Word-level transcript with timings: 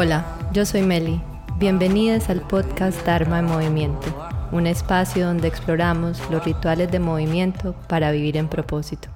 Hola, 0.00 0.24
yo 0.52 0.64
soy 0.64 0.82
Meli. 0.82 1.20
Bienvenidas 1.58 2.30
al 2.30 2.46
podcast 2.46 3.04
Dharma 3.04 3.40
en 3.40 3.46
Movimiento, 3.46 4.16
un 4.52 4.68
espacio 4.68 5.26
donde 5.26 5.48
exploramos 5.48 6.20
los 6.30 6.44
rituales 6.44 6.92
de 6.92 7.00
movimiento 7.00 7.74
para 7.88 8.12
vivir 8.12 8.36
en 8.36 8.48
propósito. 8.48 9.08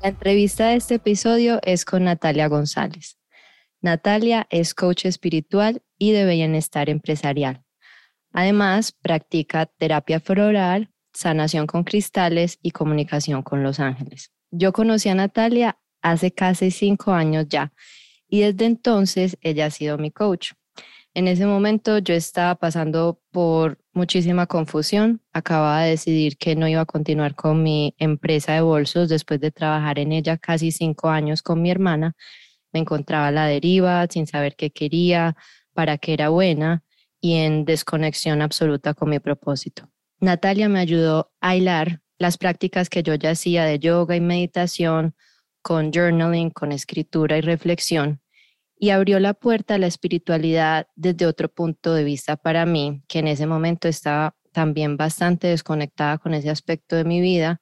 La 0.00 0.10
entrevista 0.10 0.68
de 0.68 0.76
este 0.76 0.94
episodio 0.94 1.58
es 1.64 1.84
con 1.84 2.04
Natalia 2.04 2.46
González. 2.46 3.18
Natalia 3.80 4.46
es 4.48 4.74
coach 4.74 5.06
espiritual 5.06 5.82
y 5.98 6.12
de 6.12 6.24
bienestar 6.24 6.88
empresarial. 6.88 7.64
Además, 8.32 8.92
practica 8.92 9.66
terapia 9.66 10.20
floral, 10.20 10.92
sanación 11.12 11.66
con 11.66 11.82
cristales 11.82 12.60
y 12.62 12.70
comunicación 12.70 13.42
con 13.42 13.64
los 13.64 13.80
ángeles. 13.80 14.30
Yo 14.52 14.72
conocí 14.72 15.08
a 15.08 15.16
Natalia 15.16 15.80
hace 16.00 16.30
casi 16.30 16.70
cinco 16.70 17.10
años 17.10 17.46
ya 17.48 17.72
y 18.28 18.40
desde 18.40 18.66
entonces 18.66 19.36
ella 19.40 19.66
ha 19.66 19.70
sido 19.70 19.98
mi 19.98 20.10
coach. 20.10 20.52
En 21.14 21.26
ese 21.26 21.46
momento 21.46 21.98
yo 21.98 22.14
estaba 22.14 22.54
pasando 22.54 23.20
por 23.32 23.78
muchísima 23.92 24.46
confusión. 24.46 25.20
Acababa 25.32 25.82
de 25.82 25.90
decidir 25.90 26.36
que 26.36 26.54
no 26.54 26.68
iba 26.68 26.82
a 26.82 26.86
continuar 26.86 27.34
con 27.34 27.62
mi 27.62 27.94
empresa 27.98 28.52
de 28.52 28.60
bolsos 28.60 29.08
después 29.08 29.40
de 29.40 29.50
trabajar 29.50 29.98
en 29.98 30.12
ella 30.12 30.36
casi 30.36 30.70
cinco 30.70 31.08
años 31.08 31.42
con 31.42 31.60
mi 31.60 31.70
hermana. 31.70 32.14
Me 32.72 32.80
encontraba 32.80 33.28
a 33.28 33.32
la 33.32 33.46
deriva, 33.46 34.06
sin 34.08 34.26
saber 34.26 34.54
qué 34.54 34.70
quería, 34.70 35.34
para 35.72 35.98
qué 35.98 36.12
era 36.12 36.28
buena 36.28 36.84
y 37.20 37.34
en 37.34 37.64
desconexión 37.64 38.42
absoluta 38.42 38.94
con 38.94 39.10
mi 39.10 39.18
propósito. 39.18 39.90
Natalia 40.20 40.68
me 40.68 40.78
ayudó 40.78 41.32
a 41.40 41.56
hilar 41.56 42.00
las 42.18 42.38
prácticas 42.38 42.88
que 42.88 43.02
yo 43.02 43.14
ya 43.14 43.30
hacía 43.30 43.64
de 43.64 43.78
yoga 43.78 44.16
y 44.16 44.20
meditación 44.20 45.14
con 45.62 45.92
journaling, 45.92 46.50
con 46.50 46.72
escritura 46.72 47.38
y 47.38 47.40
reflexión, 47.40 48.20
y 48.78 48.90
abrió 48.90 49.18
la 49.20 49.34
puerta 49.34 49.74
a 49.74 49.78
la 49.78 49.86
espiritualidad 49.86 50.86
desde 50.94 51.26
otro 51.26 51.48
punto 51.48 51.94
de 51.94 52.04
vista 52.04 52.36
para 52.36 52.64
mí, 52.66 53.02
que 53.08 53.18
en 53.18 53.28
ese 53.28 53.46
momento 53.46 53.88
estaba 53.88 54.36
también 54.52 54.96
bastante 54.96 55.48
desconectada 55.48 56.18
con 56.18 56.34
ese 56.34 56.50
aspecto 56.50 56.96
de 56.96 57.04
mi 57.04 57.20
vida, 57.20 57.60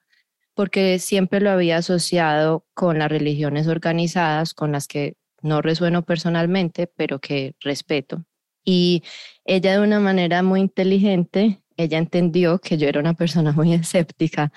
porque 0.53 0.99
siempre 0.99 1.41
lo 1.41 1.51
había 1.51 1.77
asociado 1.77 2.65
con 2.73 2.99
las 2.99 3.09
religiones 3.09 3.67
organizadas, 3.67 4.53
con 4.53 4.71
las 4.71 4.87
que 4.87 5.15
no 5.41 5.61
resueno 5.61 6.03
personalmente, 6.03 6.87
pero 6.87 7.19
que 7.19 7.55
respeto. 7.61 8.25
Y 8.63 9.03
ella 9.45 9.73
de 9.73 9.79
una 9.79 9.99
manera 9.99 10.43
muy 10.43 10.61
inteligente, 10.61 11.61
ella 11.77 11.97
entendió 11.97 12.59
que 12.59 12.77
yo 12.77 12.87
era 12.87 12.99
una 12.99 13.13
persona 13.13 13.51
muy 13.51 13.73
escéptica 13.73 14.51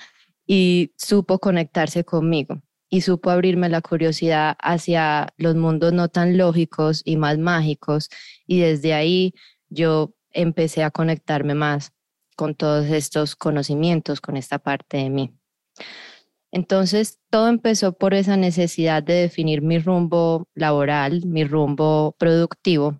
y 0.45 0.93
supo 0.97 1.39
conectarse 1.39 2.03
conmigo 2.03 2.61
y 2.91 3.01
supo 3.01 3.31
abrirme 3.31 3.69
la 3.69 3.81
curiosidad 3.81 4.57
hacia 4.59 5.33
los 5.37 5.55
mundos 5.55 5.93
no 5.93 6.09
tan 6.09 6.37
lógicos 6.37 7.01
y 7.05 7.15
más 7.15 7.37
mágicos 7.37 8.09
y 8.45 8.59
desde 8.59 8.93
ahí 8.93 9.33
yo 9.69 10.13
empecé 10.31 10.83
a 10.83 10.91
conectarme 10.91 11.55
más 11.55 11.93
con 12.35 12.53
todos 12.53 12.85
estos 12.87 13.35
conocimientos, 13.35 14.19
con 14.19 14.35
esta 14.35 14.59
parte 14.59 14.97
de 14.97 15.09
mí. 15.09 15.33
Entonces, 16.51 17.19
todo 17.29 17.47
empezó 17.47 17.93
por 17.93 18.13
esa 18.13 18.35
necesidad 18.35 19.01
de 19.01 19.13
definir 19.13 19.61
mi 19.61 19.79
rumbo 19.79 20.49
laboral, 20.53 21.25
mi 21.25 21.45
rumbo 21.45 22.13
productivo. 22.19 22.99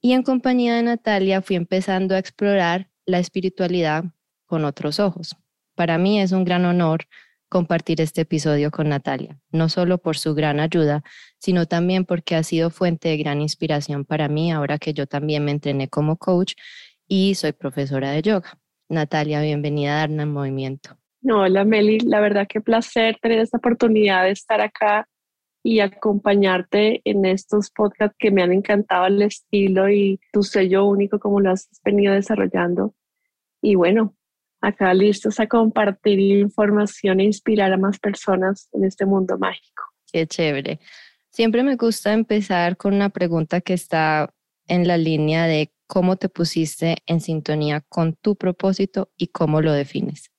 Y 0.00 0.12
en 0.12 0.22
compañía 0.22 0.76
de 0.76 0.84
Natalia 0.84 1.42
fui 1.42 1.56
empezando 1.56 2.14
a 2.14 2.18
explorar 2.18 2.88
la 3.06 3.18
espiritualidad 3.18 4.04
con 4.46 4.64
otros 4.64 5.00
ojos. 5.00 5.36
Para 5.74 5.98
mí 5.98 6.20
es 6.20 6.30
un 6.30 6.44
gran 6.44 6.64
honor 6.64 7.08
compartir 7.48 8.00
este 8.00 8.22
episodio 8.22 8.70
con 8.70 8.88
Natalia, 8.88 9.38
no 9.50 9.68
solo 9.68 9.98
por 9.98 10.16
su 10.16 10.34
gran 10.34 10.60
ayuda, 10.60 11.02
sino 11.38 11.66
también 11.66 12.04
porque 12.04 12.34
ha 12.34 12.42
sido 12.42 12.70
fuente 12.70 13.08
de 13.08 13.16
gran 13.16 13.40
inspiración 13.40 14.04
para 14.04 14.28
mí 14.28 14.52
ahora 14.52 14.78
que 14.78 14.92
yo 14.92 15.06
también 15.06 15.44
me 15.44 15.52
entrené 15.52 15.88
como 15.88 16.16
coach 16.16 16.54
y 17.06 17.34
soy 17.34 17.52
profesora 17.52 18.10
de 18.10 18.22
yoga. 18.22 18.58
Natalia, 18.88 19.40
bienvenida 19.40 19.96
a 19.96 19.98
Darna 20.00 20.24
en 20.24 20.32
Movimiento. 20.32 20.96
hola 21.22 21.64
Meli, 21.64 22.00
la 22.00 22.20
verdad 22.20 22.46
que 22.48 22.60
placer 22.60 23.18
tener 23.20 23.40
esta 23.40 23.58
oportunidad 23.58 24.24
de 24.24 24.30
estar 24.30 24.60
acá 24.60 25.08
y 25.62 25.80
acompañarte 25.80 27.00
en 27.04 27.24
estos 27.24 27.70
podcasts 27.70 28.16
que 28.18 28.30
me 28.30 28.42
han 28.42 28.52
encantado 28.52 29.06
el 29.06 29.20
estilo 29.22 29.90
y 29.90 30.20
tu 30.32 30.44
sello 30.44 30.84
único 30.84 31.18
como 31.18 31.40
lo 31.40 31.50
has 31.50 31.68
venido 31.84 32.14
desarrollando. 32.14 32.94
Y 33.60 33.74
bueno, 33.74 34.14
acá 34.60 34.92
listos 34.94 35.38
a 35.40 35.46
compartir 35.46 36.20
información 36.20 37.20
e 37.20 37.24
inspirar 37.24 37.72
a 37.72 37.76
más 37.76 37.98
personas 37.98 38.68
en 38.72 38.84
este 38.84 39.06
mundo 39.06 39.38
mágico. 39.38 39.82
Qué 40.12 40.26
chévere. 40.26 40.80
Siempre 41.30 41.62
me 41.62 41.76
gusta 41.76 42.12
empezar 42.12 42.76
con 42.76 42.94
una 42.94 43.10
pregunta 43.10 43.60
que 43.60 43.74
está 43.74 44.32
en 44.66 44.88
la 44.88 44.96
línea 44.96 45.46
de 45.46 45.70
cómo 45.86 46.16
te 46.16 46.28
pusiste 46.28 46.96
en 47.06 47.20
sintonía 47.20 47.82
con 47.88 48.14
tu 48.14 48.36
propósito 48.36 49.10
y 49.16 49.28
cómo 49.28 49.60
lo 49.60 49.72
defines. 49.72 50.30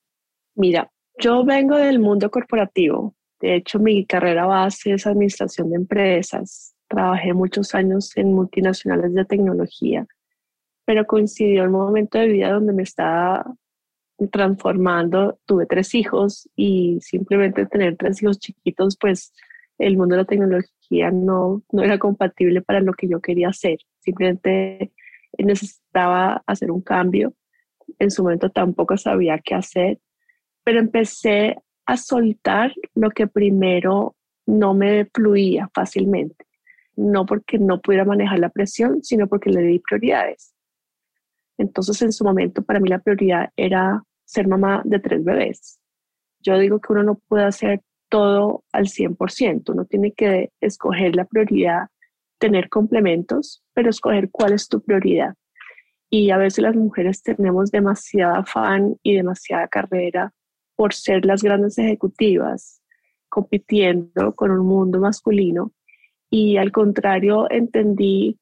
Mira, 0.55 0.91
yo 1.19 1.45
vengo 1.45 1.77
del 1.77 1.99
mundo 1.99 2.29
corporativo. 2.29 3.15
De 3.39 3.55
hecho, 3.55 3.79
mi 3.79 4.05
carrera 4.05 4.45
base 4.45 4.93
es 4.93 5.05
administración 5.05 5.69
de 5.69 5.77
empresas. 5.77 6.75
Trabajé 6.87 7.33
muchos 7.33 7.75
años 7.75 8.15
en 8.17 8.33
multinacionales 8.33 9.13
de 9.13 9.25
tecnología, 9.25 10.07
pero 10.85 11.05
coincidió 11.05 11.63
el 11.63 11.69
momento 11.69 12.17
de 12.17 12.27
vida 12.27 12.51
donde 12.51 12.73
me 12.73 12.83
estaba 12.83 13.45
transformando, 14.31 15.39
tuve 15.45 15.65
tres 15.65 15.93
hijos 15.93 16.49
y 16.55 16.99
simplemente 17.01 17.65
tener 17.65 17.97
tres 17.97 18.21
hijos 18.21 18.39
chiquitos, 18.39 18.97
pues 18.99 19.33
el 19.77 19.97
mundo 19.97 20.15
de 20.15 20.21
la 20.21 20.27
tecnología 20.27 21.11
no, 21.11 21.63
no 21.71 21.83
era 21.83 21.99
compatible 21.99 22.61
para 22.61 22.79
lo 22.79 22.93
que 22.93 23.07
yo 23.07 23.21
quería 23.21 23.49
hacer. 23.49 23.77
Simplemente 23.99 24.91
necesitaba 25.37 26.43
hacer 26.47 26.71
un 26.71 26.81
cambio. 26.81 27.33
En 27.99 28.11
su 28.11 28.23
momento 28.23 28.49
tampoco 28.49 28.97
sabía 28.97 29.39
qué 29.39 29.55
hacer, 29.55 29.99
pero 30.63 30.79
empecé 30.79 31.57
a 31.85 31.95
soltar 31.95 32.73
lo 32.95 33.11
que 33.11 33.27
primero 33.27 34.15
no 34.45 34.73
me 34.73 35.05
fluía 35.13 35.69
fácilmente. 35.73 36.45
No 36.95 37.25
porque 37.25 37.59
no 37.59 37.79
pudiera 37.81 38.05
manejar 38.05 38.39
la 38.39 38.49
presión, 38.49 39.03
sino 39.03 39.27
porque 39.27 39.51
le 39.51 39.61
di 39.61 39.79
prioridades. 39.79 40.56
Entonces, 41.57 42.01
en 42.01 42.11
su 42.11 42.23
momento, 42.23 42.61
para 42.63 42.79
mí 42.79 42.89
la 42.89 42.99
prioridad 42.99 43.49
era 43.55 44.03
ser 44.25 44.47
mamá 44.47 44.81
de 44.85 44.99
tres 44.99 45.23
bebés. 45.23 45.79
Yo 46.39 46.57
digo 46.59 46.79
que 46.79 46.93
uno 46.93 47.03
no 47.03 47.15
puede 47.27 47.45
hacer 47.45 47.81
todo 48.09 48.63
al 48.71 48.87
100%, 48.87 49.71
uno 49.71 49.85
tiene 49.85 50.13
que 50.13 50.51
escoger 50.61 51.15
la 51.15 51.25
prioridad, 51.25 51.87
tener 52.37 52.69
complementos, 52.69 53.63
pero 53.73 53.89
escoger 53.89 54.29
cuál 54.31 54.53
es 54.53 54.67
tu 54.67 54.81
prioridad. 54.81 55.33
Y 56.09 56.31
a 56.31 56.37
veces 56.37 56.59
las 56.59 56.75
mujeres 56.75 57.21
tenemos 57.21 57.71
demasiada 57.71 58.39
afán 58.39 58.95
y 59.03 59.15
demasiada 59.15 59.67
carrera 59.67 60.33
por 60.75 60.93
ser 60.93 61.25
las 61.25 61.43
grandes 61.43 61.77
ejecutivas, 61.77 62.81
compitiendo 63.29 64.33
con 64.35 64.51
un 64.51 64.65
mundo 64.65 64.99
masculino. 64.99 65.73
Y 66.29 66.57
al 66.57 66.71
contrario, 66.71 67.49
entendí 67.49 68.39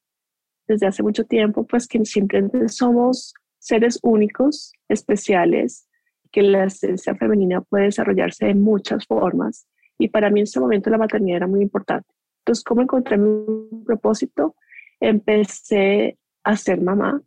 desde 0.66 0.86
hace 0.86 1.02
mucho 1.02 1.24
tiempo, 1.24 1.66
pues 1.66 1.86
que 1.86 2.04
simplemente 2.04 2.68
somos 2.68 3.34
seres 3.58 3.98
únicos, 4.02 4.72
especiales, 4.88 5.88
que 6.30 6.42
la 6.42 6.64
esencia 6.64 7.14
femenina 7.14 7.60
puede 7.60 7.84
desarrollarse 7.84 8.46
de 8.46 8.54
muchas 8.54 9.06
formas. 9.06 9.66
Y 9.98 10.08
para 10.08 10.30
mí 10.30 10.40
en 10.40 10.44
ese 10.44 10.60
momento 10.60 10.90
la 10.90 10.98
maternidad 10.98 11.38
era 11.38 11.46
muy 11.46 11.62
importante. 11.62 12.08
Entonces, 12.40 12.62
¿cómo 12.64 12.82
encontré 12.82 13.16
mi 13.18 13.84
propósito? 13.84 14.54
Empecé 15.00 16.18
a 16.44 16.56
ser 16.56 16.80
mamá 16.80 17.20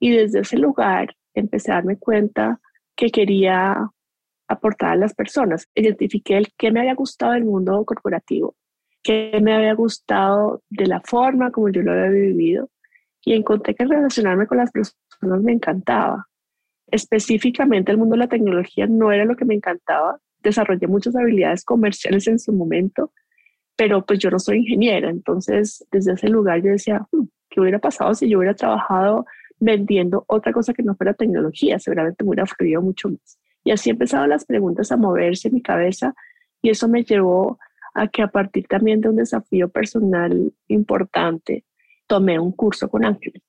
y 0.00 0.10
desde 0.10 0.40
ese 0.40 0.58
lugar 0.58 1.14
empecé 1.34 1.70
a 1.70 1.76
darme 1.76 1.98
cuenta 1.98 2.60
que 2.96 3.10
quería 3.10 3.90
aportar 4.48 4.92
a 4.92 4.96
las 4.96 5.14
personas. 5.14 5.68
Identifiqué 5.74 6.36
el 6.36 6.48
que 6.56 6.72
me 6.72 6.80
había 6.80 6.94
gustado 6.94 7.32
del 7.32 7.44
mundo 7.44 7.84
corporativo, 7.84 8.56
que 9.02 9.38
me 9.42 9.54
había 9.54 9.74
gustado 9.74 10.62
de 10.68 10.86
la 10.86 11.00
forma 11.00 11.50
como 11.52 11.68
yo 11.68 11.82
lo 11.82 11.92
había 11.92 12.08
vivido 12.08 12.70
y 13.26 13.34
encontré 13.34 13.74
que 13.74 13.84
relacionarme 13.84 14.46
con 14.46 14.56
las 14.56 14.70
personas 14.70 15.42
me 15.42 15.52
encantaba. 15.52 16.28
Específicamente 16.86 17.90
el 17.90 17.98
mundo 17.98 18.14
de 18.14 18.20
la 18.20 18.28
tecnología 18.28 18.86
no 18.86 19.10
era 19.10 19.24
lo 19.24 19.34
que 19.34 19.44
me 19.44 19.54
encantaba. 19.54 20.20
Desarrollé 20.38 20.86
muchas 20.86 21.16
habilidades 21.16 21.64
comerciales 21.64 22.28
en 22.28 22.38
su 22.38 22.52
momento, 22.52 23.12
pero 23.74 24.06
pues 24.06 24.20
yo 24.20 24.30
no 24.30 24.38
soy 24.38 24.58
ingeniera. 24.58 25.10
Entonces, 25.10 25.84
desde 25.90 26.12
ese 26.12 26.28
lugar 26.28 26.62
yo 26.62 26.70
decía, 26.70 27.04
hmm, 27.10 27.24
¿qué 27.50 27.60
hubiera 27.60 27.80
pasado 27.80 28.14
si 28.14 28.28
yo 28.28 28.38
hubiera 28.38 28.54
trabajado 28.54 29.26
vendiendo 29.58 30.24
otra 30.28 30.52
cosa 30.52 30.72
que 30.72 30.84
no 30.84 30.94
fuera 30.94 31.12
tecnología? 31.12 31.80
Seguramente 31.80 32.22
me 32.22 32.28
hubiera 32.30 32.46
fluido 32.46 32.80
mucho 32.80 33.08
más. 33.08 33.40
Y 33.64 33.72
así 33.72 33.90
empezaron 33.90 34.28
las 34.28 34.44
preguntas 34.44 34.92
a 34.92 34.96
moverse 34.96 35.48
en 35.48 35.54
mi 35.54 35.62
cabeza 35.62 36.14
y 36.62 36.70
eso 36.70 36.86
me 36.86 37.02
llevó 37.02 37.58
a 37.92 38.06
que 38.06 38.22
a 38.22 38.28
partir 38.28 38.68
también 38.68 39.00
de 39.00 39.08
un 39.08 39.16
desafío 39.16 39.68
personal 39.68 40.52
importante, 40.68 41.64
tomé 42.06 42.38
un 42.38 42.52
curso 42.52 42.88
con 42.88 43.04
Ángeles. 43.04 43.42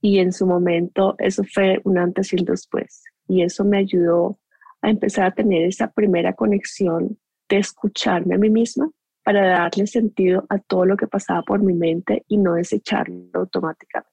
Y 0.00 0.18
en 0.18 0.32
su 0.32 0.46
momento 0.46 1.14
eso 1.18 1.44
fue 1.44 1.80
un 1.84 1.98
antes 1.98 2.32
y 2.32 2.36
un 2.36 2.44
después. 2.44 3.04
Y 3.28 3.42
eso 3.42 3.64
me 3.64 3.78
ayudó 3.78 4.38
a 4.80 4.90
empezar 4.90 5.26
a 5.26 5.34
tener 5.34 5.62
esa 5.62 5.90
primera 5.92 6.32
conexión 6.34 7.18
de 7.48 7.58
escucharme 7.58 8.34
a 8.34 8.38
mí 8.38 8.50
misma 8.50 8.90
para 9.24 9.46
darle 9.46 9.86
sentido 9.86 10.44
a 10.48 10.58
todo 10.58 10.84
lo 10.84 10.96
que 10.96 11.06
pasaba 11.06 11.42
por 11.42 11.62
mi 11.62 11.74
mente 11.74 12.24
y 12.26 12.38
no 12.38 12.54
desecharlo 12.54 13.30
automáticamente. 13.34 14.10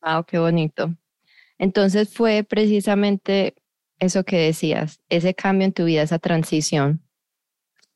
Ah, 0.00 0.24
qué 0.26 0.38
bonito. 0.38 0.94
Entonces 1.58 2.12
fue 2.12 2.44
precisamente 2.44 3.54
eso 3.98 4.24
que 4.24 4.38
decías, 4.38 5.00
ese 5.08 5.34
cambio 5.34 5.66
en 5.66 5.72
tu 5.72 5.84
vida, 5.84 6.02
esa 6.02 6.18
transición 6.18 7.02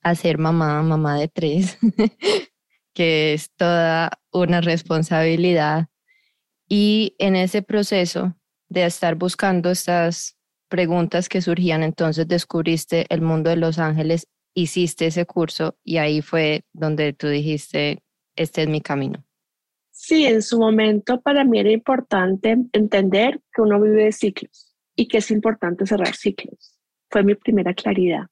a 0.02 0.14
ser 0.14 0.36
mamá, 0.36 0.82
mamá 0.82 1.16
de 1.16 1.28
tres, 1.28 1.78
que 2.92 3.34
es 3.34 3.50
toda 3.54 4.10
una 4.32 4.60
responsabilidad. 4.60 5.88
Y 6.68 7.14
en 7.18 7.36
ese 7.36 7.62
proceso 7.62 8.36
de 8.68 8.86
estar 8.86 9.14
buscando 9.14 9.70
estas 9.70 10.36
preguntas 10.68 11.28
que 11.28 11.42
surgían, 11.42 11.82
entonces 11.82 12.26
descubriste 12.26 13.06
el 13.10 13.20
mundo 13.20 13.50
de 13.50 13.56
los 13.56 13.78
ángeles, 13.78 14.26
hiciste 14.54 15.06
ese 15.06 15.26
curso 15.26 15.76
y 15.84 15.98
ahí 15.98 16.22
fue 16.22 16.64
donde 16.72 17.12
tú 17.12 17.28
dijiste, 17.28 18.02
este 18.36 18.62
es 18.62 18.68
mi 18.68 18.80
camino. 18.80 19.24
Sí, 19.90 20.24
en 20.24 20.42
su 20.42 20.58
momento 20.58 21.20
para 21.20 21.44
mí 21.44 21.60
era 21.60 21.70
importante 21.70 22.56
entender 22.72 23.40
que 23.54 23.62
uno 23.62 23.80
vive 23.80 24.04
de 24.04 24.12
ciclos 24.12 24.74
y 24.96 25.06
que 25.08 25.18
es 25.18 25.30
importante 25.30 25.86
cerrar 25.86 26.14
ciclos. 26.14 26.78
Fue 27.10 27.22
mi 27.22 27.34
primera 27.34 27.74
claridad. 27.74 28.26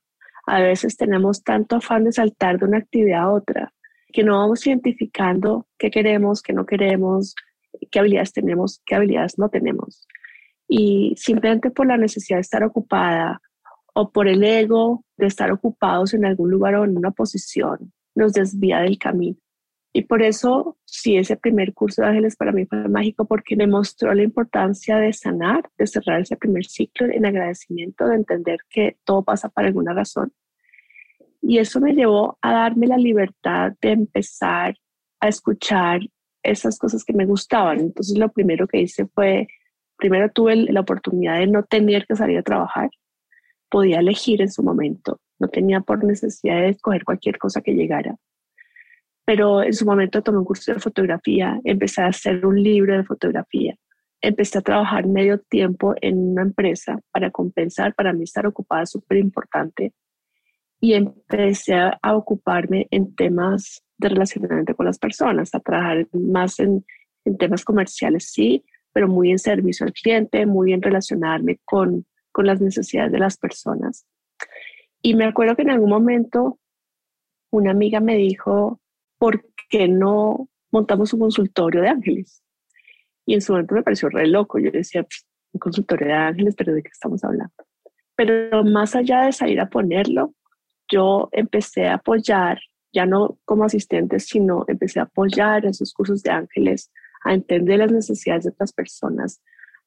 A 0.47 0.61
veces 0.61 0.97
tenemos 0.97 1.45
tanto 1.45 1.77
afán 1.77 2.05
de 2.05 2.13
saltar 2.13 2.59
de 2.59 2.65
una 2.65 2.79
actividad 2.79 3.21
a 3.21 3.33
otra 3.33 3.75
que 4.11 4.25
no 4.25 4.39
vamos 4.39 4.67
identificando 4.67 5.67
qué 5.79 5.91
queremos, 5.91 6.43
qué 6.43 6.53
no 6.53 6.67
queremos, 6.67 7.35
qué 7.91 7.99
habilidades 7.99 8.33
tenemos, 8.33 8.83
qué 8.87 8.95
habilidades 8.95 9.39
no 9.39 9.49
tenemos. 9.49 10.07
Y 10.69 11.15
simplemente 11.17 11.71
por 11.71 11.87
la 11.87 11.97
necesidad 11.97 12.39
de 12.39 12.43
estar 12.43 12.63
ocupada 12.63 13.41
o 13.95 14.11
por 14.11 14.29
el 14.29 14.45
ego 14.45 15.05
de 15.17 15.27
estar 15.27 15.51
ocupados 15.51 16.15
en 16.15 16.25
algún 16.25 16.51
lugar 16.51 16.77
o 16.77 16.85
en 16.85 16.97
una 16.97 17.11
posición, 17.11 17.93
nos 18.15 18.33
desvía 18.33 18.81
del 18.81 18.99
camino. 18.99 19.37
Y 19.93 20.03
por 20.03 20.23
eso, 20.23 20.77
sí, 20.85 21.17
ese 21.17 21.37
primer 21.37 21.75
curso 21.75 22.03
de 22.03 22.09
ángeles 22.09 22.37
para 22.37 22.53
mí 22.53 22.65
fue 22.65 22.89
mágico 22.89 23.25
porque 23.25 23.57
me 23.57 23.67
mostró 23.67 24.15
la 24.15 24.23
importancia 24.23 24.99
de 24.99 25.13
sanar, 25.13 25.69
de 25.77 25.87
cerrar 25.89 26.21
ese 26.21 26.37
primer 26.37 26.65
ciclo 26.65 27.09
en 27.09 27.27
agradecimiento, 27.27 28.07
de 28.07 28.15
entender 28.15 28.61
que 28.69 28.99
todo 29.05 29.25
pasa 29.25 29.49
por 29.49 29.65
alguna 29.65 29.93
razón. 29.93 30.33
Y 31.43 31.59
eso 31.59 31.81
me 31.81 31.95
llevó 31.95 32.39
a 32.43 32.53
darme 32.53 32.87
la 32.87 32.99
libertad 32.99 33.73
de 33.81 33.93
empezar 33.93 34.77
a 35.21 35.29
escuchar 35.29 36.01
esas 36.43 36.79
cosas 36.79 37.05
que 37.05 37.13
me 37.13 37.27
gustaban. 37.27 37.81
Entonces, 37.81 38.19
lo 38.19 38.31
primero 38.31 38.67
que 38.67 38.81
hice 38.81 39.07
fue, 39.07 39.47
primero 39.97 40.31
tuve 40.31 40.57
la 40.57 40.81
oportunidad 40.81 41.39
de 41.39 41.47
no 41.47 41.63
tener 41.63 42.07
que 42.07 42.17
salir 42.17 42.39
a 42.39 42.43
trabajar, 42.43 42.91
podía 43.69 44.01
elegir 44.01 44.43
en 44.43 44.51
su 44.51 44.63
momento, 44.63 45.21
no 45.39 45.49
tenía 45.49 45.81
por 45.81 46.03
necesidad 46.05 46.57
de 46.57 46.71
escoger 46.71 47.05
cualquier 47.05 47.39
cosa 47.39 47.61
que 47.61 47.73
llegara. 47.73 48.17
Pero 49.25 49.63
en 49.63 49.73
su 49.73 49.87
momento 49.87 50.23
tomé 50.23 50.39
un 50.39 50.45
curso 50.45 50.75
de 50.75 50.81
fotografía, 50.81 51.61
empecé 51.65 52.03
a 52.03 52.09
hacer 52.09 52.45
un 52.45 52.61
libro 52.61 52.97
de 52.97 53.05
fotografía, 53.05 53.77
empecé 54.21 54.59
a 54.59 54.63
trabajar 54.63 55.07
medio 55.07 55.39
tiempo 55.39 55.95
en 56.01 56.33
una 56.33 56.43
empresa 56.43 56.99
para 57.13 57.31
compensar, 57.31 57.95
para 57.95 58.13
mí 58.13 58.25
estar 58.25 58.47
ocupada 58.47 58.83
es 58.83 58.91
súper 58.91 59.19
importante, 59.19 59.93
y 60.81 60.95
empecé 60.95 61.75
a 61.75 62.17
ocuparme 62.17 62.87
en 62.91 63.15
temas 63.15 63.85
de 63.99 64.09
relacionamiento 64.09 64.75
con 64.75 64.87
las 64.87 64.99
personas, 64.99 65.55
a 65.55 65.61
trabajar 65.61 66.09
más 66.13 66.59
en, 66.59 66.85
en 67.25 67.37
temas 67.37 67.65
comerciales, 67.65 68.31
sí, 68.31 68.65
pero 68.93 69.09
muy 69.09 69.31
en 69.31 69.39
servicio 69.39 69.87
al 69.87 69.93
cliente, 69.93 70.47
muy 70.47 70.73
en 70.73 70.83
relacionarme 70.83 71.61
con, 71.65 72.07
con 72.33 72.47
las 72.47 72.61
necesidades 72.61 73.13
de 73.13 73.19
las 73.19 73.37
personas. 73.37 74.07
Y 75.03 75.15
me 75.15 75.27
acuerdo 75.27 75.55
que 75.55 75.63
en 75.63 75.71
algún 75.71 75.91
momento 75.91 76.59
una 77.51 77.73
amiga 77.73 78.01
me 78.01 78.17
dijo, 78.17 78.81
¿por 79.19 79.45
qué 79.69 79.89
no 79.89 80.49
montamos 80.71 81.13
un 81.13 81.21
consultorio 81.21 81.83
de 81.83 81.89
ángeles? 81.89 82.43
Y 83.27 83.35
en 83.35 83.43
su 83.43 83.53
momento 83.53 83.75
me 83.75 83.83
pareció 83.83 84.09
re 84.09 84.27
loco. 84.27 84.59
Yo 84.59 84.71
decía, 84.71 85.07
un 85.53 85.59
consultorio 85.59 86.09
de 86.09 86.15
ángeles, 86.15 86.55
pero 86.57 86.73
¿de 86.73 86.83
qué 86.83 86.91
estamos 86.93 87.23
hablando? 87.25 87.55
Pero 88.17 88.65
más 88.65 88.95
allá 88.95 89.23
de 89.23 89.33
salir 89.33 89.61
a 89.61 89.69
ponerlo, 89.69 90.35
yo 90.91 91.29
empecé 91.33 91.87
a 91.87 91.95
apoyar, 91.95 92.59
ya 92.93 93.07
no 93.07 93.39
como 93.45 93.65
asistente, 93.65 94.19
sino 94.21 94.65
empecé 94.69 95.01
a 95.01 95.05
apoyar 95.05 95.67
esos 95.67 95.93
cursos 95.93 96.23
de 96.23 96.31
ángeles, 96.31 96.91
a 97.25 97.35
entender 97.35 97.79
las 97.79 97.93
necesidades 97.93 98.45
de 98.45 98.51
otras 98.51 98.73
personas, 98.73 99.41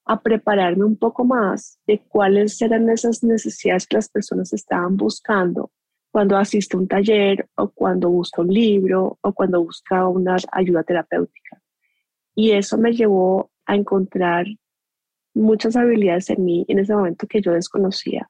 a 0.06 0.22
prepararme 0.22 0.86
un 0.86 0.98
poco 0.98 1.26
más 1.26 1.80
de 1.88 2.00
cuáles 2.08 2.62
eran 2.62 2.90
esas 2.90 3.24
necesidades 3.24 3.88
que 3.88 3.98
las 3.98 4.10
personas 4.10 4.54
estaban 4.54 4.98
buscando 4.98 5.72
cuando 6.12 6.38
asiste 6.38 6.78
a 6.78 6.80
un 6.80 6.88
taller 6.88 7.50
o 7.56 7.70
cuando 7.70 8.10
busca 8.10 8.42
un 8.42 8.54
libro 8.54 9.18
o 9.22 9.34
cuando 9.34 9.64
busca 9.64 10.08
una 10.08 10.36
ayuda 10.52 10.84
terapéutica. 10.84 11.62
Y 12.36 12.52
eso 12.52 12.78
me 12.78 12.94
llevó 12.94 13.50
a 13.66 13.76
encontrar 13.76 14.46
muchas 15.34 15.76
habilidades 15.76 16.30
en 16.30 16.46
mí 16.46 16.66
en 16.68 16.80
ese 16.80 16.94
momento 16.94 17.26
que 17.28 17.42
yo 17.42 17.52
desconocía, 17.54 18.30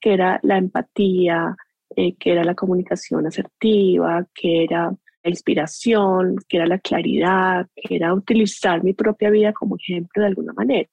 que 0.00 0.14
era 0.14 0.40
la 0.42 0.56
empatía, 0.56 1.56
eh, 1.96 2.14
que 2.16 2.32
era 2.32 2.44
la 2.44 2.54
comunicación 2.54 3.26
asertiva, 3.26 4.26
que 4.34 4.64
era 4.64 4.94
la 5.22 5.30
inspiración, 5.30 6.36
que 6.48 6.56
era 6.56 6.66
la 6.66 6.78
claridad, 6.78 7.66
que 7.74 7.96
era 7.96 8.14
utilizar 8.14 8.82
mi 8.82 8.94
propia 8.94 9.30
vida 9.30 9.52
como 9.52 9.76
ejemplo 9.76 10.22
de 10.22 10.28
alguna 10.28 10.52
manera. 10.52 10.88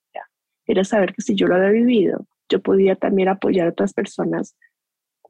Era 0.66 0.84
saber 0.84 1.14
que 1.14 1.22
si 1.22 1.34
yo 1.34 1.46
lo 1.46 1.54
había 1.54 1.70
vivido, 1.70 2.26
yo 2.48 2.60
podía 2.60 2.96
también 2.96 3.28
apoyar 3.28 3.68
a 3.68 3.70
otras 3.70 3.92
personas 3.92 4.56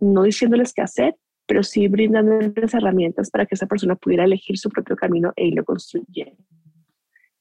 no 0.01 0.23
diciéndoles 0.23 0.73
qué 0.73 0.83
hacer, 0.83 1.17
pero 1.47 1.63
sí 1.63 1.89
brindándoles 1.89 2.75
herramientas 2.75 3.31
para 3.31 3.47
que 3.47 3.55
esa 3.55 3.67
persona 3.67 3.97
pudiera 3.97 4.25
elegir 4.25 4.59
su 4.59 4.69
propio 4.71 4.97
camino 4.97 5.33
e 5.37 5.47
irlo 5.47 5.65
construyendo. 5.65 6.43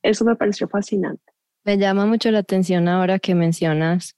Eso 0.02 0.26
me 0.26 0.36
pareció 0.36 0.68
fascinante. 0.68 1.24
Me 1.66 1.78
llama 1.78 2.06
mucho 2.06 2.32
la 2.32 2.40
atención 2.40 2.88
ahora 2.88 3.20
que 3.20 3.36
mencionas 3.36 4.17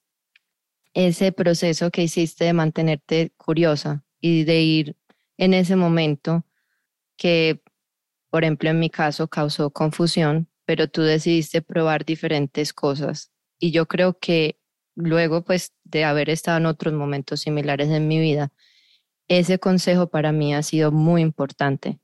ese 0.93 1.31
proceso 1.31 1.91
que 1.91 2.03
hiciste 2.03 2.45
de 2.45 2.53
mantenerte 2.53 3.31
curiosa 3.37 4.03
y 4.19 4.43
de 4.43 4.61
ir 4.61 4.97
en 5.37 5.53
ese 5.53 5.75
momento 5.75 6.45
que, 7.17 7.61
por 8.29 8.43
ejemplo, 8.43 8.69
en 8.69 8.79
mi 8.79 8.89
caso 8.89 9.27
causó 9.27 9.71
confusión, 9.71 10.49
pero 10.65 10.87
tú 10.87 11.01
decidiste 11.01 11.61
probar 11.61 12.05
diferentes 12.05 12.73
cosas. 12.73 13.31
Y 13.59 13.71
yo 13.71 13.87
creo 13.87 14.17
que 14.19 14.59
luego 14.95 15.43
pues 15.43 15.73
de 15.83 16.03
haber 16.03 16.29
estado 16.29 16.57
en 16.57 16.65
otros 16.65 16.93
momentos 16.93 17.41
similares 17.41 17.89
en 17.89 18.07
mi 18.07 18.19
vida, 18.19 18.51
ese 19.27 19.59
consejo 19.59 20.09
para 20.09 20.31
mí 20.31 20.55
ha 20.55 20.63
sido 20.63 20.91
muy 20.91 21.21
importante, 21.21 21.99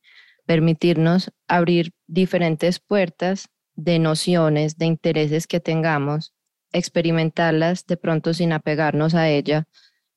permitirnos 0.45 1.31
abrir 1.47 1.93
diferentes 2.07 2.79
puertas 2.79 3.49
de 3.75 3.99
nociones, 3.99 4.77
de 4.77 4.85
intereses 4.85 5.47
que 5.47 5.59
tengamos, 5.59 6.34
experimentarlas 6.71 7.85
de 7.85 7.97
pronto 7.97 8.33
sin 8.33 8.53
apegarnos 8.53 9.15
a 9.15 9.29
ella. 9.29 9.67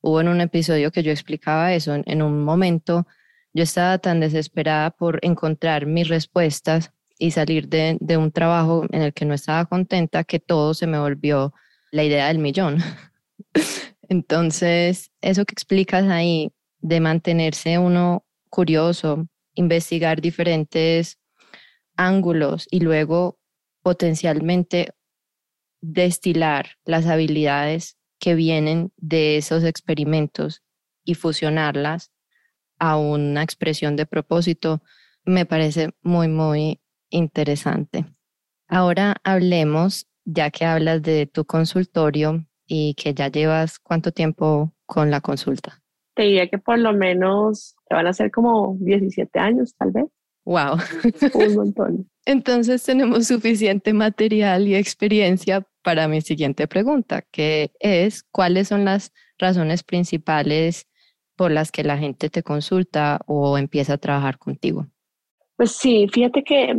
Hubo 0.01 0.21
en 0.21 0.29
un 0.29 0.41
episodio 0.41 0.91
que 0.91 1.03
yo 1.03 1.11
explicaba 1.11 1.73
eso, 1.73 1.95
en, 2.05 2.21
un 2.21 2.43
momento 2.43 3.05
yo 3.53 3.63
estaba 3.63 3.97
tan 3.97 4.19
desesperada 4.19 4.91
por 4.91 5.19
encontrar 5.23 5.85
mis 5.85 6.07
respuestas 6.07 6.91
y 7.17 7.31
salir 7.31 7.67
de, 7.67 7.97
de 7.99 8.17
un 8.17 8.31
trabajo 8.31 8.85
en 8.91 9.01
el 9.01 9.13
que 9.13 9.25
no 9.25 9.33
estaba 9.33 9.65
contenta 9.65 10.23
que 10.23 10.39
todo 10.39 10.73
se 10.73 10.87
me 10.87 10.99
volvió 10.99 11.53
la 11.91 12.03
idea 12.03 12.27
del 12.27 12.39
millón. 12.39 12.77
Entonces, 14.09 15.11
eso 15.21 15.45
que 15.45 15.53
explicas 15.53 16.05
ahí 16.09 16.51
de 16.79 16.99
mantenerse 16.99 17.77
uno 17.77 18.25
curioso, 18.49 19.27
investigar 19.53 20.21
diferentes 20.21 21.19
ángulos 21.95 22.67
y 22.71 22.79
luego 22.79 23.37
potencialmente 23.83 24.91
destilar 25.81 26.77
las 26.85 27.07
habilidades 27.07 27.97
que 28.19 28.35
vienen 28.35 28.91
de 28.97 29.37
esos 29.37 29.63
experimentos 29.63 30.63
y 31.03 31.15
fusionarlas 31.15 32.11
a 32.77 32.97
una 32.97 33.43
expresión 33.43 33.95
de 33.95 34.05
propósito, 34.05 34.81
me 35.25 35.45
parece 35.45 35.91
muy, 36.01 36.27
muy 36.27 36.81
interesante. 37.09 38.05
Ahora 38.67 39.15
hablemos 39.23 40.07
ya 40.25 40.51
que 40.51 40.65
hablas 40.65 41.01
de 41.01 41.25
tu 41.25 41.45
consultorio 41.45 42.45
y 42.67 42.93
que 42.95 43.13
ya 43.13 43.29
llevas 43.29 43.79
cuánto 43.79 44.11
tiempo 44.11 44.73
con 44.85 45.09
la 45.09 45.21
consulta. 45.21 45.81
Te 46.15 46.23
diría 46.23 46.49
que 46.49 46.57
por 46.57 46.77
lo 46.77 46.93
menos 46.93 47.75
te 47.87 47.95
van 47.95 48.07
a 48.07 48.13
ser 48.13 48.29
como 48.31 48.77
17 48.79 49.39
años, 49.39 49.73
tal 49.75 49.91
vez. 49.91 50.05
Wow. 50.45 50.77
Un 51.33 51.55
montón. 51.55 52.09
Entonces 52.25 52.83
tenemos 52.83 53.27
suficiente 53.27 53.93
material 53.93 54.67
y 54.67 54.75
experiencia 54.75 55.67
para 55.81 56.07
mi 56.07 56.21
siguiente 56.21 56.67
pregunta, 56.67 57.23
que 57.31 57.71
es, 57.79 58.23
¿cuáles 58.23 58.67
son 58.67 58.85
las 58.85 59.13
razones 59.37 59.83
principales 59.83 60.87
por 61.35 61.51
las 61.51 61.71
que 61.71 61.83
la 61.83 61.97
gente 61.97 62.29
te 62.29 62.43
consulta 62.43 63.19
o 63.25 63.57
empieza 63.57 63.93
a 63.93 63.97
trabajar 63.97 64.37
contigo? 64.37 64.87
Pues 65.55 65.71
sí, 65.71 66.07
fíjate 66.11 66.43
que, 66.43 66.75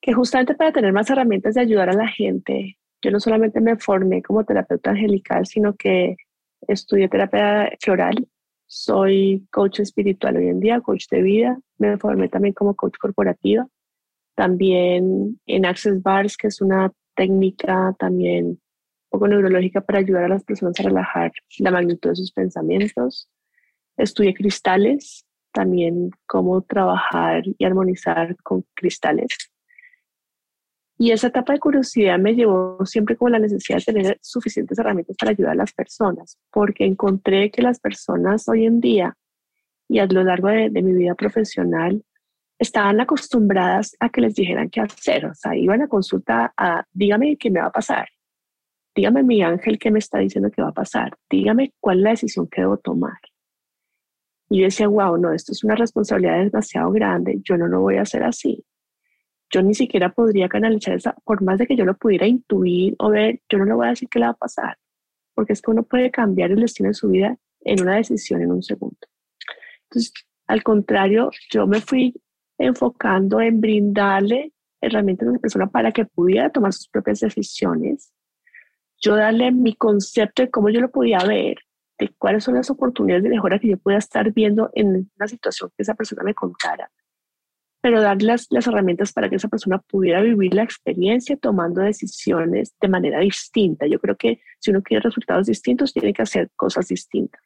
que 0.00 0.12
justamente 0.12 0.54
para 0.54 0.72
tener 0.72 0.92
más 0.92 1.10
herramientas 1.10 1.54
de 1.54 1.60
ayudar 1.60 1.90
a 1.90 1.94
la 1.94 2.08
gente, 2.08 2.78
yo 3.02 3.10
no 3.10 3.20
solamente 3.20 3.60
me 3.60 3.76
formé 3.76 4.22
como 4.22 4.44
terapeuta 4.44 4.90
angelical, 4.90 5.46
sino 5.46 5.74
que 5.74 6.16
estudié 6.68 7.08
terapia 7.08 7.70
floral 7.80 8.26
soy 8.66 9.46
coach 9.52 9.80
espiritual 9.80 10.36
hoy 10.36 10.48
en 10.48 10.60
día, 10.60 10.80
coach 10.80 11.06
de 11.10 11.22
vida. 11.22 11.58
Me 11.78 11.96
formé 11.98 12.28
también 12.28 12.54
como 12.54 12.74
coach 12.74 12.96
corporativa. 12.98 13.66
También 14.34 15.40
en 15.46 15.66
Access 15.66 16.02
Bars, 16.02 16.36
que 16.36 16.48
es 16.48 16.60
una 16.60 16.92
técnica 17.16 17.94
también 17.98 18.46
un 18.46 18.60
poco 19.10 19.28
neurológica 19.28 19.80
para 19.80 20.00
ayudar 20.00 20.24
a 20.24 20.28
las 20.28 20.44
personas 20.44 20.78
a 20.78 20.84
relajar 20.84 21.32
la 21.58 21.70
magnitud 21.70 22.10
de 22.10 22.16
sus 22.16 22.32
pensamientos. 22.32 23.28
Estudié 23.96 24.34
cristales, 24.34 25.26
también 25.52 26.10
cómo 26.26 26.62
trabajar 26.62 27.42
y 27.46 27.64
armonizar 27.64 28.36
con 28.42 28.64
cristales. 28.74 29.28
Y 30.98 31.10
esa 31.10 31.26
etapa 31.26 31.52
de 31.52 31.58
curiosidad 31.58 32.18
me 32.18 32.34
llevó 32.34 32.84
siempre 32.86 33.16
con 33.16 33.32
la 33.32 33.38
necesidad 33.38 33.78
de 33.78 33.92
tener 33.92 34.18
suficientes 34.22 34.78
herramientas 34.78 35.16
para 35.18 35.32
ayudar 35.32 35.52
a 35.52 35.56
las 35.56 35.72
personas, 35.72 36.38
porque 36.50 36.86
encontré 36.86 37.50
que 37.50 37.62
las 37.62 37.80
personas 37.80 38.48
hoy 38.48 38.64
en 38.64 38.80
día 38.80 39.16
y 39.88 39.98
a 39.98 40.06
lo 40.06 40.24
largo 40.24 40.48
de, 40.48 40.70
mi 40.70 40.92
vida 40.92 41.14
profesional 41.14 42.02
estaban 42.58 43.00
acostumbradas 43.00 43.96
a 44.00 44.08
que 44.08 44.20
les 44.20 44.34
dijeran 44.34 44.70
qué 44.70 44.80
hacer. 44.80 45.26
O 45.26 45.34
sea, 45.34 45.54
iban 45.56 45.82
a 45.82 45.88
consulta 45.88 46.52
a, 46.56 46.84
dígame 46.92 47.36
qué 47.36 47.50
me 47.50 47.60
va 47.60 47.66
a 47.66 47.72
pasar. 47.72 48.08
Dígame 48.94 49.22
mi 49.22 49.42
ángel 49.42 49.78
qué 49.78 49.90
me 49.90 49.98
está 49.98 50.18
diciendo 50.18 50.50
que 50.50 50.62
va 50.62 50.68
a 50.68 50.74
pasar. 50.74 51.16
Dígame 51.28 51.74
cuál 51.80 51.98
es 51.98 52.02
la 52.04 52.10
decisión 52.10 52.48
que 52.48 52.62
debo 52.62 52.78
tomar. 52.78 53.18
Y 54.48 54.60
yo 54.60 54.64
decía, 54.64 54.88
wow, 54.88 55.18
no, 55.18 55.32
esto 55.32 55.52
es 55.52 55.64
una 55.64 55.74
responsabilidad 55.74 56.38
demasiado 56.38 56.90
grande. 56.92 57.40
Yo 57.42 57.56
no 57.56 57.66
lo 57.66 57.80
voy 57.80 57.96
a 57.96 58.02
hacer 58.02 58.22
así 58.22 58.64
yo 59.50 59.62
ni 59.62 59.74
siquiera 59.74 60.12
podría 60.12 60.48
canalizar 60.48 60.94
esa, 60.94 61.14
por 61.24 61.42
más 61.42 61.58
de 61.58 61.66
que 61.66 61.76
yo 61.76 61.84
lo 61.84 61.96
pudiera 61.96 62.26
intuir 62.26 62.94
o 62.98 63.10
ver, 63.10 63.40
yo 63.48 63.58
no 63.58 63.64
le 63.64 63.74
voy 63.74 63.86
a 63.86 63.90
decir 63.90 64.08
qué 64.08 64.18
le 64.18 64.26
va 64.26 64.32
a 64.32 64.36
pasar, 64.36 64.76
porque 65.34 65.52
es 65.52 65.62
que 65.62 65.70
uno 65.70 65.84
puede 65.84 66.10
cambiar 66.10 66.50
el 66.50 66.60
destino 66.60 66.88
de 66.88 66.94
su 66.94 67.08
vida 67.08 67.36
en 67.60 67.82
una 67.82 67.96
decisión 67.96 68.42
en 68.42 68.50
un 68.50 68.62
segundo. 68.62 68.98
Entonces, 69.84 70.12
al 70.46 70.62
contrario, 70.62 71.30
yo 71.50 71.66
me 71.66 71.80
fui 71.80 72.14
enfocando 72.58 73.40
en 73.40 73.60
brindarle 73.60 74.52
herramientas 74.80 75.28
a 75.28 75.32
la 75.32 75.38
persona 75.38 75.66
para 75.66 75.92
que 75.92 76.04
pudiera 76.04 76.50
tomar 76.50 76.72
sus 76.72 76.88
propias 76.88 77.20
decisiones, 77.20 78.12
yo 79.00 79.16
darle 79.16 79.52
mi 79.52 79.74
concepto 79.74 80.42
de 80.42 80.50
cómo 80.50 80.70
yo 80.70 80.80
lo 80.80 80.90
podía 80.90 81.18
ver, 81.18 81.58
de 81.98 82.14
cuáles 82.18 82.44
son 82.44 82.54
las 82.54 82.70
oportunidades 82.70 83.24
de 83.24 83.30
mejora 83.30 83.58
que 83.58 83.68
yo 83.68 83.78
pueda 83.78 83.98
estar 83.98 84.32
viendo 84.32 84.70
en 84.74 85.10
una 85.16 85.28
situación 85.28 85.70
que 85.76 85.82
esa 85.82 85.94
persona 85.94 86.22
me 86.22 86.34
contara 86.34 86.90
pero 87.86 88.02
dar 88.02 88.20
las, 88.20 88.48
las 88.50 88.66
herramientas 88.66 89.12
para 89.12 89.28
que 89.28 89.36
esa 89.36 89.46
persona 89.46 89.78
pudiera 89.78 90.20
vivir 90.20 90.52
la 90.54 90.64
experiencia 90.64 91.36
tomando 91.36 91.82
decisiones 91.82 92.74
de 92.80 92.88
manera 92.88 93.20
distinta. 93.20 93.86
Yo 93.86 94.00
creo 94.00 94.16
que 94.16 94.40
si 94.58 94.72
uno 94.72 94.82
quiere 94.82 95.02
resultados 95.02 95.46
distintos, 95.46 95.92
tiene 95.92 96.12
que 96.12 96.22
hacer 96.22 96.50
cosas 96.56 96.88
distintas. 96.88 97.40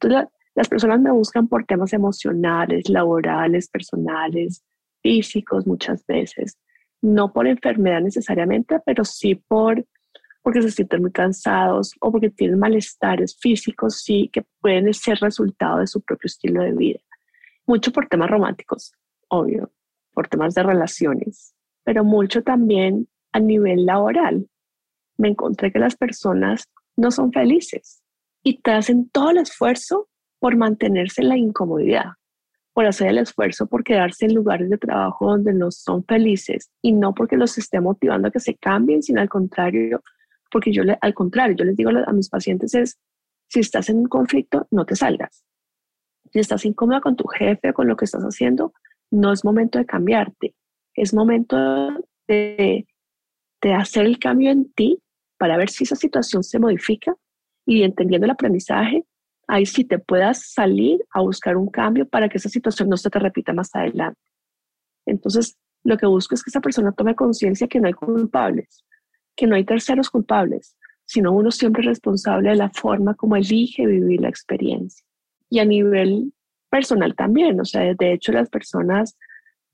Entonces, 0.00 0.30
las 0.54 0.68
personas 0.68 1.00
me 1.00 1.10
buscan 1.10 1.48
por 1.48 1.64
temas 1.64 1.92
emocionales, 1.92 2.88
laborales, 2.88 3.68
personales, 3.68 4.64
físicos 5.02 5.66
muchas 5.66 6.04
veces, 6.06 6.58
no 7.00 7.32
por 7.32 7.46
enfermedad 7.46 8.00
necesariamente, 8.00 8.80
pero 8.84 9.04
sí 9.04 9.34
por 9.34 9.84
porque 10.42 10.60
se 10.60 10.72
sienten 10.72 11.02
muy 11.02 11.12
cansados 11.12 11.94
o 12.00 12.10
porque 12.10 12.28
tienen 12.28 12.58
malestares 12.58 13.38
físicos, 13.38 14.00
sí, 14.00 14.28
que 14.32 14.44
pueden 14.60 14.92
ser 14.92 15.18
resultado 15.20 15.78
de 15.78 15.86
su 15.86 16.00
propio 16.00 16.26
estilo 16.26 16.64
de 16.64 16.72
vida. 16.72 16.98
Mucho 17.64 17.92
por 17.92 18.08
temas 18.08 18.28
románticos 18.28 18.92
obvio, 19.32 19.72
por 20.12 20.28
temas 20.28 20.54
de 20.54 20.62
relaciones, 20.62 21.54
pero 21.84 22.04
mucho 22.04 22.42
también 22.42 23.08
a 23.32 23.40
nivel 23.40 23.86
laboral. 23.86 24.46
Me 25.16 25.28
encontré 25.28 25.72
que 25.72 25.78
las 25.78 25.96
personas 25.96 26.68
no 26.96 27.10
son 27.10 27.32
felices 27.32 28.02
y 28.42 28.60
te 28.60 28.72
hacen 28.72 29.08
todo 29.08 29.30
el 29.30 29.38
esfuerzo 29.38 30.08
por 30.42 30.56
mantenerse 30.56 31.22
en 31.22 31.28
la 31.28 31.36
incomodidad, 31.36 32.14
por 32.72 32.84
hacer 32.84 33.06
el 33.06 33.18
esfuerzo 33.18 33.68
por 33.68 33.84
quedarse 33.84 34.26
en 34.26 34.34
lugares 34.34 34.68
de 34.68 34.76
trabajo 34.76 35.30
donde 35.30 35.54
no 35.54 35.70
son 35.70 36.04
felices 36.04 36.68
y 36.82 36.90
no 36.90 37.14
porque 37.14 37.36
los 37.36 37.56
esté 37.58 37.80
motivando 37.80 38.26
a 38.26 38.32
que 38.32 38.40
se 38.40 38.56
cambien, 38.56 39.04
sino 39.04 39.20
al 39.20 39.28
contrario, 39.28 40.02
porque 40.50 40.72
yo 40.72 40.82
le, 40.82 40.98
al 41.00 41.14
contrario, 41.14 41.54
yo 41.54 41.64
les 41.64 41.76
digo 41.76 41.90
a 41.90 42.12
mis 42.12 42.28
pacientes 42.28 42.74
es, 42.74 42.98
si 43.46 43.60
estás 43.60 43.88
en 43.88 43.98
un 43.98 44.06
conflicto, 44.06 44.66
no 44.72 44.84
te 44.84 44.96
salgas. 44.96 45.44
Si 46.32 46.40
estás 46.40 46.64
incómoda 46.64 47.00
con 47.00 47.14
tu 47.14 47.28
jefe 47.28 47.72
con 47.72 47.86
lo 47.86 47.94
que 47.94 48.06
estás 48.06 48.24
haciendo, 48.24 48.72
no 49.12 49.32
es 49.32 49.44
momento 49.44 49.78
de 49.78 49.86
cambiarte, 49.86 50.56
es 50.94 51.14
momento 51.14 51.56
de, 52.26 52.84
de 53.60 53.74
hacer 53.74 54.06
el 54.06 54.18
cambio 54.18 54.50
en 54.50 54.72
ti 54.72 54.98
para 55.38 55.56
ver 55.56 55.70
si 55.70 55.84
esa 55.84 55.94
situación 55.94 56.42
se 56.42 56.58
modifica 56.58 57.14
y 57.64 57.84
entendiendo 57.84 58.24
el 58.24 58.32
aprendizaje, 58.32 59.04
ahí 59.52 59.66
sí 59.66 59.84
te 59.84 59.98
puedas 59.98 60.50
salir 60.50 61.04
a 61.12 61.20
buscar 61.20 61.58
un 61.58 61.68
cambio 61.68 62.08
para 62.08 62.30
que 62.30 62.38
esa 62.38 62.48
situación 62.48 62.88
no 62.88 62.96
se 62.96 63.10
te 63.10 63.18
repita 63.18 63.52
más 63.52 63.68
adelante. 63.74 64.18
Entonces, 65.04 65.58
lo 65.84 65.98
que 65.98 66.06
busco 66.06 66.34
es 66.34 66.42
que 66.42 66.48
esa 66.48 66.62
persona 66.62 66.92
tome 66.92 67.14
conciencia 67.14 67.68
que 67.68 67.78
no 67.78 67.86
hay 67.86 67.92
culpables, 67.92 68.82
que 69.36 69.46
no 69.46 69.54
hay 69.54 69.64
terceros 69.64 70.08
culpables, 70.08 70.74
sino 71.04 71.32
uno 71.32 71.50
siempre 71.50 71.82
responsable 71.82 72.48
de 72.48 72.56
la 72.56 72.70
forma 72.70 73.14
como 73.14 73.36
elige 73.36 73.84
vivir 73.84 74.22
la 74.22 74.30
experiencia. 74.30 75.04
Y 75.50 75.58
a 75.58 75.66
nivel 75.66 76.32
personal 76.70 77.14
también, 77.14 77.60
o 77.60 77.66
sea, 77.66 77.92
de 77.92 78.12
hecho 78.14 78.32
las 78.32 78.48
personas 78.48 79.18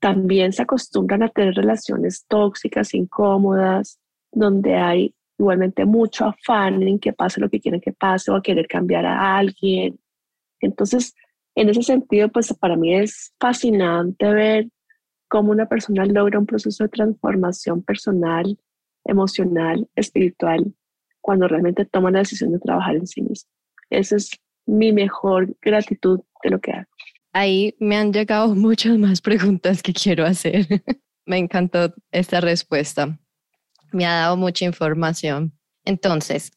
también 0.01 0.51
se 0.51 0.63
acostumbran 0.63 1.23
a 1.23 1.29
tener 1.29 1.53
relaciones 1.53 2.25
tóxicas, 2.27 2.93
incómodas, 2.93 3.97
donde 4.33 4.75
hay 4.75 5.15
igualmente 5.39 5.85
mucho 5.85 6.25
afán 6.25 6.83
en 6.83 6.99
que 6.99 7.13
pase 7.13 7.39
lo 7.39 7.49
que 7.49 7.59
quieren 7.59 7.81
que 7.81 7.93
pase 7.93 8.29
o 8.29 8.35
a 8.35 8.41
querer 8.41 8.67
cambiar 8.67 9.05
a 9.05 9.37
alguien. 9.37 9.97
Entonces, 10.59 11.15
en 11.55 11.69
ese 11.69 11.81
sentido, 11.81 12.29
pues 12.29 12.53
para 12.53 12.75
mí 12.75 12.93
es 12.93 13.33
fascinante 13.39 14.31
ver 14.33 14.67
cómo 15.29 15.51
una 15.51 15.67
persona 15.67 16.05
logra 16.05 16.39
un 16.39 16.45
proceso 16.45 16.83
de 16.83 16.89
transformación 16.89 17.81
personal, 17.83 18.57
emocional, 19.05 19.87
espiritual, 19.95 20.73
cuando 21.21 21.47
realmente 21.47 21.85
toma 21.85 22.11
la 22.11 22.19
decisión 22.19 22.51
de 22.51 22.59
trabajar 22.59 22.95
en 22.95 23.07
sí 23.07 23.21
mismo. 23.21 23.49
Esa 23.89 24.17
es 24.17 24.31
mi 24.65 24.91
mejor 24.91 25.55
gratitud 25.61 26.19
de 26.43 26.49
lo 26.49 26.59
que 26.59 26.71
hago. 26.71 26.89
Ahí 27.31 27.75
me 27.79 27.95
han 27.95 28.11
llegado 28.11 28.53
muchas 28.55 28.97
más 28.97 29.21
preguntas 29.21 29.81
que 29.81 29.93
quiero 29.93 30.25
hacer. 30.25 30.67
me 31.25 31.37
encantó 31.37 31.93
esta 32.11 32.41
respuesta. 32.41 33.19
Me 33.91 34.05
ha 34.05 34.15
dado 34.15 34.37
mucha 34.37 34.65
información. 34.65 35.53
Entonces, 35.85 36.51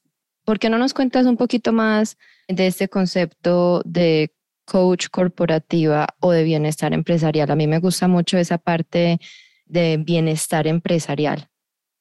¿por 0.45 0.59
qué 0.59 0.69
no 0.69 0.79
nos 0.79 0.95
cuentas 0.95 1.27
un 1.27 1.37
poquito 1.37 1.73
más 1.73 2.19
de 2.49 2.67
este 2.67 2.89
concepto 2.89 3.83
de 3.85 4.35
coach 4.65 5.09
corporativa 5.11 6.09
o 6.21 6.33
de 6.33 6.45
bienestar 6.45 6.93
empresarial? 6.93 7.51
A 7.51 7.57
mí 7.57 7.67
me 7.67 7.79
gusta 7.79 8.09
mucho 8.09 8.39
esa 8.39 8.59
parte 8.59 9.19
de 9.67 9.97
bienestar 9.97 10.67
empresarial. 10.67 11.49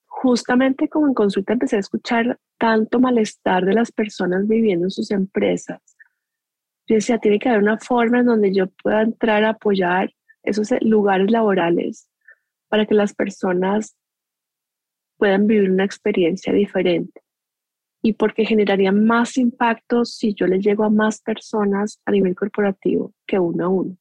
Justamente 0.07 0.89
como 0.89 1.07
en 1.07 1.13
consulta 1.13 1.53
empecé 1.53 1.77
a 1.77 1.79
escuchar 1.79 2.39
tanto 2.57 2.99
malestar 2.99 3.65
de 3.65 3.73
las 3.73 3.91
personas 3.91 4.47
viviendo 4.47 4.85
en 4.85 4.91
sus 4.91 5.09
empresas, 5.09 5.79
yo 6.91 6.95
decía, 6.95 7.19
tiene 7.19 7.39
que 7.39 7.47
haber 7.47 7.61
una 7.61 7.77
forma 7.77 8.19
en 8.19 8.25
donde 8.25 8.53
yo 8.53 8.67
pueda 8.83 9.01
entrar 9.01 9.45
a 9.45 9.51
apoyar 9.51 10.13
esos 10.43 10.69
lugares 10.81 11.31
laborales 11.31 12.09
para 12.67 12.85
que 12.85 12.95
las 12.95 13.13
personas 13.13 13.95
puedan 15.21 15.45
vivir 15.45 15.69
una 15.69 15.85
experiencia 15.85 16.51
diferente. 16.51 17.21
Y 18.01 18.13
porque 18.13 18.43
generaría 18.43 18.91
más 18.91 19.37
impacto 19.37 20.03
si 20.03 20.33
yo 20.33 20.47
le 20.47 20.59
llego 20.59 20.83
a 20.83 20.89
más 20.89 21.21
personas 21.21 22.01
a 22.05 22.11
nivel 22.11 22.33
corporativo 22.33 23.13
que 23.27 23.37
uno 23.37 23.65
a 23.65 23.69
uno. 23.69 23.97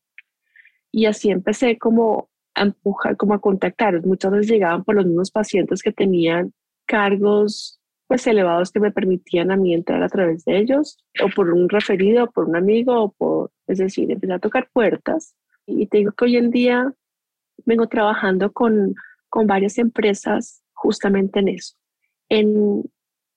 Y 0.90 1.04
así 1.04 1.30
empecé 1.30 1.76
como 1.76 2.30
a 2.54 2.62
empujar, 2.62 3.18
como 3.18 3.34
a 3.34 3.38
contactar. 3.38 4.00
Muchas 4.06 4.32
veces 4.32 4.50
llegaban 4.50 4.82
por 4.82 4.94
los 4.94 5.04
mismos 5.04 5.30
pacientes 5.30 5.82
que 5.82 5.92
tenían 5.92 6.54
cargos 6.86 7.78
pues 8.08 8.26
elevados 8.26 8.72
que 8.72 8.80
me 8.80 8.90
permitían 8.90 9.50
a 9.50 9.56
mí 9.56 9.74
entrar 9.74 10.02
a 10.02 10.08
través 10.08 10.46
de 10.46 10.56
ellos, 10.56 11.04
o 11.22 11.28
por 11.28 11.52
un 11.52 11.68
referido, 11.68 12.24
o 12.24 12.30
por 12.30 12.48
un 12.48 12.56
amigo, 12.56 12.98
o 12.98 13.12
por, 13.12 13.52
es 13.66 13.76
decir, 13.76 14.10
empecé 14.10 14.32
a 14.32 14.38
tocar 14.38 14.70
puertas. 14.72 15.34
Y 15.66 15.86
te 15.86 15.98
digo 15.98 16.12
que 16.12 16.24
hoy 16.24 16.38
en 16.38 16.50
día 16.50 16.94
vengo 17.66 17.88
trabajando 17.88 18.52
con, 18.52 18.94
con 19.28 19.46
varias 19.46 19.76
empresas 19.76 20.64
justamente 20.80 21.40
en 21.40 21.48
eso, 21.48 21.76
en 22.28 22.82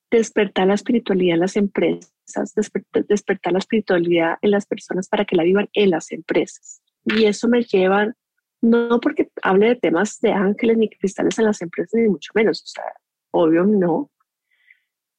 despertar 0.10 0.68
la 0.68 0.76
espiritualidad 0.76 1.36
en 1.36 1.42
las 1.42 1.58
empresas, 1.58 2.54
despertar, 2.56 3.52
la 3.52 3.60
espiritualidad 3.60 4.38
en 4.42 4.52
las 4.52 4.66
personas 4.66 5.10
para 5.10 5.26
que 5.26 5.36
la 5.36 5.44
vivan 5.44 5.70
en 5.74 5.90
las 5.90 6.12
empresas. 6.12 6.82
Y 7.04 7.26
eso 7.26 7.48
me 7.50 7.64
lleva, 7.64 8.14
no 8.62 9.00
porque 9.02 9.30
hable 9.42 9.68
de 9.70 9.76
temas 9.76 10.20
de 10.22 10.32
ángeles 10.32 10.78
ni 10.78 10.90
cristales 10.90 11.38
en 11.38 11.46
las 11.46 11.62
empresas, 11.62 12.00
ni 12.00 12.08
mucho 12.08 12.32
menos, 12.34 12.62
o 12.62 12.68
sea, 12.68 12.84
obvio 13.32 13.66
no, 13.66 14.10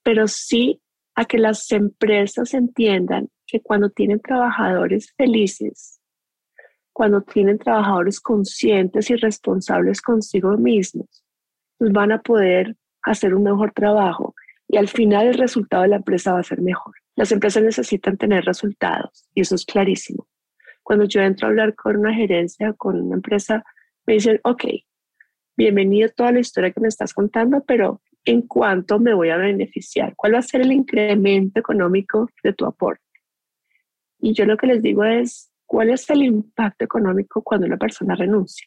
pero 0.03 0.27
sí 0.29 0.81
a 1.15 1.27
que 1.27 1.39
las 1.39 1.71
empresas 1.73 2.55
entiendan 2.55 3.29
que 3.47 3.61
cuando 3.61 3.91
tienen 3.91 4.21
trabajadores 4.21 5.13
felices, 5.17 6.01
cuando 6.93 7.21
tienen 7.23 7.59
trabajadores 7.59 8.21
conscientes 8.21 9.11
y 9.11 9.17
responsables 9.17 10.01
consigo 10.01 10.57
mismos, 10.57 11.24
pues 11.85 11.93
van 11.93 12.13
a 12.13 12.23
poder 12.23 12.77
hacer 13.03 13.35
un 13.35 13.43
mejor 13.43 13.73
trabajo 13.73 14.35
y 14.67 14.79
al 14.79 14.89
final 14.89 15.27
el 15.27 15.35
resultado 15.35 15.83
de 15.83 15.91
la 15.91 15.97
empresa 15.97 16.33
va 16.33 16.39
a 16.39 16.43
ser 16.43 16.63
mejor. 16.63 16.95
Las 17.15 17.31
empresas 17.31 17.63
necesitan 17.63 18.17
tener 18.17 18.43
resultados 18.47 19.29
y 19.35 19.43
eso 19.43 19.55
es 19.55 19.67
clarísimo. 19.67 20.27
Cuando 20.83 21.05
yo 21.05 21.21
entro 21.21 21.47
a 21.47 21.51
hablar 21.51 21.75
con 21.75 21.99
una 21.99 22.15
gerencia, 22.15 22.73
con 22.73 23.03
una 23.03 23.17
empresa, 23.17 23.63
me 24.07 24.15
dicen, 24.15 24.41
ok, 24.45 24.65
bienvenido 25.59 26.09
a 26.09 26.13
toda 26.13 26.33
la 26.33 26.41
historia 26.41 26.71
que 26.71 26.81
me 26.81 26.89
estás 26.89 27.13
contando, 27.13 27.63
pero 27.67 28.01
¿en 28.25 28.41
cuánto 28.41 28.99
me 28.99 29.13
voy 29.13 29.29
a 29.29 29.37
beneficiar? 29.37 30.15
¿Cuál 30.17 30.37
va 30.37 30.39
a 30.39 30.43
ser 30.43 30.63
el 30.63 30.73
incremento 30.73 31.61
económico 31.61 32.31
de 32.43 32.55
tu 32.55 32.65
aporte? 32.65 33.05
Y 34.21 34.33
yo 34.33 34.47
lo 34.47 34.57
que 34.57 34.69
les 34.69 34.81
digo 34.81 35.05
es, 35.05 35.53
¿cuál 35.67 35.91
es 35.91 36.09
el 36.09 36.23
impacto 36.23 36.87
económico 36.87 37.43
cuando 37.43 37.67
una 37.67 37.77
persona 37.77 38.15
renuncia? 38.15 38.67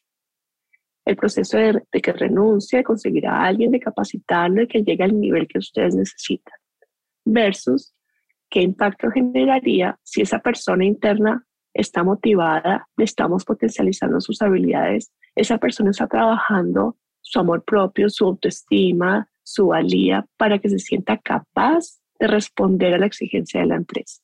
El 1.07 1.15
proceso 1.15 1.57
de, 1.57 1.81
que 2.01 2.11
renuncie, 2.11 2.79
de 2.79 2.83
conseguir 2.83 3.27
a 3.27 3.45
alguien, 3.45 3.71
de 3.71 3.79
capacitarlo, 3.79 4.59
de 4.59 4.67
que 4.67 4.83
llegue 4.83 5.05
al 5.05 5.17
nivel 5.17 5.47
que 5.47 5.57
ustedes 5.57 5.95
necesitan, 5.95 6.53
versus 7.23 7.95
qué 8.49 8.61
impacto 8.61 9.09
generaría 9.09 9.97
si 10.03 10.21
esa 10.21 10.39
persona 10.39 10.83
interna 10.83 11.45
está 11.73 12.03
motivada, 12.03 12.89
le 12.97 13.05
estamos 13.05 13.45
potencializando 13.45 14.19
sus 14.19 14.41
habilidades, 14.41 15.13
esa 15.33 15.57
persona 15.59 15.91
está 15.91 16.07
trabajando 16.07 16.97
su 17.21 17.39
amor 17.39 17.63
propio, 17.63 18.09
su 18.09 18.25
autoestima, 18.25 19.29
su 19.43 19.67
valía 19.67 20.25
para 20.35 20.59
que 20.59 20.67
se 20.67 20.79
sienta 20.79 21.17
capaz 21.19 22.01
de 22.19 22.27
responder 22.27 22.95
a 22.95 22.97
la 22.97 23.05
exigencia 23.05 23.61
de 23.61 23.67
la 23.67 23.75
empresa. 23.75 24.21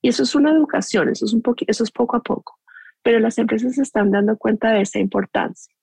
Y 0.00 0.08
eso 0.08 0.22
es 0.22 0.34
una 0.34 0.50
educación, 0.50 1.10
eso 1.10 1.26
es, 1.26 1.34
un 1.34 1.42
eso 1.66 1.84
es 1.84 1.90
poco 1.90 2.16
a 2.16 2.22
poco, 2.22 2.57
pero 3.02 3.20
las 3.20 3.38
empresas 3.38 3.74
se 3.74 3.82
están 3.82 4.10
dando 4.10 4.36
cuenta 4.36 4.72
de 4.72 4.82
esa 4.82 4.98
importancia. 4.98 5.74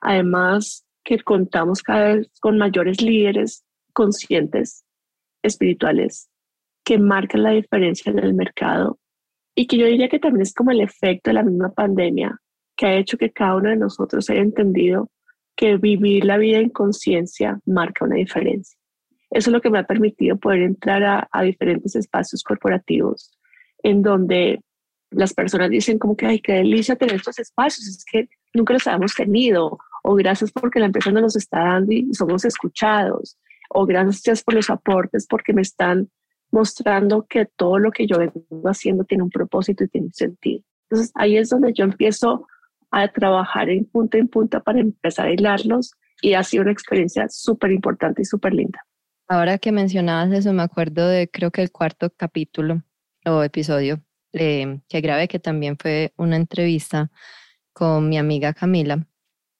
Además, 0.00 0.84
que 1.04 1.18
contamos 1.20 1.82
cada 1.82 2.14
vez 2.14 2.30
con 2.40 2.58
mayores 2.58 3.00
líderes 3.00 3.64
conscientes, 3.92 4.84
espirituales, 5.42 6.28
que 6.84 6.98
marcan 6.98 7.42
la 7.42 7.50
diferencia 7.50 8.10
en 8.10 8.18
el 8.18 8.34
mercado 8.34 8.98
y 9.54 9.66
que 9.66 9.76
yo 9.78 9.86
diría 9.86 10.08
que 10.08 10.18
también 10.18 10.42
es 10.42 10.54
como 10.54 10.70
el 10.70 10.80
efecto 10.80 11.30
de 11.30 11.34
la 11.34 11.42
misma 11.42 11.72
pandemia 11.72 12.38
que 12.76 12.86
ha 12.86 12.96
hecho 12.96 13.18
que 13.18 13.30
cada 13.30 13.56
uno 13.56 13.70
de 13.70 13.76
nosotros 13.76 14.28
haya 14.30 14.40
entendido 14.40 15.10
que 15.54 15.76
vivir 15.76 16.24
la 16.24 16.38
vida 16.38 16.58
en 16.58 16.70
conciencia 16.70 17.60
marca 17.66 18.04
una 18.04 18.16
diferencia. 18.16 18.78
Eso 19.30 19.50
es 19.50 19.52
lo 19.52 19.60
que 19.60 19.70
me 19.70 19.78
ha 19.78 19.86
permitido 19.86 20.36
poder 20.36 20.62
entrar 20.62 21.02
a, 21.04 21.28
a, 21.30 21.42
diferentes 21.42 21.94
espacios 21.94 22.42
corporativos 22.42 23.36
en 23.82 24.02
donde 24.02 24.60
las 25.12 25.34
personas 25.34 25.70
dicen 25.70 25.98
como 25.98 26.16
que, 26.16 26.26
ay, 26.26 26.40
qué 26.40 26.54
delicia 26.54 26.96
tener 26.96 27.16
estos 27.16 27.38
espacios, 27.38 27.86
es 27.86 28.04
que 28.04 28.28
nunca 28.54 28.72
los 28.74 28.86
habíamos 28.86 29.14
tenido, 29.14 29.78
o 30.02 30.14
gracias 30.14 30.50
porque 30.52 30.80
la 30.80 30.86
empresa 30.86 31.10
nos 31.10 31.22
los 31.22 31.36
está 31.36 31.60
dando 31.60 31.92
y 31.92 32.12
somos 32.14 32.44
escuchados, 32.44 33.38
o 33.70 33.86
gracias 33.86 34.42
por 34.42 34.54
los 34.54 34.70
aportes 34.70 35.26
porque 35.28 35.52
me 35.52 35.62
están 35.62 36.10
mostrando 36.50 37.26
que 37.26 37.46
todo 37.46 37.78
lo 37.78 37.90
que 37.90 38.06
yo 38.06 38.18
vengo 38.18 38.68
haciendo 38.68 39.04
tiene 39.04 39.24
un 39.24 39.30
propósito 39.30 39.84
y 39.84 39.88
tiene 39.88 40.08
un 40.08 40.12
sentido. 40.12 40.62
Entonces 40.90 41.10
ahí 41.14 41.36
es 41.36 41.48
donde 41.48 41.72
yo 41.72 41.84
empiezo 41.84 42.46
a 42.90 43.08
trabajar 43.08 43.70
en 43.70 43.86
punta 43.86 44.18
en 44.18 44.28
punta 44.28 44.60
para 44.60 44.80
empezar 44.80 45.28
a 45.28 45.32
hilarlos 45.32 45.92
y 46.20 46.34
ha 46.34 46.42
sido 46.42 46.62
una 46.62 46.72
experiencia 46.72 47.26
súper 47.30 47.72
importante 47.72 48.20
y 48.22 48.24
súper 48.26 48.52
linda. 48.52 48.84
Ahora 49.28 49.56
que 49.56 49.72
mencionabas 49.72 50.30
eso, 50.32 50.52
me 50.52 50.62
acuerdo 50.62 51.08
de 51.08 51.28
creo 51.28 51.50
que 51.50 51.62
el 51.62 51.72
cuarto 51.72 52.10
capítulo 52.14 52.82
o 53.24 53.42
episodio 53.42 54.02
que 54.32 55.00
grabé, 55.00 55.28
que 55.28 55.38
también 55.38 55.76
fue 55.78 56.12
una 56.16 56.36
entrevista 56.36 57.10
con 57.72 58.08
mi 58.08 58.18
amiga 58.18 58.52
Camila 58.54 59.06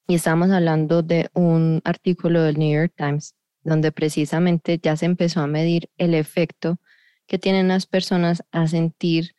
y 0.09 0.17
estábamos 0.17 0.51
hablando 0.51 1.03
de 1.03 1.31
un 1.35 1.81
artículo 1.85 2.43
del 2.43 2.59
New 2.59 2.75
York 2.75 2.93
Times 2.97 3.35
donde 3.63 3.93
precisamente 3.93 4.79
ya 4.83 4.97
se 4.97 5.07
empezó 5.07 5.41
a 5.41 5.47
medir 5.47 5.91
el 5.97 6.15
efecto 6.15 6.81
que 7.27 7.39
tienen 7.39 7.69
las 7.69 7.87
personas 7.87 8.43
a 8.51 8.67
sentir 8.67 9.35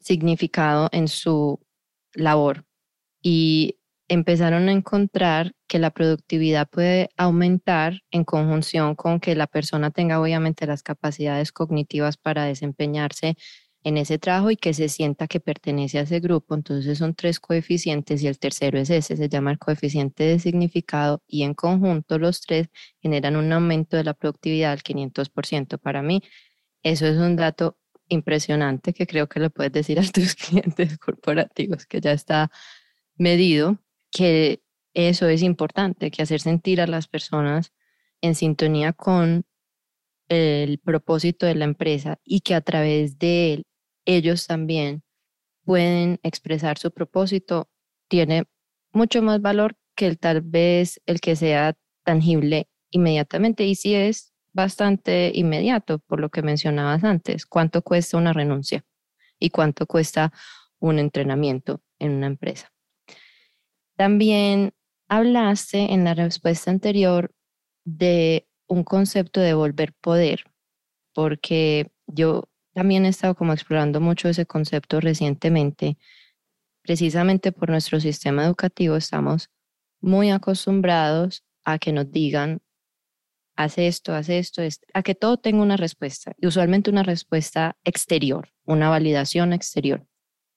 significado 0.00 0.88
en 0.92 1.08
su 1.08 1.60
labor. 2.14 2.66
Y 3.22 3.78
empezaron 4.08 4.68
a 4.68 4.72
encontrar 4.72 5.54
que 5.68 5.78
la 5.78 5.90
productividad 5.90 6.68
puede 6.68 7.08
aumentar 7.16 8.02
en 8.10 8.24
conjunción 8.24 8.94
con 8.96 9.20
que 9.20 9.36
la 9.36 9.46
persona 9.46 9.90
tenga 9.90 10.20
obviamente 10.20 10.66
las 10.66 10.82
capacidades 10.82 11.52
cognitivas 11.52 12.16
para 12.16 12.44
desempeñarse 12.44 13.36
en 13.84 13.96
ese 13.96 14.18
trabajo 14.18 14.50
y 14.50 14.56
que 14.56 14.74
se 14.74 14.88
sienta 14.88 15.26
que 15.26 15.40
pertenece 15.40 15.98
a 15.98 16.02
ese 16.02 16.20
grupo. 16.20 16.54
Entonces 16.54 16.98
son 16.98 17.14
tres 17.14 17.40
coeficientes 17.40 18.22
y 18.22 18.28
el 18.28 18.38
tercero 18.38 18.78
es 18.78 18.90
ese, 18.90 19.16
se 19.16 19.28
llama 19.28 19.50
el 19.52 19.58
coeficiente 19.58 20.24
de 20.24 20.38
significado 20.38 21.22
y 21.26 21.42
en 21.42 21.54
conjunto 21.54 22.18
los 22.18 22.40
tres 22.40 22.68
generan 23.00 23.36
un 23.36 23.52
aumento 23.52 23.96
de 23.96 24.04
la 24.04 24.14
productividad 24.14 24.70
del 24.70 24.82
500%. 24.82 25.78
Para 25.78 26.02
mí 26.02 26.22
eso 26.82 27.06
es 27.06 27.16
un 27.18 27.36
dato 27.36 27.78
impresionante 28.08 28.92
que 28.92 29.06
creo 29.06 29.28
que 29.28 29.40
le 29.40 29.50
puedes 29.50 29.72
decir 29.72 29.98
a 29.98 30.02
tus 30.12 30.34
clientes 30.34 30.98
corporativos 30.98 31.86
que 31.86 32.00
ya 32.00 32.12
está 32.12 32.50
medido, 33.16 33.78
que 34.10 34.62
eso 34.94 35.28
es 35.28 35.42
importante, 35.42 36.10
que 36.10 36.22
hacer 36.22 36.40
sentir 36.40 36.80
a 36.80 36.86
las 36.86 37.08
personas 37.08 37.72
en 38.20 38.34
sintonía 38.34 38.92
con 38.92 39.44
el 40.28 40.78
propósito 40.78 41.46
de 41.46 41.54
la 41.54 41.64
empresa 41.64 42.18
y 42.24 42.40
que 42.40 42.54
a 42.54 42.60
través 42.60 43.18
de 43.18 43.54
él 43.54 43.66
ellos 44.04 44.46
también 44.46 45.02
pueden 45.64 46.18
expresar 46.22 46.78
su 46.78 46.90
propósito, 46.90 47.70
tiene 48.08 48.44
mucho 48.92 49.22
más 49.22 49.40
valor 49.40 49.76
que 49.94 50.06
el 50.06 50.18
tal 50.18 50.40
vez 50.40 51.00
el 51.06 51.20
que 51.20 51.36
sea 51.36 51.74
tangible 52.04 52.68
inmediatamente. 52.90 53.64
Y 53.64 53.74
si 53.74 53.94
es 53.94 54.32
bastante 54.52 55.32
inmediato, 55.34 55.98
por 56.00 56.20
lo 56.20 56.30
que 56.30 56.42
mencionabas 56.42 57.04
antes, 57.04 57.46
cuánto 57.46 57.82
cuesta 57.82 58.16
una 58.18 58.32
renuncia 58.32 58.84
y 59.38 59.50
cuánto 59.50 59.86
cuesta 59.86 60.32
un 60.78 60.98
entrenamiento 60.98 61.80
en 61.98 62.12
una 62.12 62.26
empresa. 62.26 62.72
También 63.96 64.72
hablaste 65.08 65.92
en 65.92 66.04
la 66.04 66.14
respuesta 66.14 66.70
anterior 66.70 67.32
de 67.84 68.48
un 68.66 68.84
concepto 68.84 69.40
de 69.40 69.54
volver 69.54 69.92
poder, 69.94 70.44
porque 71.14 71.90
yo 72.06 72.48
también 72.74 73.04
he 73.04 73.08
estado 73.08 73.34
como 73.34 73.52
explorando 73.52 74.00
mucho 74.00 74.28
ese 74.28 74.46
concepto 74.46 75.00
recientemente. 75.00 75.98
Precisamente 76.82 77.52
por 77.52 77.70
nuestro 77.70 78.00
sistema 78.00 78.44
educativo 78.44 78.96
estamos 78.96 79.50
muy 80.00 80.30
acostumbrados 80.30 81.44
a 81.64 81.78
que 81.78 81.92
nos 81.92 82.10
digan, 82.10 82.60
haz 83.56 83.78
esto, 83.78 84.14
haz 84.14 84.28
esto, 84.28 84.62
a 84.94 85.02
que 85.02 85.14
todo 85.14 85.36
tenga 85.36 85.62
una 85.62 85.76
respuesta, 85.76 86.32
y 86.38 86.46
usualmente 86.46 86.90
una 86.90 87.02
respuesta 87.02 87.76
exterior, 87.84 88.48
una 88.64 88.88
validación 88.88 89.52
exterior. 89.52 90.06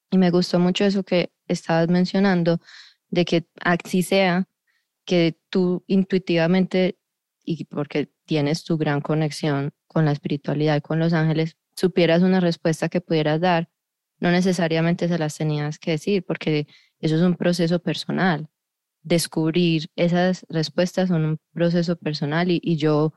Y 0.10 0.17
me 0.17 0.32
gustó 0.32 0.60
mucho 0.60 0.86
eso 0.86 1.04
que 1.04 1.32
estabas 1.47 1.89
mencionando, 1.89 2.60
de 3.10 3.25
que 3.25 3.47
así 3.62 4.01
sea, 4.01 4.47
que 5.06 5.38
tú 5.49 5.84
intuitivamente, 5.88 6.97
y 7.43 7.65
porque 7.65 8.12
tienes 8.25 8.63
tu 8.63 8.78
gran 8.78 9.01
conexión 9.01 9.73
con 9.88 10.06
la 10.06 10.12
espiritualidad 10.12 10.78
y 10.78 10.82
con 10.82 10.99
los 10.99 11.13
ángeles, 11.13 11.58
supieras 11.75 12.21
una 12.21 12.39
respuesta 12.39 12.89
que 12.89 13.01
pudieras 13.01 13.41
dar, 13.41 13.69
no 14.19 14.31
necesariamente 14.31 15.07
se 15.07 15.17
las 15.17 15.38
tenías 15.38 15.77
que 15.77 15.91
decir, 15.91 16.25
porque 16.25 16.67
eso 16.99 17.15
es 17.15 17.21
un 17.21 17.35
proceso 17.35 17.79
personal. 17.79 18.49
Descubrir 19.03 19.89
esas 19.95 20.45
respuestas 20.49 21.09
son 21.09 21.25
un 21.25 21.39
proceso 21.53 21.95
personal 21.95 22.47
y, 22.49 22.77
yo 22.77 23.13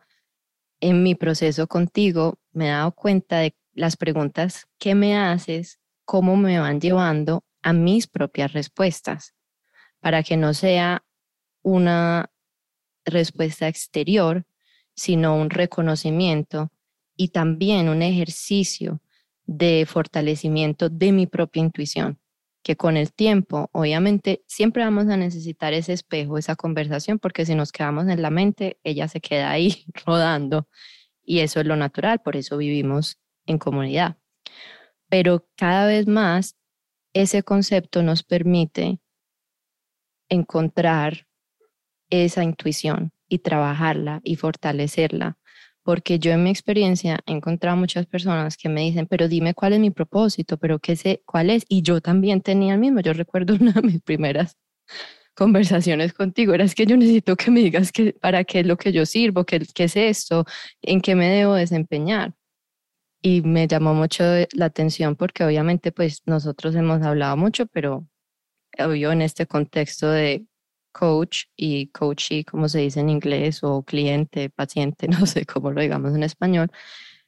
en 0.80 1.02
mi 1.02 1.14
proceso 1.14 1.66
contigo 1.66 2.38
me 2.52 2.66
he 2.66 2.70
dado 2.70 2.92
cuenta 2.92 3.38
de 3.38 3.56
las 3.72 3.96
preguntas 3.96 4.66
que 4.78 4.94
me 4.94 5.16
haces, 5.16 5.80
cómo 6.04 6.36
me 6.36 6.58
van 6.58 6.80
llevando 6.80 7.44
a 7.62 7.72
mis 7.72 8.06
propias 8.06 8.52
respuestas, 8.52 9.34
para 10.00 10.22
que 10.22 10.36
no 10.36 10.54
sea 10.54 11.04
una 11.62 12.30
respuesta 13.04 13.68
exterior, 13.68 14.46
sino 14.94 15.36
un 15.36 15.50
reconocimiento 15.50 16.70
y 17.18 17.28
también 17.28 17.88
un 17.88 18.00
ejercicio 18.00 19.02
de 19.44 19.84
fortalecimiento 19.86 20.88
de 20.88 21.10
mi 21.10 21.26
propia 21.26 21.60
intuición, 21.60 22.20
que 22.62 22.76
con 22.76 22.96
el 22.96 23.12
tiempo, 23.12 23.68
obviamente, 23.72 24.44
siempre 24.46 24.84
vamos 24.84 25.08
a 25.08 25.16
necesitar 25.16 25.74
ese 25.74 25.92
espejo, 25.92 26.38
esa 26.38 26.54
conversación, 26.54 27.18
porque 27.18 27.44
si 27.44 27.56
nos 27.56 27.72
quedamos 27.72 28.06
en 28.08 28.22
la 28.22 28.30
mente, 28.30 28.78
ella 28.84 29.08
se 29.08 29.20
queda 29.20 29.50
ahí 29.50 29.84
rodando 30.06 30.68
y 31.24 31.40
eso 31.40 31.60
es 31.60 31.66
lo 31.66 31.76
natural, 31.76 32.20
por 32.22 32.36
eso 32.36 32.56
vivimos 32.56 33.18
en 33.46 33.58
comunidad. 33.58 34.16
Pero 35.08 35.46
cada 35.56 35.86
vez 35.86 36.06
más 36.06 36.56
ese 37.12 37.42
concepto 37.42 38.02
nos 38.02 38.22
permite 38.22 39.00
encontrar 40.28 41.26
esa 42.10 42.44
intuición 42.44 43.12
y 43.28 43.40
trabajarla 43.40 44.20
y 44.22 44.36
fortalecerla 44.36 45.36
porque 45.88 46.18
yo 46.18 46.32
en 46.32 46.44
mi 46.44 46.50
experiencia 46.50 47.20
he 47.24 47.32
encontrado 47.32 47.74
muchas 47.74 48.04
personas 48.04 48.58
que 48.58 48.68
me 48.68 48.82
dicen, 48.82 49.06
pero 49.06 49.26
dime 49.26 49.54
cuál 49.54 49.72
es 49.72 49.80
mi 49.80 49.90
propósito, 49.90 50.58
pero 50.58 50.78
qué 50.80 50.96
sé 50.96 51.22
cuál 51.24 51.48
es. 51.48 51.64
Y 51.66 51.80
yo 51.80 52.02
también 52.02 52.42
tenía 52.42 52.74
el 52.74 52.78
mismo. 52.78 53.00
Yo 53.00 53.14
recuerdo 53.14 53.54
una 53.58 53.72
de 53.72 53.80
mis 53.80 54.02
primeras 54.02 54.58
conversaciones 55.34 56.12
contigo, 56.12 56.52
era 56.52 56.64
es 56.64 56.74
que 56.74 56.84
yo 56.84 56.94
necesito 56.98 57.36
que 57.36 57.50
me 57.50 57.60
digas 57.60 57.90
que, 57.90 58.12
para 58.12 58.44
qué 58.44 58.60
es 58.60 58.66
lo 58.66 58.76
que 58.76 58.92
yo 58.92 59.06
sirvo, 59.06 59.46
qué, 59.46 59.60
qué 59.74 59.84
es 59.84 59.96
esto, 59.96 60.44
en 60.82 61.00
qué 61.00 61.14
me 61.14 61.30
debo 61.30 61.54
desempeñar. 61.54 62.34
y 63.22 63.40
me 63.40 63.66
llamó 63.66 63.94
mucho 63.94 64.24
la 64.52 64.66
atención 64.66 65.16
porque 65.16 65.42
obviamente 65.42 65.90
pues 65.90 66.20
nosotros 66.26 66.74
hemos 66.74 67.00
hablado 67.02 67.38
mucho, 67.38 67.64
pero 67.66 68.06
obvio 68.78 69.10
en 69.12 69.22
este 69.22 69.46
contexto 69.46 70.10
de 70.10 70.47
coach 70.98 71.44
y 71.56 71.88
coachee, 71.88 72.44
como 72.44 72.68
se 72.68 72.80
dice 72.80 73.00
en 73.00 73.08
inglés, 73.08 73.62
o 73.62 73.82
cliente, 73.82 74.50
paciente, 74.50 75.06
no 75.08 75.26
sé 75.26 75.46
cómo 75.46 75.70
lo 75.70 75.80
digamos 75.80 76.14
en 76.14 76.24
español, 76.24 76.70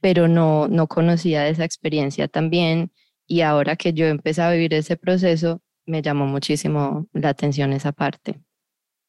pero 0.00 0.28
no, 0.28 0.66
no 0.68 0.86
conocía 0.88 1.48
esa 1.48 1.64
experiencia 1.64 2.26
también 2.28 2.92
y 3.26 3.42
ahora 3.42 3.76
que 3.76 3.92
yo 3.92 4.06
empecé 4.06 4.42
a 4.42 4.50
vivir 4.50 4.74
ese 4.74 4.96
proceso, 4.96 5.62
me 5.86 6.02
llamó 6.02 6.26
muchísimo 6.26 7.06
la 7.12 7.28
atención 7.28 7.72
esa 7.72 7.92
parte. 7.92 8.40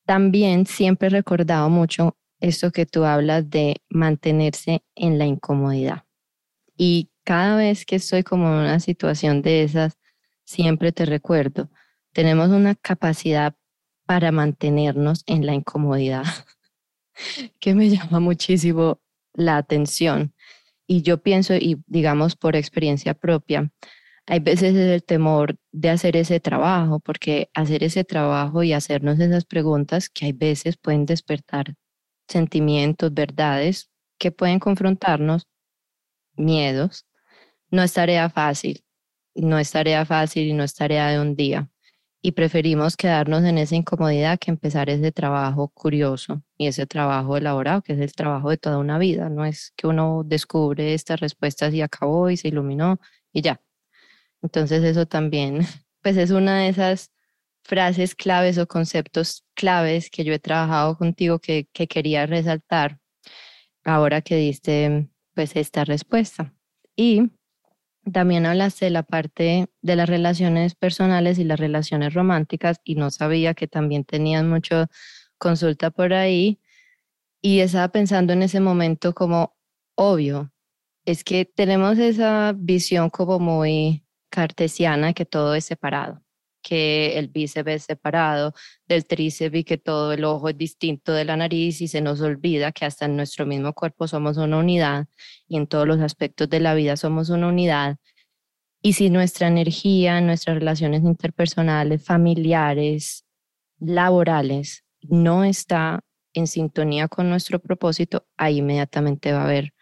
También 0.06 0.68
siempre 0.68 1.08
he 1.08 1.12
recordado 1.12 1.70
mucho 1.70 2.18
esto 2.40 2.72
que 2.72 2.86
tú 2.86 3.04
hablas 3.04 3.50
de 3.50 3.78
mantenerse 3.90 4.84
en 4.96 5.18
la 5.18 5.26
incomodidad. 5.26 6.04
Y 6.78 7.10
cada 7.24 7.56
vez 7.56 7.86
que 7.86 7.96
estoy 7.96 8.24
como 8.24 8.48
en 8.48 8.54
una 8.54 8.80
situación 8.80 9.42
de 9.42 9.64
esas, 9.64 9.98
siempre 10.44 10.92
te 10.92 11.06
recuerdo, 11.06 11.70
tenemos 12.14 12.50
una 12.50 12.76
capacidad 12.76 13.56
para 14.12 14.34
mantenernos 14.34 15.24
en 15.26 15.46
la 15.46 15.54
incomodidad 15.54 16.26
que 17.62 17.74
me 17.74 17.90
llama 17.90 18.20
muchísimo 18.20 19.00
la 19.32 19.56
atención. 19.56 20.34
Y 20.86 21.02
yo 21.02 21.24
pienso, 21.24 21.56
y 21.56 21.82
digamos 21.88 22.36
por 22.36 22.58
experiencia 22.58 23.14
propia, 23.14 23.72
hay 24.26 24.42
veces 24.42 24.76
es 24.76 24.90
el 24.90 25.06
temor 25.06 25.56
de 25.72 25.92
hacer 25.92 26.18
ese 26.18 26.42
trabajo, 26.42 27.00
porque 27.00 27.50
hacer 27.54 27.86
ese 27.86 28.04
trabajo 28.04 28.64
y 28.64 28.74
hacernos 28.74 29.18
esas 29.18 29.46
preguntas 29.46 30.10
que 30.10 30.26
hay 30.26 30.34
veces 30.34 30.76
pueden 30.76 31.06
despertar 31.06 31.76
sentimientos, 32.28 33.14
verdades 33.14 33.90
que 34.20 34.34
pueden 34.34 34.60
confrontarnos, 34.60 35.48
miedos, 36.36 37.06
no 37.70 37.82
es 37.82 37.94
tarea 37.94 38.30
fácil, 38.30 38.84
no 39.36 39.58
es 39.58 39.72
tarea 39.72 40.06
fácil 40.06 40.50
y 40.50 40.54
no 40.54 40.66
es 40.66 40.76
tarea 40.76 41.08
de 41.12 41.22
un 41.22 41.38
día. 41.38 41.71
Y 42.24 42.34
preferimos 42.34 42.98
quedarnos 42.98 43.44
en 43.44 43.58
esa 43.58 43.76
incomodidad 43.76 44.38
que 44.40 44.52
empezar 44.52 44.90
ese 44.90 45.12
trabajo 45.12 45.70
curioso 45.70 46.44
y 46.58 46.68
ese 46.68 46.86
trabajo 46.86 47.36
elaborado, 47.36 47.82
que 47.82 47.94
es 47.94 48.00
el 48.00 48.14
trabajo 48.14 48.52
de 48.52 48.58
toda 48.58 48.78
una 48.78 49.00
vida. 49.00 49.30
No 49.30 49.44
es 49.44 49.74
que 49.76 49.88
uno 49.88 50.24
descubre 50.24 50.94
estas 50.94 51.20
respuestas 51.20 51.74
y 51.74 51.82
acabó 51.82 52.30
y 52.30 52.38
se 52.38 52.50
iluminó 52.50 53.00
y 53.34 53.42
ya. 53.42 53.60
Entonces 54.42 54.84
eso 54.84 55.08
también, 55.08 55.60
pues 56.02 56.18
es 56.18 56.32
una 56.32 56.60
de 56.60 56.70
esas 56.70 57.12
frases 57.64 58.16
claves 58.16 58.58
o 58.58 58.68
conceptos 58.68 59.46
claves 59.56 60.10
que 60.10 60.24
yo 60.24 60.34
he 60.34 60.40
trabajado 60.40 60.98
contigo 60.98 61.40
que, 61.40 61.68
que 61.74 61.88
quería 61.88 62.26
resaltar 62.26 63.00
ahora 63.84 64.22
que 64.22 64.36
diste 64.36 65.10
pues 65.34 65.56
esta 65.56 65.86
respuesta. 65.86 66.54
Y 66.96 67.32
también 68.10 68.46
hablaste 68.46 68.86
de 68.86 68.92
la 68.92 69.04
parte 69.04 69.68
de 69.82 69.96
las 69.96 70.10
relaciones 70.10 70.76
personales 70.76 71.38
y 71.40 71.44
las 71.44 71.60
relaciones 71.60 72.14
románticas 72.14 72.80
y 72.84 72.96
no 72.96 73.12
sabía 73.12 73.54
que 73.54 73.68
también 73.68 74.04
tenías 74.06 74.44
mucho 74.44 74.88
consulta 75.38 75.92
por 75.92 76.14
ahí 76.14 76.60
y 77.42 77.60
estaba 77.60 77.90
pensando 77.90 78.34
en 78.34 78.44
ese 78.44 78.60
momento 78.60 79.14
como 79.14 79.56
obvio, 79.96 80.52
es 81.06 81.24
que 81.24 81.46
tenemos 81.46 81.98
esa 81.98 82.54
visión 82.56 83.10
como 83.10 83.40
muy 83.40 84.06
cartesiana 84.30 85.14
que 85.14 85.26
todo 85.26 85.56
es 85.56 85.66
separado, 85.66 86.24
que 86.62 87.18
el 87.18 87.28
bíceps 87.28 87.70
es 87.72 87.84
separado 87.84 88.54
del 88.88 89.06
tríceps 89.06 89.56
y 89.56 89.64
que 89.64 89.78
todo 89.78 90.14
el 90.14 90.24
ojo 90.24 90.50
es 90.50 90.58
distinto 90.58 91.14
de 91.14 91.26
la 91.26 91.38
nariz 91.38 91.82
y 91.82 91.88
se 91.88 92.02
nos 92.02 92.22
olvida 92.22 92.72
que 92.72 92.86
hasta 92.86 93.06
en 93.06 93.16
nuestro 93.16 93.46
mismo 93.46 93.74
cuerpo 93.74 94.08
somos 94.08 94.38
una 94.38 94.58
unidad 94.58 95.08
y 95.48 95.58
en 95.58 95.68
todos 95.68 95.88
los 95.88 96.00
aspectos 96.00 96.50
de 96.50 96.60
la 96.60 96.74
vida 96.74 96.98
somos 96.98 97.30
una 97.30 97.48
unidad. 97.48 97.98
Y 98.82 98.94
si 98.94 99.10
nuestra 99.10 99.48
energía, 99.48 100.22
nuestras 100.22 100.58
relaciones 100.58 101.04
interpersonales, 101.04 102.04
familiares, 102.04 103.26
laborales, 103.80 104.84
no 105.02 105.44
está 105.44 106.02
en 106.34 106.48
sintonía 106.48 107.08
con 107.08 107.30
nuestro 107.30 107.60
propósito, 107.60 108.26
ahí 108.38 108.58
inmediatamente 108.60 109.34
va 109.34 109.42
a 109.42 109.46
haber 109.46 109.74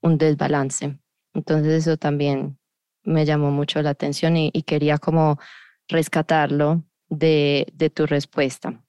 un 0.00 0.18
desbalance. 0.18 0.98
Entonces 1.34 1.86
eso 1.86 1.96
también 1.96 2.58
me 3.02 3.24
llamó 3.24 3.50
mucho 3.50 3.80
la 3.82 3.90
atención 3.90 4.36
y, 4.36 4.50
quería 4.62 4.98
como 4.98 5.38
rescatarlo 5.90 6.84
de, 7.08 7.66
de, 7.74 7.90
tu 7.90 8.06
respuesta. 8.06 8.82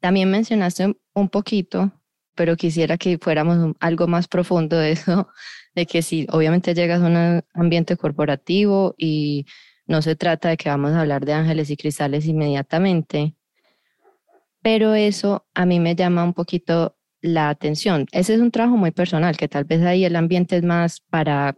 También 0.00 0.30
mencionaste 0.30 0.96
un 1.14 1.28
poquito, 1.28 1.92
pero 2.34 2.56
quisiera 2.56 2.96
que 2.96 3.18
fuéramos 3.18 3.74
algo 3.80 4.06
más 4.06 4.28
profundo 4.28 4.78
de 4.78 4.92
eso, 4.92 5.28
de 5.74 5.86
que 5.86 6.02
si 6.02 6.26
obviamente 6.30 6.74
llegas 6.74 7.02
a 7.02 7.06
un 7.06 7.44
ambiente 7.52 7.96
corporativo 7.96 8.94
y 8.96 9.46
no 9.86 10.02
se 10.02 10.16
trata 10.16 10.48
de 10.48 10.56
que 10.56 10.68
vamos 10.68 10.92
a 10.92 11.00
hablar 11.00 11.24
de 11.24 11.32
ángeles 11.32 11.68
y 11.70 11.76
cristales 11.76 12.26
inmediatamente, 12.26 13.34
pero 14.62 14.94
eso 14.94 15.46
a 15.54 15.66
mí 15.66 15.80
me 15.80 15.94
llama 15.94 16.24
un 16.24 16.34
poquito 16.34 16.96
la 17.20 17.48
atención. 17.48 18.06
Ese 18.12 18.34
es 18.34 18.40
un 18.40 18.50
trabajo 18.50 18.76
muy 18.76 18.92
personal, 18.92 19.36
que 19.36 19.48
tal 19.48 19.64
vez 19.64 19.82
ahí 19.82 20.04
el 20.04 20.16
ambiente 20.16 20.56
es 20.56 20.62
más 20.62 21.00
para 21.00 21.56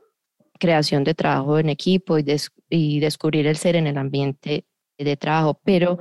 creación 0.62 1.03
de 1.03 1.14
trabajo 1.14 1.59
en 1.59 1.68
equipo 1.68 2.18
y, 2.18 3.01
descubrir 3.01 3.48
el 3.48 3.57
ser 3.57 3.75
en 3.75 3.88
el 3.88 3.98
ambiente 3.98 4.64
de 4.96 5.16
trabajo, 5.16 5.61
pero 5.64 5.98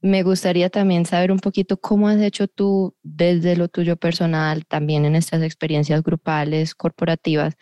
me 0.00 0.22
gustaría 0.22 0.70
también 0.70 1.04
saber 1.04 1.32
un 1.32 1.40
poquito 1.40 1.76
cómo 1.76 2.08
has 2.08 2.20
hecho 2.20 2.46
tú 2.46 2.94
desde 3.02 3.56
lo 3.56 3.66
tuyo 3.66 3.96
personal, 3.96 4.64
también 4.66 5.04
en 5.04 5.16
estas 5.16 5.42
experiencias 5.42 6.04
grupales, 6.04 6.76
corporativas, 6.76 7.56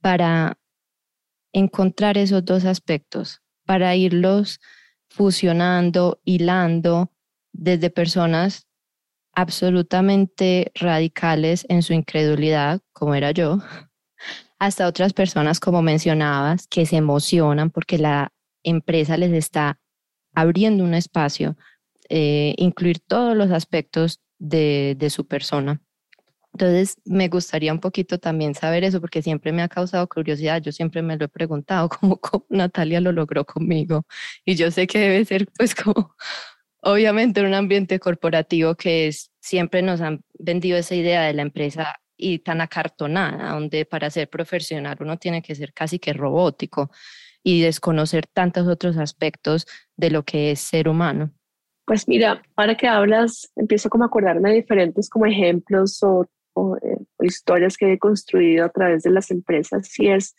para 0.00 0.58
encontrar 1.52 2.16
esos 2.16 2.42
dos 2.42 2.64
aspectos, 2.64 3.42
para 3.66 3.94
irlos 3.94 4.60
fusionando, 5.10 6.22
hilando 6.24 7.12
desde 7.52 7.90
personas 7.90 8.66
absolutamente 9.34 10.72
radicales 10.74 11.66
en 11.68 11.82
su 11.82 11.92
incredulidad, 11.92 12.80
como 12.94 13.14
era 13.14 13.32
yo, 13.32 13.58
hasta 14.60 14.86
otras 14.86 15.14
personas, 15.14 15.58
como 15.58 15.82
mencionabas, 15.82 16.68
que 16.68 16.84
se 16.86 16.96
emocionan 16.96 17.70
porque 17.70 17.98
la 17.98 18.32
empresa 18.62 19.16
les 19.16 19.32
está 19.32 19.80
abriendo 20.34 20.84
un 20.84 20.92
espacio, 20.94 21.56
eh, 22.10 22.54
incluir 22.58 23.00
todos 23.00 23.34
los 23.34 23.50
aspectos 23.52 24.20
de, 24.38 24.96
su 25.10 25.26
persona. 25.26 25.80
Entonces, 26.52 26.96
me 27.06 27.28
gustaría 27.28 27.72
un 27.72 27.80
poquito 27.80 28.18
también 28.18 28.54
saber 28.54 28.84
eso, 28.84 29.00
porque 29.00 29.22
siempre 29.22 29.50
me 29.52 29.62
ha 29.62 29.68
causado 29.68 30.06
curiosidad. 30.08 30.60
Yo 30.60 30.72
siempre 30.72 31.00
me 31.00 31.16
lo 31.16 31.24
he 31.24 31.28
preguntado, 31.28 31.88
cómo, 32.20 32.20
Natalia 32.50 33.00
lo 33.00 33.12
logró 33.12 33.46
conmigo. 33.46 34.04
Y 34.44 34.56
yo 34.56 34.70
sé 34.70 34.86
que 34.86 34.98
debe 34.98 35.24
ser, 35.24 35.46
pues, 35.56 35.74
como, 35.74 36.14
obviamente, 36.82 37.42
un 37.42 37.54
ambiente 37.54 37.98
corporativo 37.98 38.74
que 38.74 39.08
es, 39.08 39.30
siempre 39.40 39.80
nos 39.80 40.02
han 40.02 40.22
vendido 40.38 40.76
esa 40.76 40.94
idea 40.94 41.22
de 41.22 41.32
la 41.32 41.42
empresa 41.42 42.00
y 42.20 42.38
tan 42.40 42.60
acartonada, 42.60 43.52
donde 43.52 43.84
para 43.84 44.10
ser 44.10 44.28
profesional 44.28 44.96
uno 45.00 45.16
tiene 45.16 45.42
que 45.42 45.54
ser 45.54 45.72
casi 45.72 45.98
que 45.98 46.12
robótico 46.12 46.90
y 47.42 47.62
desconocer 47.62 48.26
tantos 48.26 48.68
otros 48.68 48.98
aspectos 48.98 49.66
de 49.96 50.10
lo 50.10 50.24
que 50.24 50.50
es 50.50 50.60
ser 50.60 50.88
humano. 50.88 51.32
Pues 51.86 52.06
mira, 52.06 52.42
ahora 52.54 52.76
que 52.76 52.86
hablas, 52.86 53.50
empiezo 53.56 53.88
como 53.90 54.04
a 54.04 54.06
acordarme 54.08 54.50
de 54.50 54.56
diferentes 54.56 55.08
como 55.08 55.26
ejemplos 55.26 56.00
o, 56.02 56.26
eh, 56.82 56.98
historias 57.22 57.76
que 57.76 57.92
he 57.92 57.98
construido 57.98 58.66
a 58.66 58.68
través 58.68 59.02
de 59.02 59.10
las 59.10 59.30
empresas. 59.30 59.88
Si 59.88 60.08
es, 60.08 60.34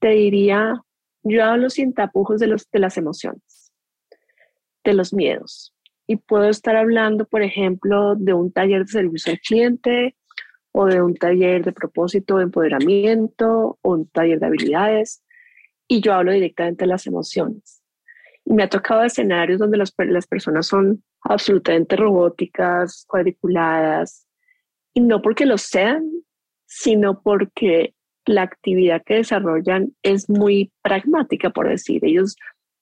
te 0.00 0.10
diría, 0.10 0.82
yo 1.22 1.44
hablo 1.44 1.70
sin 1.70 1.94
tapujos 1.94 2.40
de, 2.40 2.48
los, 2.48 2.68
de 2.70 2.80
las 2.80 2.96
emociones, 2.96 3.72
de 4.84 4.94
los 4.94 5.14
miedos. 5.14 5.74
Y 6.06 6.16
puedo 6.16 6.48
estar 6.48 6.76
hablando, 6.76 7.26
por 7.26 7.42
ejemplo, 7.42 8.14
de 8.16 8.32
un 8.32 8.52
taller 8.52 8.84
de 8.84 8.92
servicio 8.92 9.32
al 9.32 9.40
cliente, 9.40 10.16
o 10.72 10.86
de 10.86 11.02
un 11.02 11.14
taller 11.14 11.64
de 11.64 11.72
propósito, 11.72 12.36
de 12.36 12.44
empoderamiento 12.44 13.78
o 13.80 13.92
un 13.92 14.08
taller 14.08 14.38
de 14.40 14.46
habilidades 14.46 15.22
y 15.88 16.02
yo 16.02 16.12
hablo 16.12 16.32
directamente 16.32 16.84
de 16.84 16.88
las 16.88 17.06
emociones. 17.06 17.82
Y 18.44 18.52
me 18.52 18.62
ha 18.62 18.68
tocado 18.68 19.02
escenarios 19.02 19.58
donde 19.58 19.78
las, 19.78 19.92
las 19.96 20.26
personas 20.26 20.66
son 20.66 21.02
absolutamente 21.22 21.96
robóticas, 21.96 23.04
cuadriculadas, 23.08 24.26
y 24.94 25.00
no 25.00 25.22
porque 25.22 25.46
lo 25.46 25.58
sean, 25.58 26.08
sino 26.66 27.22
porque 27.22 27.94
la 28.26 28.42
actividad 28.42 29.02
que 29.04 29.14
desarrollan 29.14 29.94
es 30.02 30.28
muy 30.28 30.70
pragmática, 30.82 31.50
por 31.50 31.68
decir. 31.68 32.04
Ellos 32.04 32.36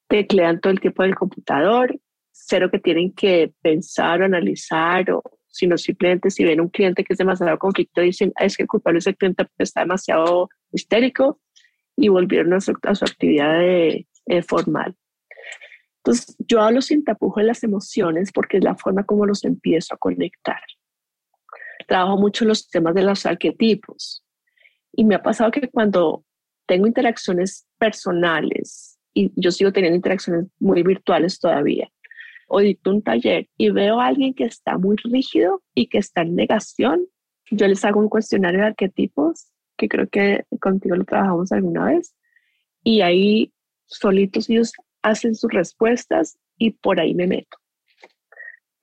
teclean 0.08 0.60
todo 0.60 0.72
el 0.72 0.80
tiempo 0.80 1.04
en 1.04 1.10
el 1.10 1.16
computador, 1.16 1.98
cero 2.32 2.68
que 2.70 2.80
tienen 2.80 3.12
que 3.12 3.52
pensar 3.62 4.22
o 4.22 4.24
analizar 4.24 5.10
o 5.10 5.22
sino 5.56 5.78
simplemente 5.78 6.30
si 6.30 6.44
ven 6.44 6.60
un 6.60 6.68
cliente 6.68 7.02
que 7.02 7.14
es 7.14 7.18
demasiado 7.18 7.58
conflicto, 7.58 8.02
dicen, 8.02 8.32
es 8.38 8.56
que 8.56 8.64
el 8.64 8.68
culpable 8.68 8.98
es 8.98 9.06
el 9.06 9.16
cliente 9.16 9.46
está 9.58 9.80
demasiado 9.80 10.50
histérico 10.70 11.40
y 11.96 12.08
volvieron 12.08 12.52
a 12.52 12.60
su, 12.60 12.72
actividad 12.72 13.58
de, 13.58 14.06
formal. 14.46 14.94
Entonces, 15.98 16.36
yo 16.38 16.60
hablo 16.60 16.82
sin 16.82 17.04
tapujo 17.04 17.40
de 17.40 17.46
las 17.46 17.64
emociones 17.64 18.32
porque 18.32 18.58
es 18.58 18.64
la 18.64 18.76
forma 18.76 19.04
como 19.04 19.24
los 19.24 19.44
empiezo 19.44 19.94
a 19.94 19.98
conectar. 19.98 20.60
Trabajo 21.88 22.18
mucho 22.18 22.44
los 22.44 22.68
temas 22.68 22.94
de 22.94 23.02
los 23.02 23.24
arquetipos 23.26 24.24
Y 24.92 25.04
me 25.04 25.14
ha 25.14 25.22
pasado 25.22 25.50
que 25.50 25.68
cuando 25.68 26.24
tengo 26.66 26.86
interacciones 26.86 27.66
personales, 27.78 28.98
y 29.14 29.32
yo 29.36 29.50
sigo 29.50 29.72
teniendo 29.72 29.96
interacciones 29.96 30.46
muy 30.58 30.82
virtuales 30.82 31.38
todavía, 31.38 31.90
o 32.46 32.60
dicto 32.60 32.90
un 32.90 33.02
taller 33.02 33.48
y 33.56 33.70
veo 33.70 34.00
a 34.00 34.06
alguien 34.06 34.34
que 34.34 34.44
está 34.44 34.78
muy 34.78 34.96
rígido 34.96 35.62
y 35.74 35.88
que 35.88 35.98
está 35.98 36.22
en 36.22 36.34
negación, 36.34 37.06
yo 37.50 37.66
les 37.66 37.84
hago 37.84 38.00
un 38.00 38.08
cuestionario 38.08 38.60
de 38.60 38.66
arquetipos, 38.66 39.48
que 39.76 39.88
creo 39.88 40.08
que 40.08 40.44
contigo 40.60 40.96
lo 40.96 41.04
trabajamos 41.04 41.52
alguna 41.52 41.86
vez, 41.86 42.14
y 42.82 43.00
ahí 43.02 43.52
solitos 43.86 44.48
ellos 44.50 44.72
hacen 45.02 45.34
sus 45.34 45.52
respuestas 45.52 46.38
y 46.58 46.72
por 46.72 47.00
ahí 47.00 47.14
me 47.14 47.26
meto. 47.26 47.58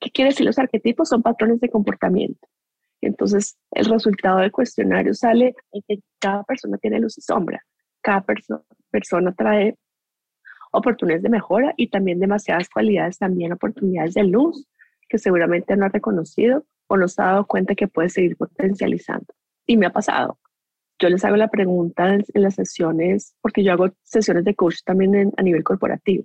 ¿Qué 0.00 0.10
quiere 0.10 0.30
decir 0.30 0.46
los 0.46 0.58
arquetipos? 0.58 1.08
Son 1.08 1.22
patrones 1.22 1.60
de 1.60 1.70
comportamiento. 1.70 2.46
Entonces, 3.00 3.58
el 3.70 3.86
resultado 3.86 4.38
del 4.38 4.52
cuestionario 4.52 5.14
sale 5.14 5.54
en 5.72 5.82
que 5.86 5.98
cada 6.18 6.42
persona 6.44 6.78
tiene 6.78 7.00
luz 7.00 7.18
y 7.18 7.20
sombra. 7.20 7.62
Cada 8.02 8.24
persona 8.90 9.34
trae 9.34 9.76
oportunidades 10.74 11.22
de 11.22 11.28
mejora 11.28 11.72
y 11.76 11.88
también 11.88 12.18
demasiadas 12.18 12.68
cualidades, 12.68 13.18
también 13.18 13.52
oportunidades 13.52 14.14
de 14.14 14.24
luz 14.24 14.66
que 15.08 15.18
seguramente 15.18 15.76
no 15.76 15.86
ha 15.86 15.88
reconocido 15.88 16.64
o 16.88 16.96
no 16.96 17.08
se 17.08 17.22
ha 17.22 17.26
dado 17.26 17.46
cuenta 17.46 17.74
que 17.74 17.88
puede 17.88 18.08
seguir 18.08 18.36
potencializando. 18.36 19.26
Y 19.66 19.76
me 19.76 19.86
ha 19.86 19.92
pasado. 19.92 20.38
Yo 20.98 21.08
les 21.08 21.24
hago 21.24 21.36
la 21.36 21.48
pregunta 21.48 22.14
en, 22.14 22.24
las 22.34 22.54
sesiones, 22.54 23.36
porque 23.40 23.62
yo 23.62 23.72
hago 23.72 23.88
sesiones 24.02 24.44
de 24.44 24.54
coach 24.54 24.78
también 24.84 25.32
a 25.36 25.42
nivel 25.42 25.64
corporativo. 25.64 26.24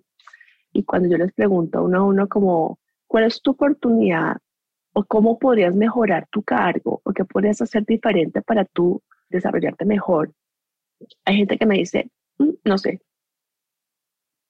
Y 0.73 0.83
cuando 0.83 1.09
yo 1.09 1.17
les 1.17 1.33
pregunto 1.33 1.83
uno 1.83 1.99
a 1.99 2.03
uno 2.03 2.27
como, 2.27 2.79
¿cuál 3.07 3.25
es 3.25 3.41
tu 3.41 3.51
oportunidad 3.51 4.37
o 4.93 5.03
cómo 5.03 5.39
podrías 5.39 5.75
mejorar 5.75 6.27
tu 6.31 6.43
cargo 6.43 7.01
o 7.03 7.13
qué 7.13 7.25
podrías 7.25 7.61
hacer 7.61 7.85
diferente 7.85 8.41
para 8.41 8.65
tú 8.65 9.01
desarrollarte 9.29 9.85
mejor? 9.85 10.33
Hay 11.25 11.37
gente 11.37 11.57
que 11.57 11.65
me 11.65 11.77
dice, 11.77 12.11
mm, 12.37 12.49
no 12.65 12.77
sé, 12.77 13.01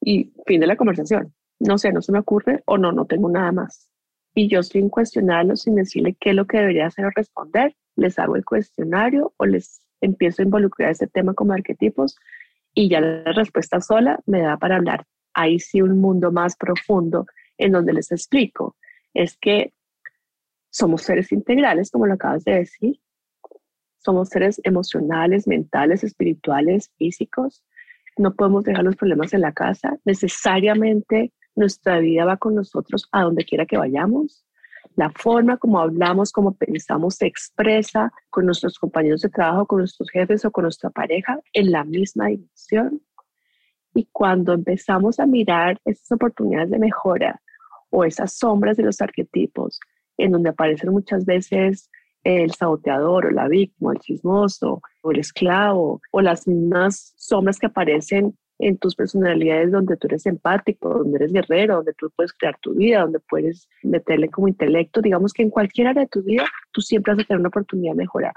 y 0.09 0.33
fin 0.47 0.59
de 0.59 0.65
la 0.65 0.75
conversación. 0.75 1.35
No 1.59 1.77
sé, 1.77 1.91
no 1.91 2.01
se 2.01 2.11
me 2.11 2.17
ocurre 2.17 2.63
o 2.65 2.79
no, 2.79 2.91
no 2.91 3.05
tengo 3.05 3.29
nada 3.29 3.51
más. 3.51 3.91
Y 4.33 4.47
yo 4.47 4.63
sin 4.63 4.89
cuestionarlo, 4.89 5.55
sin 5.55 5.75
decirle 5.75 6.17
qué 6.19 6.31
es 6.31 6.35
lo 6.35 6.47
que 6.47 6.57
debería 6.57 6.87
hacer 6.87 7.05
o 7.05 7.11
responder, 7.11 7.75
les 7.95 8.17
hago 8.17 8.35
el 8.35 8.43
cuestionario 8.43 9.35
o 9.37 9.45
les 9.45 9.81
empiezo 10.01 10.41
a 10.41 10.45
involucrar 10.45 10.89
ese 10.89 11.05
tema 11.05 11.35
como 11.35 11.53
arquetipos 11.53 12.15
y 12.73 12.89
ya 12.89 13.01
la 13.01 13.33
respuesta 13.33 13.81
sola 13.81 14.19
me 14.25 14.41
da 14.41 14.57
para 14.57 14.77
hablar. 14.77 15.05
Ahí 15.35 15.59
sí 15.59 15.79
un 15.83 16.01
mundo 16.01 16.31
más 16.31 16.55
profundo 16.55 17.27
en 17.59 17.73
donde 17.73 17.93
les 17.93 18.11
explico. 18.11 18.77
Es 19.13 19.37
que 19.37 19.73
somos 20.71 21.03
seres 21.03 21.31
integrales, 21.31 21.91
como 21.91 22.07
lo 22.07 22.15
acabas 22.15 22.43
de 22.45 22.55
decir. 22.55 22.99
Somos 23.99 24.29
seres 24.29 24.59
emocionales, 24.63 25.45
mentales, 25.45 26.03
espirituales, 26.03 26.89
físicos 26.97 27.63
no 28.19 28.35
podemos 28.35 28.65
dejar 28.65 28.83
los 28.83 28.97
problemas 28.97 29.33
en 29.33 29.41
la 29.41 29.53
casa, 29.53 29.97
necesariamente 30.03 31.33
nuestra 31.55 31.99
vida 31.99 32.25
va 32.25 32.37
con 32.37 32.53
nosotros 32.53 33.07
a 33.11 33.23
donde 33.23 33.45
quiera 33.45 33.65
que 33.65 33.77
vayamos. 33.77 34.45
La 34.95 35.09
forma 35.11 35.57
como 35.57 35.79
hablamos, 35.79 36.31
como 36.31 36.55
pensamos, 36.55 37.15
se 37.15 37.27
expresa 37.27 38.11
con 38.29 38.45
nuestros 38.45 38.77
compañeros 38.77 39.21
de 39.21 39.29
trabajo, 39.29 39.65
con 39.65 39.79
nuestros 39.79 40.09
jefes 40.09 40.43
o 40.43 40.51
con 40.51 40.63
nuestra 40.63 40.89
pareja 40.89 41.39
en 41.53 41.71
la 41.71 41.85
misma 41.85 42.27
dirección. 42.27 43.01
Y 43.93 44.07
cuando 44.11 44.53
empezamos 44.53 45.19
a 45.19 45.25
mirar 45.25 45.79
esas 45.85 46.11
oportunidades 46.11 46.71
de 46.71 46.79
mejora 46.79 47.41
o 47.89 48.03
esas 48.03 48.33
sombras 48.33 48.75
de 48.75 48.83
los 48.83 49.01
arquetipos, 49.01 49.79
en 50.17 50.31
donde 50.31 50.49
aparecen 50.49 50.91
muchas 50.91 51.25
veces 51.25 51.89
el 52.23 52.51
saboteador 52.51 53.27
o 53.27 53.31
la 53.31 53.47
víctima, 53.47 53.93
el 53.93 53.99
chismoso 53.99 54.81
o 55.01 55.11
el 55.11 55.19
esclavo 55.19 56.01
o 56.11 56.21
las 56.21 56.47
mismas 56.47 57.13
sombras 57.17 57.59
que 57.59 57.67
aparecen 57.67 58.37
en 58.59 58.77
tus 58.77 58.93
personalidades 58.93 59.71
donde 59.71 59.95
tú 59.95 60.07
eres 60.07 60.25
empático, 60.25 60.89
donde 60.89 61.17
eres 61.17 61.31
guerrero, 61.31 61.77
donde 61.77 61.93
tú 61.93 62.11
puedes 62.15 62.33
crear 62.33 62.57
tu 62.59 62.73
vida, 62.73 63.01
donde 63.01 63.19
puedes 63.21 63.69
meterle 63.83 64.29
como 64.29 64.49
intelecto. 64.49 65.01
Digamos 65.01 65.31
que 65.31 65.43
en 65.43 65.49
cualquier 65.49 65.87
área 65.87 66.03
de 66.03 66.09
tu 66.09 66.21
vida 66.21 66.45
tú 66.71 66.81
siempre 66.81 67.13
vas 67.13 67.23
a 67.23 67.27
tener 67.27 67.39
una 67.39 67.47
oportunidad 67.47 67.93
de 67.93 67.99
mejorar. 67.99 68.33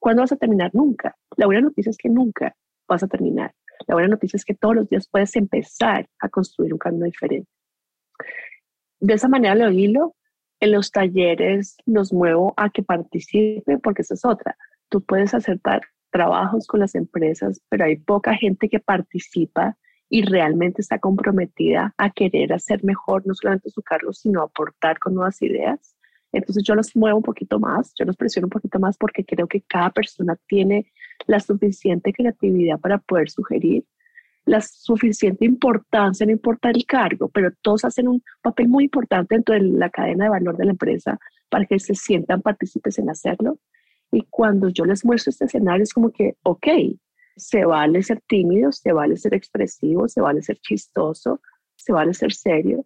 ¿Cuándo 0.00 0.22
vas 0.22 0.32
a 0.32 0.36
terminar? 0.36 0.70
Nunca. 0.74 1.16
La 1.36 1.46
buena 1.46 1.60
noticia 1.60 1.90
es 1.90 1.96
que 1.96 2.08
nunca 2.08 2.56
vas 2.88 3.02
a 3.04 3.06
terminar. 3.06 3.54
La 3.86 3.94
buena 3.94 4.08
noticia 4.08 4.36
es 4.36 4.44
que 4.44 4.54
todos 4.54 4.74
los 4.74 4.88
días 4.88 5.08
puedes 5.08 5.34
empezar 5.36 6.08
a 6.18 6.28
construir 6.28 6.72
un 6.72 6.78
camino 6.78 7.04
diferente. 7.04 7.48
De 8.98 9.14
esa 9.14 9.28
manera 9.28 9.54
lo 9.54 9.70
hilo 9.70 10.16
en 10.60 10.72
los 10.72 10.90
talleres 10.92 11.76
los 11.86 12.12
muevo 12.12 12.54
a 12.56 12.70
que 12.70 12.82
participen 12.82 13.80
porque 13.80 14.02
esa 14.02 14.14
es 14.14 14.24
otra. 14.24 14.56
Tú 14.88 15.02
puedes 15.02 15.34
hacer 15.34 15.60
trabajos 16.10 16.66
con 16.66 16.80
las 16.80 16.94
empresas, 16.94 17.60
pero 17.68 17.84
hay 17.84 17.96
poca 17.96 18.34
gente 18.34 18.68
que 18.68 18.80
participa 18.80 19.76
y 20.08 20.22
realmente 20.22 20.82
está 20.82 20.98
comprometida 20.98 21.94
a 21.96 22.10
querer 22.10 22.52
hacer 22.52 22.84
mejor 22.84 23.26
no 23.26 23.34
solamente 23.34 23.70
su 23.70 23.80
cargo, 23.80 24.12
sino 24.12 24.42
aportar 24.42 24.98
con 24.98 25.14
nuevas 25.14 25.40
ideas. 25.40 25.96
Entonces 26.32 26.62
yo 26.64 26.74
los 26.74 26.94
muevo 26.94 27.18
un 27.18 27.22
poquito 27.22 27.58
más, 27.58 27.92
yo 27.98 28.04
los 28.04 28.16
presiono 28.16 28.46
un 28.46 28.50
poquito 28.50 28.78
más 28.78 28.96
porque 28.98 29.24
creo 29.24 29.46
que 29.46 29.62
cada 29.62 29.90
persona 29.90 30.36
tiene 30.46 30.92
la 31.26 31.40
suficiente 31.40 32.12
creatividad 32.12 32.78
para 32.78 32.98
poder 32.98 33.30
sugerir 33.30 33.84
la 34.44 34.60
suficiente 34.60 35.44
importancia, 35.44 36.26
no 36.26 36.32
importa 36.32 36.70
el 36.70 36.84
cargo, 36.86 37.28
pero 37.28 37.50
todos 37.62 37.84
hacen 37.84 38.08
un 38.08 38.22
papel 38.42 38.68
muy 38.68 38.84
importante 38.84 39.34
dentro 39.34 39.54
de 39.54 39.62
la 39.62 39.90
cadena 39.90 40.24
de 40.24 40.30
valor 40.30 40.56
de 40.56 40.64
la 40.64 40.70
empresa 40.72 41.18
para 41.48 41.66
que 41.66 41.78
se 41.78 41.94
sientan 41.94 42.42
partícipes 42.42 42.98
en 42.98 43.10
hacerlo. 43.10 43.58
Y 44.12 44.22
cuando 44.28 44.68
yo 44.68 44.84
les 44.84 45.04
muestro 45.04 45.30
este 45.30 45.44
escenario 45.44 45.82
es 45.82 45.92
como 45.92 46.10
que, 46.10 46.36
ok, 46.42 46.66
se 47.36 47.64
vale 47.64 48.02
ser 48.02 48.20
tímido, 48.26 48.72
se 48.72 48.92
vale 48.92 49.16
ser 49.16 49.34
expresivo, 49.34 50.08
se 50.08 50.20
vale 50.20 50.42
ser 50.42 50.58
chistoso, 50.58 51.40
se 51.76 51.92
vale 51.92 52.14
ser 52.14 52.32
serio. 52.32 52.84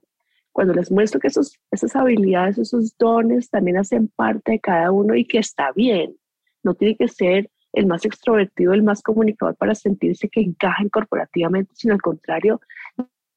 Cuando 0.52 0.74
les 0.74 0.90
muestro 0.90 1.18
que 1.18 1.28
esos, 1.28 1.58
esas 1.70 1.96
habilidades, 1.96 2.58
esos 2.58 2.96
dones 2.96 3.50
también 3.50 3.76
hacen 3.76 4.08
parte 4.08 4.52
de 4.52 4.60
cada 4.60 4.92
uno 4.92 5.14
y 5.14 5.24
que 5.24 5.38
está 5.38 5.72
bien, 5.72 6.16
no 6.62 6.74
tiene 6.74 6.96
que 6.96 7.08
ser 7.08 7.50
el 7.74 7.86
más 7.86 8.04
extrovertido, 8.04 8.72
el 8.72 8.82
más 8.82 9.02
comunicador 9.02 9.56
para 9.56 9.74
sentirse 9.74 10.28
que 10.28 10.40
encaja 10.40 10.82
corporativamente, 10.90 11.72
sino 11.74 11.94
al 11.94 12.02
contrario, 12.02 12.60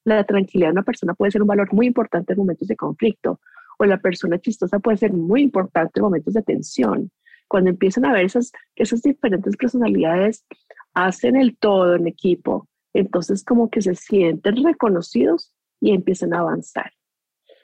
la 0.06 0.24
tranquilidad 0.24 0.70
de 0.70 0.74
una 0.74 0.84
persona 0.84 1.14
puede 1.16 1.32
ser 1.32 1.42
un 1.42 1.48
valor 1.48 1.74
muy 1.74 1.88
importante 1.88 2.34
en 2.34 2.40
momentos 2.40 2.68
de 2.68 2.76
conflicto, 2.76 3.42
o 3.80 3.86
la 3.86 4.00
persona 4.00 4.40
chistosa 4.40 4.80
puede 4.80 4.98
ser 4.98 5.14
muy 5.14 5.42
importante 5.42 6.00
en 6.00 6.04
momentos 6.04 6.34
de 6.34 6.44
tensión. 6.44 7.12
Cuando 7.48 7.70
empiezan 7.70 8.06
a 8.06 8.14
ver 8.14 8.26
esas, 8.26 8.52
esas 8.76 9.02
diferentes 9.02 9.56
personalidades, 9.58 10.46
hacen 10.94 11.36
el 11.36 11.58
todo 11.58 11.96
en 11.96 12.08
equipo, 12.08 12.68
entonces 12.94 13.44
como 13.44 13.70
que 13.70 13.82
se 13.82 13.96
sienten 13.96 14.64
reconocidos 14.64 15.54
y 15.80 15.92
empiezan 15.92 16.34
a 16.34 16.40
avanzar. 16.40 16.92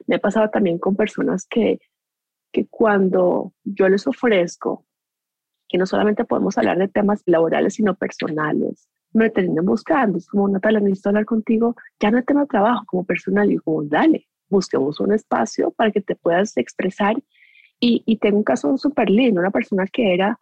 Me 0.05 0.15
ha 0.15 0.19
pasado 0.19 0.49
también 0.49 0.79
con 0.79 0.95
personas 0.95 1.45
que, 1.47 1.79
que 2.51 2.67
cuando 2.67 3.53
yo 3.63 3.89
les 3.89 4.05
ofrezco 4.05 4.85
que 5.73 5.79
no 5.79 5.87
solamente 5.87 6.23
podemos 6.23 6.55
hablar 6.59 6.77
de 6.77 6.87
temas 6.87 7.23
laborales, 7.25 7.73
sino 7.73 7.95
personales. 7.95 8.87
Me 9.11 9.31
terminan 9.31 9.65
buscando, 9.65 10.19
es 10.19 10.27
como, 10.27 10.47
Natalia, 10.47 10.79
necesito 10.79 11.09
hablar 11.09 11.25
contigo, 11.25 11.75
ya 11.99 12.11
no 12.11 12.23
tema 12.23 12.41
de 12.41 12.47
trabajo, 12.47 12.83
como 12.85 13.03
personal, 13.03 13.51
y 13.51 13.57
como, 13.57 13.83
dale, 13.83 14.27
busquemos 14.49 14.99
un 14.99 15.13
espacio 15.13 15.71
para 15.71 15.89
que 15.89 16.01
te 16.01 16.15
puedas 16.15 16.55
expresar. 16.57 17.15
Y, 17.79 18.03
y 18.05 18.17
tengo 18.17 18.37
un 18.37 18.43
caso 18.43 18.77
súper 18.77 19.09
lindo, 19.09 19.41
una 19.41 19.49
persona 19.49 19.87
que 19.87 20.13
era 20.13 20.37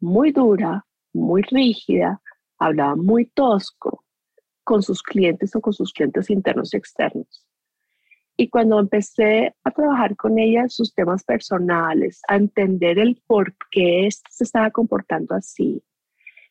muy 0.00 0.32
dura, 0.32 0.84
muy 1.12 1.42
rígida, 1.42 2.20
hablaba 2.58 2.96
muy 2.96 3.26
tosco 3.26 4.04
con 4.64 4.82
sus 4.82 5.04
clientes 5.04 5.54
o 5.54 5.60
con 5.60 5.72
sus 5.72 5.92
clientes 5.92 6.30
internos 6.30 6.74
y 6.74 6.78
externos. 6.78 7.43
Y 8.36 8.48
cuando 8.48 8.80
empecé 8.80 9.54
a 9.62 9.70
trabajar 9.70 10.16
con 10.16 10.38
ella 10.38 10.68
sus 10.68 10.92
temas 10.92 11.22
personales, 11.22 12.20
a 12.26 12.36
entender 12.36 12.98
el 12.98 13.22
por 13.26 13.54
qué 13.70 14.08
se 14.10 14.44
estaba 14.44 14.70
comportando 14.70 15.34
así, 15.36 15.82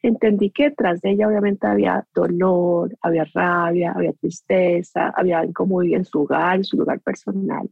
entendí 0.01 0.49
que 0.49 0.65
detrás 0.65 1.01
de 1.01 1.11
ella 1.11 1.27
obviamente 1.27 1.67
había 1.67 2.05
dolor, 2.13 2.97
había 3.01 3.25
rabia, 3.33 3.91
había 3.93 4.13
tristeza, 4.13 5.13
había 5.15 5.43
incomodidad 5.43 5.99
en 5.99 6.05
su 6.05 6.21
hogar, 6.21 6.57
en 6.57 6.63
su 6.63 6.77
lugar 6.77 7.01
personal. 7.01 7.69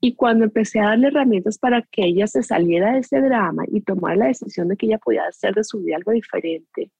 Y 0.00 0.14
cuando 0.16 0.44
empecé 0.44 0.80
a 0.80 0.88
darle 0.88 1.08
herramientas 1.08 1.58
para 1.58 1.82
que 1.82 2.04
ella 2.04 2.26
se 2.26 2.42
saliera 2.42 2.92
de 2.92 3.00
ese 3.00 3.20
drama 3.20 3.64
y 3.70 3.82
tomara 3.82 4.16
la 4.16 4.26
decisión 4.26 4.68
de 4.68 4.76
que 4.76 4.86
ella 4.86 4.98
podía 4.98 5.26
hacer 5.26 5.54
de 5.54 5.64
su 5.64 5.80
vida 5.80 5.96
algo 5.96 6.12
diferente, 6.12 6.90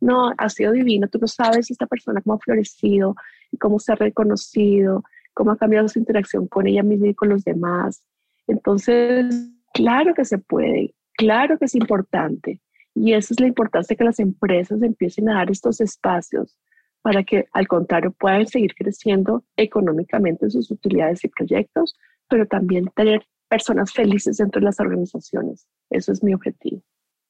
no, 0.00 0.32
ha 0.36 0.48
sido 0.48 0.72
divino, 0.72 1.08
tú 1.08 1.18
no 1.18 1.26
sabes 1.26 1.70
esta 1.70 1.86
persona 1.86 2.20
cómo 2.22 2.34
ha 2.34 2.38
florecido 2.38 3.14
cómo 3.58 3.78
se 3.78 3.92
ha 3.92 3.96
reconocido 3.96 5.04
cómo 5.38 5.52
ha 5.52 5.56
cambiado 5.56 5.86
su 5.86 6.00
interacción 6.00 6.48
con 6.48 6.66
ella 6.66 6.82
misma 6.82 7.06
y 7.06 7.14
con 7.14 7.28
los 7.28 7.44
demás. 7.44 8.02
Entonces, 8.48 9.52
claro 9.72 10.12
que 10.12 10.24
se 10.24 10.38
puede, 10.38 10.96
claro 11.16 11.56
que 11.58 11.66
es 11.66 11.76
importante. 11.76 12.60
Y 12.92 13.12
esa 13.12 13.34
es 13.34 13.38
la 13.38 13.46
importancia 13.46 13.94
que 13.94 14.02
las 14.02 14.18
empresas 14.18 14.82
empiecen 14.82 15.28
a 15.28 15.34
dar 15.34 15.48
estos 15.48 15.80
espacios 15.80 16.58
para 17.02 17.22
que, 17.22 17.46
al 17.52 17.68
contrario, 17.68 18.10
puedan 18.18 18.48
seguir 18.48 18.74
creciendo 18.74 19.44
económicamente 19.56 20.46
en 20.46 20.50
sus 20.50 20.72
utilidades 20.72 21.22
y 21.22 21.28
proyectos, 21.28 21.96
pero 22.28 22.44
también 22.48 22.90
tener 22.96 23.24
personas 23.48 23.92
felices 23.92 24.38
dentro 24.38 24.58
de 24.58 24.64
las 24.64 24.80
organizaciones. 24.80 25.68
Eso 25.88 26.10
es 26.10 26.20
mi 26.20 26.34
objetivo. 26.34 26.82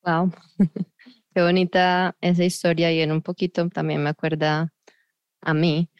Wow. 0.02 0.32
Qué 1.34 1.42
bonita 1.42 2.16
esa 2.22 2.44
historia 2.44 2.90
y 2.90 3.00
en 3.02 3.12
un 3.12 3.20
poquito 3.20 3.68
también 3.68 4.02
me 4.02 4.08
acuerda 4.08 4.72
a 5.42 5.52
mí. 5.52 5.90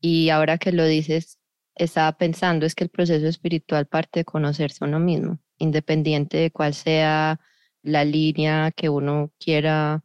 Y 0.00 0.30
ahora 0.30 0.56
que 0.56 0.72
lo 0.72 0.86
dices, 0.86 1.39
estaba 1.84 2.12
pensando 2.16 2.66
es 2.66 2.74
que 2.74 2.84
el 2.84 2.90
proceso 2.90 3.26
espiritual 3.26 3.86
parte 3.86 4.20
de 4.20 4.24
conocerse 4.24 4.84
a 4.84 4.88
uno 4.88 5.00
mismo, 5.00 5.38
independiente 5.58 6.36
de 6.38 6.50
cuál 6.50 6.74
sea 6.74 7.40
la 7.82 8.04
línea 8.04 8.70
que 8.72 8.88
uno 8.88 9.32
quiera 9.38 10.04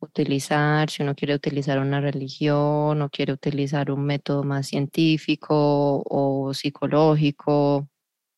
utilizar, 0.00 0.90
si 0.90 1.02
uno 1.02 1.14
quiere 1.14 1.34
utilizar 1.34 1.78
una 1.78 2.00
religión 2.00 3.00
o 3.02 3.10
quiere 3.10 3.32
utilizar 3.32 3.90
un 3.90 4.04
método 4.04 4.44
más 4.44 4.66
científico 4.68 6.02
o 6.06 6.52
psicológico. 6.54 7.88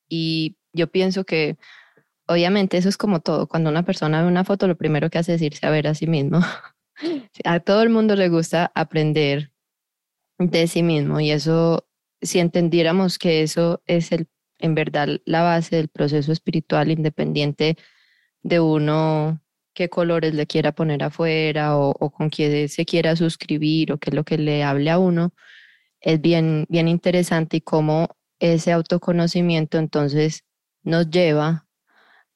Y 0.09 0.57
yo 0.73 0.89
pienso 0.89 1.25
que 1.25 1.57
obviamente 2.27 2.77
eso 2.79 2.89
es 2.89 2.97
como 2.97 3.21
todo. 3.21 3.49
Cuando 3.49 3.71
una 3.71 3.85
persona 3.85 4.23
ve 4.23 4.29
una 4.29 4.45
foto, 4.45 4.69
lo 4.69 4.77
primero 4.77 5.11
que 5.11 5.19
hace 5.19 5.35
es 5.35 5.43
irse 5.43 5.67
a 5.67 5.71
ver 5.71 5.89
a 5.89 5.95
sí 5.95 6.07
mismo. 6.07 6.41
a 7.45 7.61
todo 7.61 7.83
el 7.83 7.91
mundo 7.91 8.17
le 8.17 8.29
gusta 8.29 8.71
aprender 8.75 9.53
de 10.39 10.67
sí 10.67 10.83
mismo 10.83 11.21
y 11.21 11.31
eso, 11.31 11.87
si 12.21 12.39
entendiéramos 12.39 13.19
que 13.19 13.43
eso 13.43 13.83
es 13.87 14.13
el, 14.13 14.29
en 14.59 14.75
verdad 14.75 15.21
la 15.25 15.43
base 15.43 15.77
del 15.77 15.89
proceso 15.89 16.33
espiritual 16.33 16.91
independiente 16.91 17.77
de 18.43 18.61
uno 18.61 19.41
qué 19.77 19.91
colores 19.91 20.35
le 20.35 20.47
quiera 20.47 20.73
poner 20.73 21.05
afuera 21.05 21.77
o, 21.77 21.93
con 22.11 22.31
quién 22.31 22.69
se 22.69 22.87
quiera 22.87 23.15
suscribir 23.15 23.93
o 23.93 23.99
qué 23.99 24.11
es 24.11 24.17
lo 24.17 24.25
que 24.25 24.39
le 24.39 24.65
hable 24.65 24.91
a 24.91 24.99
uno, 24.99 25.35
es 26.01 26.21
bien, 26.21 26.67
bien 26.71 26.89
interesante 26.89 27.59
y 27.59 27.61
cómo 27.61 28.09
ese 28.41 28.73
autoconocimiento 28.73 29.79
entonces 29.79 30.45
nos 30.83 31.11
lleva 31.11 31.67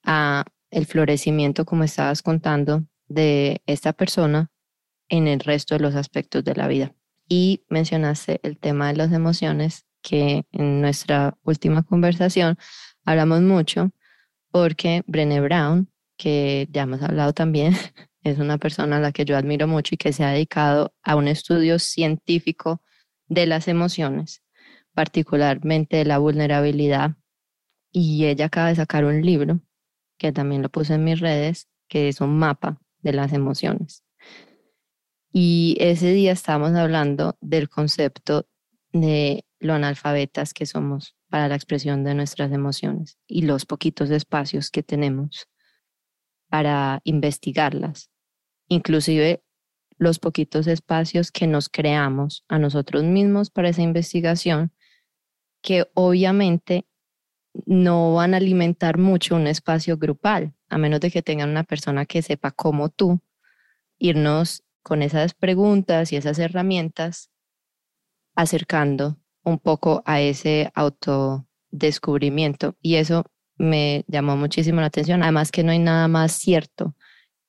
a 0.05 0.45
el 0.71 0.87
florecimiento, 0.87 1.65
como 1.65 1.85
estabas 1.85 2.23
contando, 2.23 2.85
de 3.09 3.63
esta 3.67 3.93
persona 3.93 4.51
en 5.09 5.27
el 5.27 5.41
resto 5.41 5.75
de 5.75 5.81
los 5.81 5.95
aspectos 5.97 6.45
de 6.45 6.55
la 6.55 6.69
vida. 6.69 6.95
Y 7.31 7.65
mencionaste 7.71 8.41
el 8.43 8.59
tema 8.59 8.89
de 8.89 8.97
las 8.97 9.13
emociones, 9.13 9.87
que 10.03 10.45
en 10.53 10.83
nuestra 10.83 11.39
última 11.45 11.83
conversación 11.83 12.59
hablamos 13.07 13.41
mucho, 13.41 13.93
porque 14.51 15.03
Brené 15.07 15.41
Brown 15.41 15.89
que 16.21 16.69
ya 16.71 16.83
hemos 16.83 17.03
hablado 17.03 17.33
también, 17.33 17.73
es 18.23 18.39
una 18.39 18.59
persona 18.59 18.99
a 18.99 19.01
la 19.01 19.11
que 19.11 19.25
yo 19.25 19.39
admiro 19.39 19.67
mucho 19.67 19.95
y 19.95 19.99
que 19.99 20.13
se 20.13 20.23
ha 20.23 20.31
dedicado 20.33 20.95
a 21.03 21.17
un 21.17 21.29
estudio 21.29 21.79
científico 21.79 22.83
de 23.27 23.47
las 23.47 23.69
emociones, 23.69 24.43
particularmente 24.93 25.97
de 25.97 26.05
la 26.05 26.19
vulnerabilidad. 26.19 27.17
Y 27.91 28.27
ella 28.27 28.47
acaba 28.47 28.69
de 28.69 28.77
sacar 28.77 29.07
un 29.07 29.23
libro, 29.23 29.61
que 30.19 30.31
también 30.31 30.61
lo 30.61 30.69
puse 30.69 30.95
en 30.95 31.05
mis 31.05 31.21
redes, 31.21 31.69
que 31.89 32.09
es 32.09 32.21
un 32.21 32.39
mapa 32.39 32.79
de 32.99 33.15
las 33.15 33.33
emociones. 33.33 34.05
Y 35.33 35.77
ese 35.79 36.13
día 36.13 36.33
estábamos 36.33 36.73
hablando 36.73 37.37
del 37.41 37.69
concepto 37.69 38.49
de 38.93 39.45
lo 39.61 39.75
analfabetas 39.75 40.53
que 40.53 40.67
somos 40.67 41.17
para 41.29 41.49
la 41.49 41.55
expresión 41.55 42.03
de 42.03 42.15
nuestras 42.15 42.51
emociones 42.53 43.19
y 43.27 43.43
los 43.43 43.67
poquitos 43.67 44.11
espacios 44.11 44.71
que 44.71 44.83
tenemos 44.83 45.49
para 46.49 47.01
investigarlas, 47.05 48.11
inclusive 48.67 49.45
los 49.97 50.19
poquitos 50.19 50.67
espacios 50.67 51.31
que 51.31 51.47
nos 51.47 51.69
creamos 51.69 52.45
a 52.49 52.59
nosotros 52.59 53.05
mismos 53.05 53.51
para 53.51 53.69
esa 53.69 53.83
investigación, 53.83 54.73
que 55.63 55.89
obviamente 55.95 56.87
no 57.67 58.15
van 58.15 58.35
a 58.35 58.39
alimentar 58.39 58.99
mucho 58.99 59.37
un 59.37 59.47
espacio 59.47 59.99
grupal, 59.99 60.55
a 60.69 60.79
menos 60.79 61.01
de 61.01 61.11
que 61.11 61.23
tengan 61.23 61.51
una 61.51 61.65
persona 61.65 62.07
que 62.07 62.23
sepa 62.23 62.51
como 62.51 62.89
tú, 62.89 63.21
irnos 63.99 64.65
con 64.83 65.03
esas 65.03 65.35
preguntas 65.35 66.13
y 66.13 66.17
esas 66.17 66.39
herramientas 66.39 67.31
acercando 68.35 69.19
un 69.43 69.59
poco 69.59 70.03
a 70.07 70.21
ese 70.21 70.71
autodescubrimiento. 70.75 72.77
Y 72.81 72.97
eso 72.97 73.25
me 73.57 74.05
llamó 74.09 74.37
muchísimo 74.37 74.81
la 74.81 74.87
atención. 74.87 75.23
Además 75.23 75.53
que 75.53 75.63
no 75.63 75.73
hay 75.73 75.79
nada 75.79 76.09
más 76.09 76.33
cierto 76.33 76.97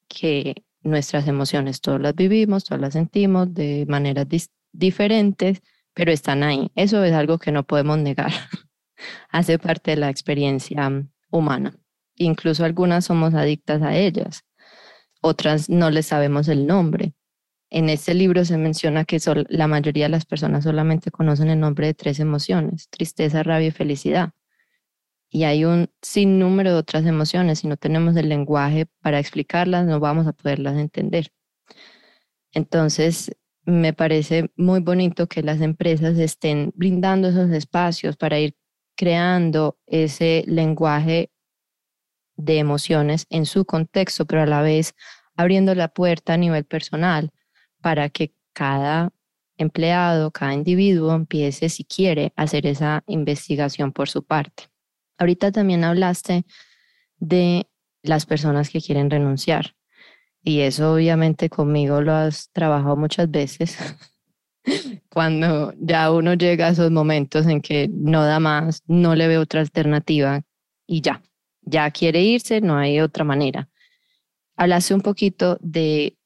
que 0.07 0.63
nuestras 0.83 1.27
emociones. 1.27 1.81
Todas 1.81 2.01
las 2.01 2.15
vivimos, 2.15 2.65
todas 2.65 2.81
las 2.81 2.93
sentimos 2.93 3.53
de 3.53 3.85
maneras 3.87 4.27
diferentes, 4.71 5.61
pero 5.93 6.11
están 6.11 6.43
ahí. 6.43 6.71
Eso 6.75 7.03
es 7.03 7.13
algo 7.13 7.39
que 7.39 7.51
no 7.51 7.63
podemos 7.63 7.97
negar. 7.97 8.31
Hace 9.29 9.59
parte 9.59 9.91
de 9.91 9.97
la 9.97 10.09
experiencia 10.09 10.91
humana. 11.29 11.77
Incluso 12.15 12.65
algunas 12.65 13.05
somos 13.05 13.33
adictas 13.33 13.81
a 13.81 13.95
ellas, 13.95 14.43
otras 15.21 15.69
no 15.69 15.89
les 15.89 16.07
sabemos 16.07 16.47
el 16.47 16.67
nombre. 16.67 17.13
En 17.71 17.89
este 17.89 18.13
libro 18.13 18.45
se 18.45 18.57
menciona 18.57 19.05
que 19.05 19.17
la 19.49 19.67
mayoría 19.67 20.05
de 20.05 20.09
las 20.09 20.25
personas 20.25 20.65
solamente 20.65 21.09
conocen 21.09 21.49
el 21.49 21.59
nombre 21.59 21.87
de 21.87 21.93
tres 21.95 22.19
emociones, 22.19 22.89
tristeza, 22.89 23.41
rabia 23.41 23.69
y 23.69 23.71
felicidad 23.71 24.33
y 25.31 25.45
hay 25.45 25.63
un 25.63 25.89
sinnúmero 26.01 26.73
de 26.73 26.77
otras 26.77 27.05
emociones. 27.05 27.59
Si 27.59 27.67
no 27.67 27.77
tenemos 27.77 28.15
el 28.17 28.27
lenguaje 28.29 28.87
para 29.01 29.17
explicarlas, 29.17 29.85
no 29.85 29.99
vamos 29.99 30.27
a 30.27 30.33
poderlas 30.33 30.77
entender. 30.77 31.31
Entonces, 32.51 33.31
me 33.63 33.93
parece 33.93 34.51
muy 34.57 34.81
bonito 34.81 35.27
que 35.27 35.41
las 35.41 35.61
empresas 35.61 36.17
estén 36.19 36.73
brindando 36.75 37.29
esos 37.29 37.49
espacios 37.51 38.17
para 38.17 38.39
ir 38.39 38.55
creando 38.97 39.79
ese 39.87 40.43
lenguaje 40.47 41.31
de 42.35 42.57
emociones 42.57 43.25
en 43.29 43.45
su 43.45 43.63
contexto, 43.65 44.25
pero 44.25 44.41
a 44.41 44.45
la 44.45 44.61
vez 44.61 44.95
abriendo 45.37 45.73
la 45.75 45.87
puerta 45.87 46.33
a 46.33 46.37
nivel 46.37 46.65
personal 46.65 47.31
para 47.81 48.09
que 48.09 48.33
cada 48.53 49.11
empleado, 49.57 50.31
cada 50.31 50.53
individuo 50.53 51.13
empiece, 51.13 51.69
si 51.69 51.83
quiere, 51.83 52.33
a 52.35 52.43
hacer 52.43 52.65
esa 52.65 53.03
investigación 53.07 53.91
por 53.91 54.09
su 54.09 54.23
parte. 54.23 54.69
Ahorita 55.17 55.51
también 55.51 55.83
hablaste 55.83 56.45
de 57.17 57.67
las 58.01 58.25
personas 58.25 58.69
que 58.69 58.81
quieren 58.81 59.09
renunciar 59.09 59.75
y 60.43 60.61
eso 60.61 60.93
obviamente 60.93 61.49
conmigo 61.49 62.01
lo 62.01 62.13
has 62.13 62.49
trabajado 62.51 62.95
muchas 62.97 63.29
veces. 63.29 63.77
Cuando 65.09 65.73
ya 65.77 66.11
uno 66.11 66.33
llega 66.33 66.67
a 66.67 66.69
esos 66.69 66.91
momentos 66.91 67.45
en 67.47 67.61
que 67.61 67.89
no 67.91 68.23
da 68.23 68.39
más, 68.39 68.83
no 68.87 69.15
le 69.15 69.27
ve 69.27 69.37
otra 69.37 69.61
alternativa 69.61 70.41
y 70.87 71.01
ya, 71.01 71.21
ya 71.61 71.89
quiere 71.91 72.21
irse, 72.21 72.61
no 72.61 72.77
hay 72.77 72.99
otra 72.99 73.23
manera. 73.23 73.69
Hablaste 74.55 74.93
un 74.93 75.01
poquito 75.01 75.57
de 75.61 76.17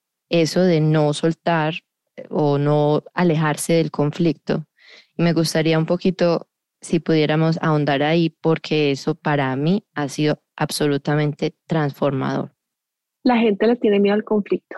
eso 0.41 0.61
de 0.61 0.81
no 0.81 1.13
soltar 1.13 1.75
o 2.29 2.57
no 2.57 3.03
alejarse 3.13 3.73
del 3.73 3.91
conflicto. 3.91 4.65
Me 5.17 5.33
gustaría 5.33 5.77
un 5.77 5.85
poquito 5.85 6.47
si 6.81 6.99
pudiéramos 6.99 7.57
ahondar 7.61 8.03
ahí, 8.03 8.29
porque 8.29 8.91
eso 8.91 9.15
para 9.15 9.55
mí 9.55 9.83
ha 9.95 10.07
sido 10.07 10.39
absolutamente 10.55 11.55
transformador. 11.65 12.53
La 13.23 13.37
gente 13.37 13.65
le 13.65 13.75
tiene 13.75 13.99
miedo 13.99 14.13
al 14.13 14.23
conflicto, 14.23 14.77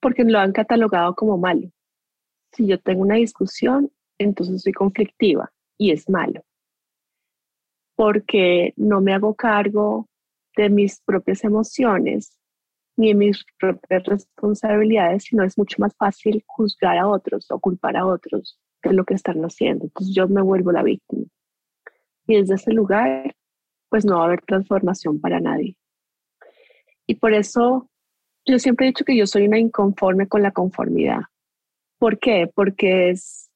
porque 0.00 0.24
lo 0.24 0.38
han 0.38 0.52
catalogado 0.52 1.14
como 1.14 1.38
malo. 1.38 1.70
Si 2.52 2.66
yo 2.66 2.78
tengo 2.78 3.00
una 3.00 3.14
discusión, 3.14 3.90
entonces 4.18 4.62
soy 4.62 4.72
conflictiva 4.72 5.50
y 5.78 5.90
es 5.90 6.08
malo, 6.10 6.42
porque 7.96 8.74
no 8.76 9.00
me 9.00 9.14
hago 9.14 9.34
cargo 9.34 10.08
de 10.54 10.68
mis 10.68 11.00
propias 11.00 11.44
emociones 11.44 12.38
ni 12.96 13.08
de 13.08 13.14
mis 13.14 13.44
propias 13.58 14.04
responsabilidades, 14.04 15.24
sino 15.24 15.44
es 15.44 15.56
mucho 15.56 15.76
más 15.78 15.94
fácil 15.96 16.42
juzgar 16.46 16.98
a 16.98 17.08
otros 17.08 17.50
o 17.50 17.58
culpar 17.58 17.96
a 17.96 18.06
otros 18.06 18.60
de 18.82 18.92
lo 18.92 19.04
que 19.04 19.14
están 19.14 19.40
haciendo. 19.42 19.84
Entonces 19.84 20.14
yo 20.14 20.28
me 20.28 20.42
vuelvo 20.42 20.72
la 20.72 20.82
víctima. 20.82 21.24
Y 22.26 22.36
desde 22.36 22.54
ese 22.54 22.72
lugar, 22.72 23.34
pues 23.88 24.04
no 24.04 24.16
va 24.16 24.22
a 24.22 24.26
haber 24.26 24.42
transformación 24.42 25.20
para 25.20 25.40
nadie. 25.40 25.76
Y 27.06 27.16
por 27.16 27.32
eso 27.32 27.90
yo 28.44 28.58
siempre 28.58 28.86
he 28.86 28.90
dicho 28.90 29.04
que 29.04 29.16
yo 29.16 29.26
soy 29.26 29.46
una 29.46 29.58
inconforme 29.58 30.28
con 30.28 30.42
la 30.42 30.52
conformidad. 30.52 31.20
¿Por 31.98 32.18
qué? 32.18 32.50
Porque 32.52 33.10
es, 33.10 33.50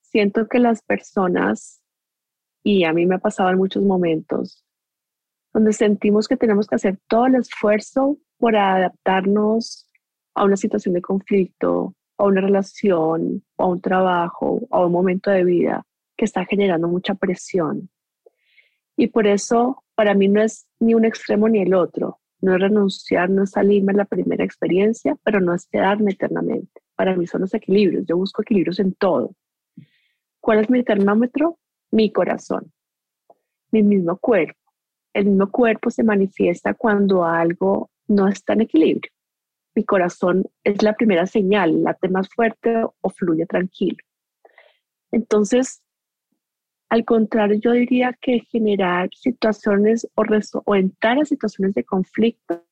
siento 0.00 0.46
que 0.48 0.58
las 0.58 0.82
personas, 0.82 1.82
y 2.62 2.84
a 2.84 2.92
mí 2.92 3.06
me 3.06 3.16
ha 3.16 3.18
pasado 3.18 3.50
en 3.50 3.58
muchos 3.58 3.82
momentos, 3.82 4.64
donde 5.52 5.72
sentimos 5.72 6.28
que 6.28 6.36
tenemos 6.36 6.66
que 6.66 6.76
hacer 6.76 6.98
todo 7.08 7.26
el 7.26 7.34
esfuerzo 7.36 8.18
por 8.40 8.56
adaptarnos 8.56 9.86
a 10.34 10.44
una 10.44 10.56
situación 10.56 10.94
de 10.94 11.02
conflicto, 11.02 11.94
a 12.16 12.24
una 12.24 12.40
relación, 12.40 13.44
a 13.58 13.66
un 13.66 13.80
trabajo, 13.80 14.60
a 14.70 14.84
un 14.84 14.92
momento 14.92 15.30
de 15.30 15.44
vida 15.44 15.86
que 16.16 16.24
está 16.24 16.44
generando 16.44 16.88
mucha 16.88 17.14
presión. 17.14 17.90
Y 18.96 19.08
por 19.08 19.26
eso 19.26 19.84
para 19.94 20.14
mí 20.14 20.28
no 20.28 20.42
es 20.42 20.66
ni 20.80 20.94
un 20.94 21.04
extremo 21.04 21.48
ni 21.48 21.60
el 21.60 21.74
otro. 21.74 22.18
No 22.40 22.54
es 22.54 22.60
renunciar, 22.60 23.28
no 23.28 23.44
es 23.44 23.50
salirme 23.50 23.92
de 23.92 23.98
la 23.98 24.04
primera 24.06 24.44
experiencia, 24.44 25.16
pero 25.22 25.40
no 25.40 25.54
es 25.54 25.66
quedarme 25.66 26.12
eternamente. 26.12 26.80
Para 26.96 27.14
mí 27.14 27.26
son 27.26 27.42
los 27.42 27.52
equilibrios. 27.52 28.06
Yo 28.06 28.16
busco 28.16 28.42
equilibrios 28.42 28.78
en 28.80 28.94
todo. 28.94 29.34
¿Cuál 30.40 30.60
es 30.60 30.70
mi 30.70 30.82
termómetro? 30.82 31.58
Mi 31.90 32.10
corazón, 32.10 32.72
mi 33.70 33.82
mismo 33.82 34.16
cuerpo. 34.16 34.58
El 35.12 35.26
mismo 35.26 35.50
cuerpo 35.50 35.90
se 35.90 36.02
manifiesta 36.02 36.72
cuando 36.72 37.24
algo 37.24 37.89
no 38.10 38.28
está 38.28 38.52
en 38.54 38.62
equilibrio. 38.62 39.10
mi 39.74 39.84
corazón 39.84 40.44
es 40.64 40.82
la 40.82 40.94
primera 40.94 41.26
señal, 41.26 41.82
late 41.82 42.08
más 42.08 42.28
fuerte 42.28 42.84
o 43.00 43.08
fluye 43.10 43.46
tranquilo. 43.46 43.98
Entonces, 45.12 45.80
al 46.88 47.04
contrario, 47.04 47.58
yo 47.60 47.70
diría 47.70 48.12
que 48.20 48.40
generar 48.40 49.08
situaciones 49.14 50.08
o, 50.16 50.24
o 50.64 50.74
entrar 50.74 51.20
a 51.20 51.24
situaciones 51.24 51.74
de 51.74 51.84
conflicto, 51.84 52.64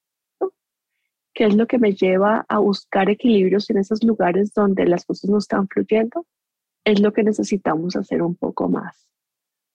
que 1.33 1.45
es 1.45 1.55
lo 1.55 1.69
que 1.69 1.79
me 1.79 1.95
lleva 1.95 2.45
a 2.49 2.59
buscar 2.59 3.09
equilibrios 3.09 3.71
en 3.71 3.79
esos 3.79 4.03
lugares 4.03 4.53
donde 4.53 4.87
las 4.87 5.05
cosas 5.05 5.31
no 5.31 5.39
están 5.39 5.69
fluyendo, 5.69 6.27
es 6.85 7.01
lo 7.01 7.13
que 7.13 7.23
necesitamos 7.23 7.95
hacer 7.95 8.23
un 8.23 8.35
poco 8.35 8.69
más. 8.69 9.09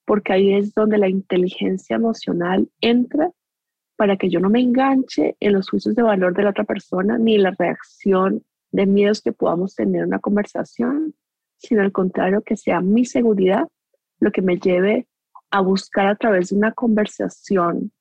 Porque 0.06 0.34
ahí 0.34 0.54
es 0.54 0.74
donde 0.74 0.98
la 0.98 1.08
inteligencia 1.08 1.96
emocional 1.96 2.70
entra 2.82 3.32
para 3.96 4.18
que 4.18 4.30
yo 4.30 4.40
no 4.40 4.50
me 4.50 4.60
enganche 4.60 5.36
en 5.40 5.54
los 5.54 5.70
juicios 5.70 5.96
de 5.96 6.04
valor 6.04 6.36
de 6.36 6.44
la 6.44 6.50
otra 6.50 6.64
persona 6.64 7.18
ni 7.18 7.38
la 7.38 7.52
reacción 7.52 8.44
de 8.72 8.86
miedos 8.86 9.22
que 9.22 9.32
podamos 9.32 9.76
tener 9.76 10.02
en 10.02 10.08
una 10.08 10.20
conversación, 10.20 11.14
sino 11.58 11.82
al 11.82 11.92
contrario, 11.92 12.42
que 12.42 12.58
sea 12.58 12.82
mi 12.82 13.06
seguridad 13.06 13.68
lo 14.20 14.32
que 14.32 14.42
me 14.42 14.58
lleve 14.58 15.08
a 15.52 15.62
buscar 15.62 16.08
a 16.08 16.16
través 16.16 16.50
de 16.50 16.56
una 16.56 16.72
conversación 16.72 17.92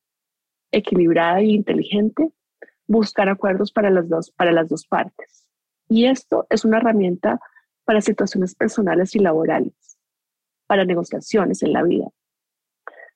equilibrada 0.70 1.40
e 1.40 1.46
inteligente, 1.46 2.32
buscar 2.86 3.28
acuerdos 3.28 3.72
para 3.72 3.90
las 3.90 4.08
dos, 4.08 4.30
para 4.30 4.52
las 4.52 4.68
dos 4.68 4.86
partes. 4.86 5.46
Y 5.88 6.06
esto 6.06 6.46
es 6.48 6.64
una 6.64 6.78
herramienta 6.78 7.38
para 7.84 8.00
situaciones 8.00 8.54
personales 8.54 9.14
y 9.14 9.18
laborales, 9.18 9.98
para 10.66 10.86
negociaciones 10.86 11.62
en 11.62 11.74
la 11.74 11.82
vida. 11.82 12.08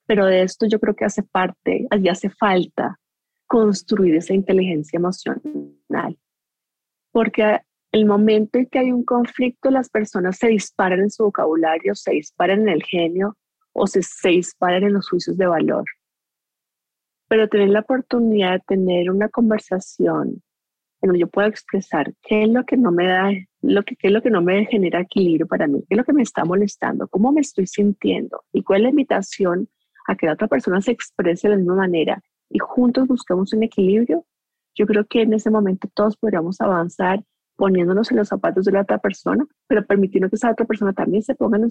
Pero 0.06 0.26
de 0.26 0.42
esto 0.42 0.66
yo 0.66 0.78
creo 0.78 0.94
que 0.94 1.04
hace 1.04 1.22
parte, 1.22 1.86
y 1.90 2.08
hace 2.08 2.30
falta 2.30 2.98
construir 3.46 4.14
esa 4.16 4.34
inteligencia 4.34 4.96
emocional. 4.96 6.18
Porque 7.12 7.60
el 7.92 8.06
momento 8.06 8.58
en 8.58 8.66
que 8.66 8.78
hay 8.78 8.92
un 8.92 9.04
conflicto, 9.04 9.70
las 9.70 9.88
personas 9.88 10.38
se 10.38 10.48
disparan 10.48 11.00
en 11.00 11.10
su 11.10 11.24
vocabulario, 11.24 11.94
se 11.94 12.12
disparan 12.12 12.62
en 12.62 12.68
el 12.68 12.82
genio 12.82 13.36
o 13.72 13.86
se, 13.86 14.02
se 14.02 14.30
disparan 14.30 14.84
en 14.84 14.92
los 14.92 15.08
juicios 15.08 15.36
de 15.36 15.46
valor. 15.46 15.84
Pero 17.28 17.48
tener 17.48 17.70
la 17.70 17.80
oportunidad 17.80 18.52
de 18.52 18.64
tener 18.66 19.10
una 19.10 19.28
conversación 19.28 20.42
en 21.02 21.08
donde 21.08 21.20
yo 21.20 21.28
pueda 21.28 21.48
expresar 21.48 22.14
qué 22.22 22.44
es 22.44 22.48
lo 22.48 22.64
que 22.64 22.76
no 22.76 22.90
me 22.90 23.06
da, 23.06 23.30
lo 23.62 23.82
que, 23.82 23.96
qué 23.96 24.08
es 24.08 24.12
lo 24.12 24.22
que 24.22 24.30
no 24.30 24.42
me 24.42 24.66
genera 24.66 25.00
equilibrio 25.00 25.46
para 25.46 25.66
mí, 25.66 25.80
qué 25.88 25.94
es 25.94 25.98
lo 25.98 26.04
que 26.04 26.12
me 26.12 26.22
está 26.22 26.44
molestando, 26.44 27.08
cómo 27.08 27.32
me 27.32 27.40
estoy 27.40 27.66
sintiendo 27.66 28.44
y 28.52 28.62
cuál 28.62 28.80
es 28.80 28.82
la 28.84 28.90
invitación 28.90 29.68
a 30.06 30.16
que 30.16 30.26
la 30.26 30.32
otra 30.32 30.48
persona 30.48 30.80
se 30.80 30.92
exprese 30.92 31.48
de 31.48 31.54
la 31.54 31.58
misma 31.58 31.76
manera 31.76 32.22
y 32.48 32.58
juntos 32.58 33.08
busquemos 33.08 33.52
un 33.52 33.62
equilibrio, 33.62 34.24
yo 34.74 34.86
creo 34.86 35.06
que 35.06 35.22
en 35.22 35.32
ese 35.32 35.50
momento 35.50 35.88
todos 35.94 36.16
podríamos 36.16 36.60
avanzar 36.60 37.24
poniéndonos 37.56 38.10
en 38.10 38.18
los 38.18 38.28
zapatos 38.28 38.66
de 38.66 38.72
la 38.72 38.82
otra 38.82 38.98
persona, 38.98 39.46
pero 39.66 39.86
permitiendo 39.86 40.28
que 40.28 40.36
esa 40.36 40.50
otra 40.50 40.66
persona 40.66 40.92
también 40.92 41.22
se 41.22 41.34
ponga 41.34 41.56
en 41.56 41.68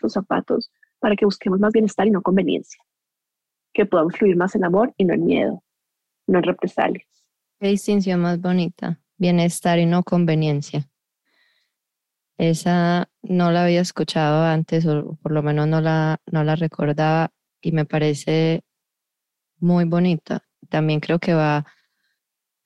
los 0.00 0.12
zapatos 0.12 0.70
para 1.00 1.16
que 1.16 1.24
busquemos 1.24 1.58
más 1.58 1.72
bienestar 1.72 2.06
y 2.06 2.10
no 2.10 2.22
conveniencia, 2.22 2.80
que 3.72 3.86
podamos 3.86 4.16
fluir 4.16 4.36
más 4.36 4.54
en 4.54 4.64
amor 4.64 4.94
y 4.96 5.04
no 5.04 5.14
en 5.14 5.24
miedo, 5.26 5.62
no 6.28 6.38
en 6.38 6.44
represalias. 6.44 7.06
Qué 7.60 7.68
distinción 7.68 8.20
más 8.20 8.40
bonita, 8.40 9.00
bienestar 9.18 9.78
y 9.78 9.86
no 9.86 10.02
conveniencia. 10.02 10.88
Esa 12.38 13.08
no 13.22 13.52
la 13.52 13.64
había 13.64 13.80
escuchado 13.80 14.44
antes, 14.44 14.86
o 14.86 15.16
por 15.22 15.32
lo 15.32 15.42
menos 15.42 15.68
no 15.68 15.80
la, 15.80 16.20
no 16.30 16.44
la 16.44 16.56
recordaba, 16.56 17.32
y 17.60 17.72
me 17.72 17.84
parece 17.84 18.62
muy 19.58 19.84
bonita. 19.84 20.42
También 20.68 21.00
creo 21.00 21.18
que 21.18 21.34
va 21.34 21.66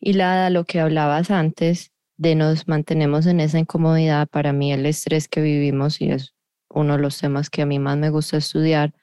hilada 0.00 0.46
a 0.46 0.50
lo 0.50 0.64
que 0.64 0.80
hablabas 0.80 1.30
antes 1.30 1.92
de 2.16 2.34
nos 2.34 2.68
mantenemos 2.68 3.26
en 3.26 3.40
esa 3.40 3.58
incomodidad. 3.58 4.28
Para 4.28 4.52
mí 4.52 4.72
el 4.72 4.86
estrés 4.86 5.28
que 5.28 5.40
vivimos, 5.40 6.00
y 6.00 6.10
es 6.10 6.34
uno 6.68 6.96
de 6.96 7.02
los 7.02 7.18
temas 7.18 7.50
que 7.50 7.62
a 7.62 7.66
mí 7.66 7.78
más 7.78 7.96
me 7.96 8.10
gusta 8.10 8.36
estudiar, 8.38 8.94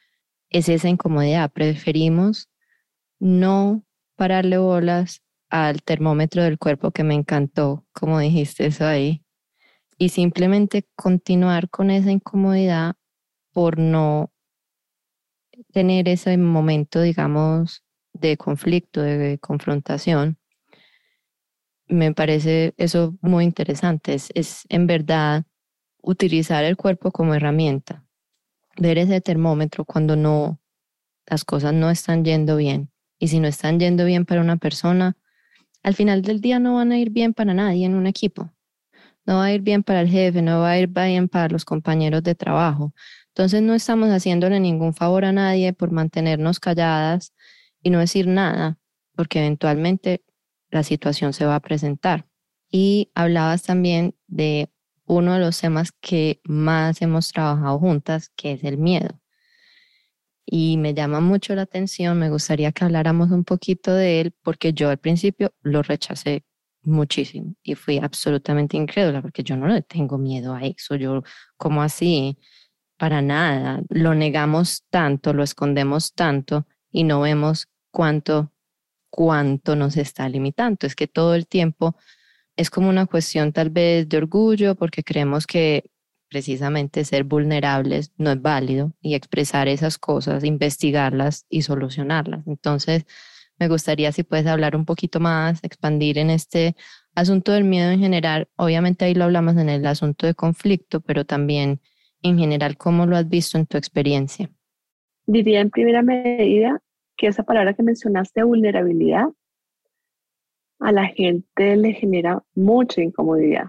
es 0.50 0.70
esa 0.70 0.90
incomodidad. 0.90 1.52
Preferimos 1.52 2.50
no 3.20 3.84
pararle 4.16 4.58
bolas 4.58 5.22
al 5.50 5.82
termómetro 5.84 6.44
del 6.44 6.58
cuerpo 6.58 6.92
que 6.92 7.04
me 7.04 7.16
encantó, 7.16 7.86
como 7.94 8.20
dijiste 8.20 8.68
eso 8.68 8.86
ahí, 8.86 9.25
y 9.98 10.10
simplemente 10.10 10.88
continuar 10.96 11.70
con 11.70 11.92
esa 11.92 12.12
incomodidad 12.12 12.96
por 13.52 13.80
no 13.80 14.32
tener 15.72 16.10
ese 16.10 16.38
momento, 16.38 17.02
digamos, 17.02 17.84
de 18.14 18.38
conflicto, 18.38 19.02
de 19.02 19.40
confrontación. 19.40 20.38
Me 21.88 22.14
parece 22.14 22.74
eso 22.78 23.16
muy 23.22 23.46
interesante. 23.46 24.14
Es, 24.14 24.32
es 24.36 24.66
en 24.70 24.88
verdad 24.88 25.46
utilizar 26.02 26.64
el 26.64 26.76
cuerpo 26.76 27.12
como 27.12 27.34
herramienta, 27.34 28.04
ver 28.78 28.98
ese 28.98 29.22
termómetro 29.22 29.86
cuando 29.86 30.16
no, 30.16 30.60
las 31.26 31.46
cosas 31.46 31.74
no 31.74 31.90
están 31.90 32.26
yendo 32.26 32.58
bien. 32.58 32.92
Y 33.18 33.30
si 33.30 33.40
no 33.40 33.48
están 33.48 33.80
yendo 33.80 34.04
bien 34.04 34.26
para 34.26 34.42
una 34.42 34.58
persona, 34.58 35.16
al 35.84 35.96
final 35.96 36.22
del 36.22 36.42
día 36.42 36.60
no 36.60 36.76
van 36.76 36.92
a 36.92 37.00
ir 37.00 37.12
bien 37.12 37.34
para 37.34 37.54
nadie 37.54 37.86
en 37.86 37.96
un 37.96 38.08
equipo 38.08 38.52
no 39.26 39.38
va 39.38 39.46
a 39.46 39.54
ir 39.54 39.62
bien 39.62 39.84
para 39.84 40.02
el 40.02 40.10
jefe, 40.10 40.42
no 40.42 40.60
va 40.62 40.72
a 40.72 40.80
ir 40.80 40.88
bien 40.88 41.28
para 41.28 41.50
los 41.50 41.66
compañeros 41.66 42.24
de 42.24 42.36
trabajo. 42.36 42.94
Entonces 43.30 43.62
no 43.62 43.74
estamos 43.74 44.10
haciéndole 44.10 44.60
ningún 44.60 44.94
favor 44.94 45.26
a 45.26 45.32
nadie 45.32 45.74
por 45.74 45.92
mantenernos 45.92 46.60
calladas 46.60 47.34
y 47.82 47.90
no 47.90 48.00
decir 48.00 48.28
nada, 48.28 48.80
porque 49.16 49.40
eventualmente 49.40 50.24
la 50.70 50.84
situación 50.84 51.34
se 51.34 51.46
va 51.46 51.56
a 51.56 51.60
presentar. 51.60 52.28
Y 52.72 53.12
hablabas 53.16 53.64
también 53.64 54.16
de 54.28 54.70
uno 55.06 55.34
de 55.34 55.40
los 55.40 55.60
temas 55.60 55.92
que 55.92 56.42
más 56.44 57.02
hemos 57.02 57.32
trabajado 57.32 57.80
juntas, 57.80 58.32
que 58.36 58.54
es 58.54 58.64
el 58.64 58.78
miedo. 58.78 59.20
Y 60.46 60.78
me 60.78 60.94
llama 60.94 61.20
mucho 61.20 61.56
la 61.56 61.64
atención, 61.64 62.20
me 62.20 62.30
gustaría 62.30 62.72
que 62.72 62.86
habláramos 62.86 63.32
un 63.32 63.44
poquito 63.44 63.94
de 63.94 64.22
él, 64.22 64.34
porque 64.44 64.74
yo 64.74 64.90
al 64.90 64.98
principio 64.98 65.54
lo 65.62 65.82
rechacé 65.82 66.46
muchísimo 66.86 67.56
y 67.64 67.76
fui 67.76 67.98
absolutamente 67.98 68.78
incrédula 68.78 69.22
porque 69.22 69.44
yo 69.44 69.58
no 69.58 69.68
le 69.68 69.82
tengo 69.82 70.18
miedo 70.18 70.54
a 70.54 70.64
eso, 70.64 70.96
yo 70.96 71.24
como 71.58 71.82
así, 71.82 72.38
para 72.98 73.22
nada, 73.22 73.82
lo 73.90 74.16
negamos 74.16 74.86
tanto, 74.90 75.34
lo 75.34 75.44
escondemos 75.44 76.14
tanto 76.14 76.68
y 76.92 77.04
no 77.04 77.22
vemos 77.22 77.68
cuánto, 77.92 78.52
cuánto 79.10 79.76
nos 79.76 79.98
está 79.98 80.30
limitando. 80.30 80.88
Es 80.88 80.96
que 80.96 81.08
todo 81.08 81.36
el 81.36 81.48
tiempo 81.48 81.96
es 82.56 82.70
como 82.70 82.90
una 82.90 83.06
cuestión 83.06 83.52
tal 83.52 83.70
vez 83.70 84.08
de 84.08 84.18
orgullo 84.18 84.76
porque 84.76 85.04
creemos 85.04 85.46
que 85.46 85.92
precisamente 86.30 87.06
ser 87.06 87.24
vulnerables 87.24 88.12
no 88.18 88.32
es 88.32 88.42
válido 88.42 88.94
y 89.02 89.16
expresar 89.16 89.68
esas 89.68 89.98
cosas, 89.98 90.44
investigarlas 90.44 91.46
y 91.50 91.62
solucionarlas. 91.62 92.46
Entonces, 92.48 93.06
me 93.60 93.68
gustaría 93.68 94.12
si 94.12 94.24
puedes 94.24 94.46
hablar 94.48 94.76
un 94.76 94.86
poquito 94.86 95.20
más, 95.20 95.64
expandir 95.64 96.18
en 96.18 96.30
este 96.30 96.76
asunto 97.16 97.54
del 97.54 97.64
miedo 97.64 97.92
en 97.92 98.00
general. 98.00 98.50
Obviamente 98.58 99.06
ahí 99.06 99.14
lo 99.14 99.24
hablamos 99.24 99.56
en 99.58 99.70
el 99.70 99.86
asunto 99.86 100.26
de 100.28 100.34
conflicto, 100.34 101.00
pero 101.02 101.26
también 101.26 101.80
en 102.22 102.38
general, 102.38 102.78
¿cómo 102.78 103.06
lo 103.06 103.16
has 103.16 103.30
visto 103.30 103.58
en 103.58 103.66
tu 103.66 103.78
experiencia? 103.78 104.50
Diría 105.26 105.62
en 105.62 105.70
primera 105.70 106.02
medida 106.02 106.82
que 107.18 107.28
esa 107.28 107.44
palabra 107.44 107.74
que 107.74 107.84
mencionaste, 107.84 108.44
vulnerabilidad, 108.44 109.28
a 110.80 110.92
la 110.92 111.08
gente 111.08 111.78
le 111.78 111.94
genera 111.94 112.44
mucha 112.54 113.02
incomodidad. 113.02 113.68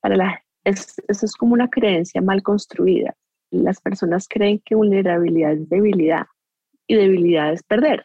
Para 0.00 0.16
la, 0.16 0.44
eso 0.64 1.02
es 1.08 1.32
como 1.36 1.54
una 1.54 1.68
creencia 1.68 2.20
mal 2.20 2.42
construida. 2.42 3.14
Las 3.50 3.80
personas 3.80 4.26
creen 4.28 4.60
que 4.64 4.74
vulnerabilidad 4.74 5.52
es 5.52 5.68
debilidad 5.68 6.26
y 6.88 6.96
debilidad 6.96 7.52
es 7.52 7.62
perder 7.62 8.04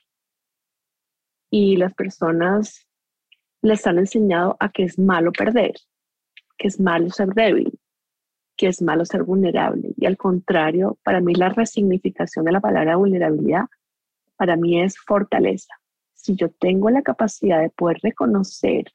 y 1.50 1.78
las 1.78 1.94
personas 1.94 2.88
les 3.62 3.86
han 3.88 4.00
enseñado 4.00 4.56
a 4.60 4.70
que 4.70 4.84
es 4.84 4.98
malo 4.98 5.32
perder, 5.32 5.74
que 6.58 6.68
es 6.68 6.80
malo 6.80 7.10
ser 7.10 7.30
débil, 7.30 7.80
que 8.56 8.68
es 8.68 8.82
malo 8.82 9.06
ser 9.06 9.24
vulnerable. 9.24 9.94
Y 9.98 10.06
al 10.06 10.18
contrario, 10.18 10.98
para 11.04 11.22
mí 11.22 11.34
la 11.34 11.50
resignificación 11.50 12.46
de 12.46 12.52
la 12.52 12.62
palabra 12.62 12.96
vulnerabilidad, 12.96 13.66
para 14.38 14.56
mí 14.56 14.82
es 14.82 14.98
fortaleza. 14.98 15.74
Si 16.14 16.36
yo 16.36 16.50
tengo 16.50 16.90
la 16.90 17.02
capacidad 17.02 17.62
de 17.62 17.70
poder 17.70 17.98
reconocer 18.02 18.86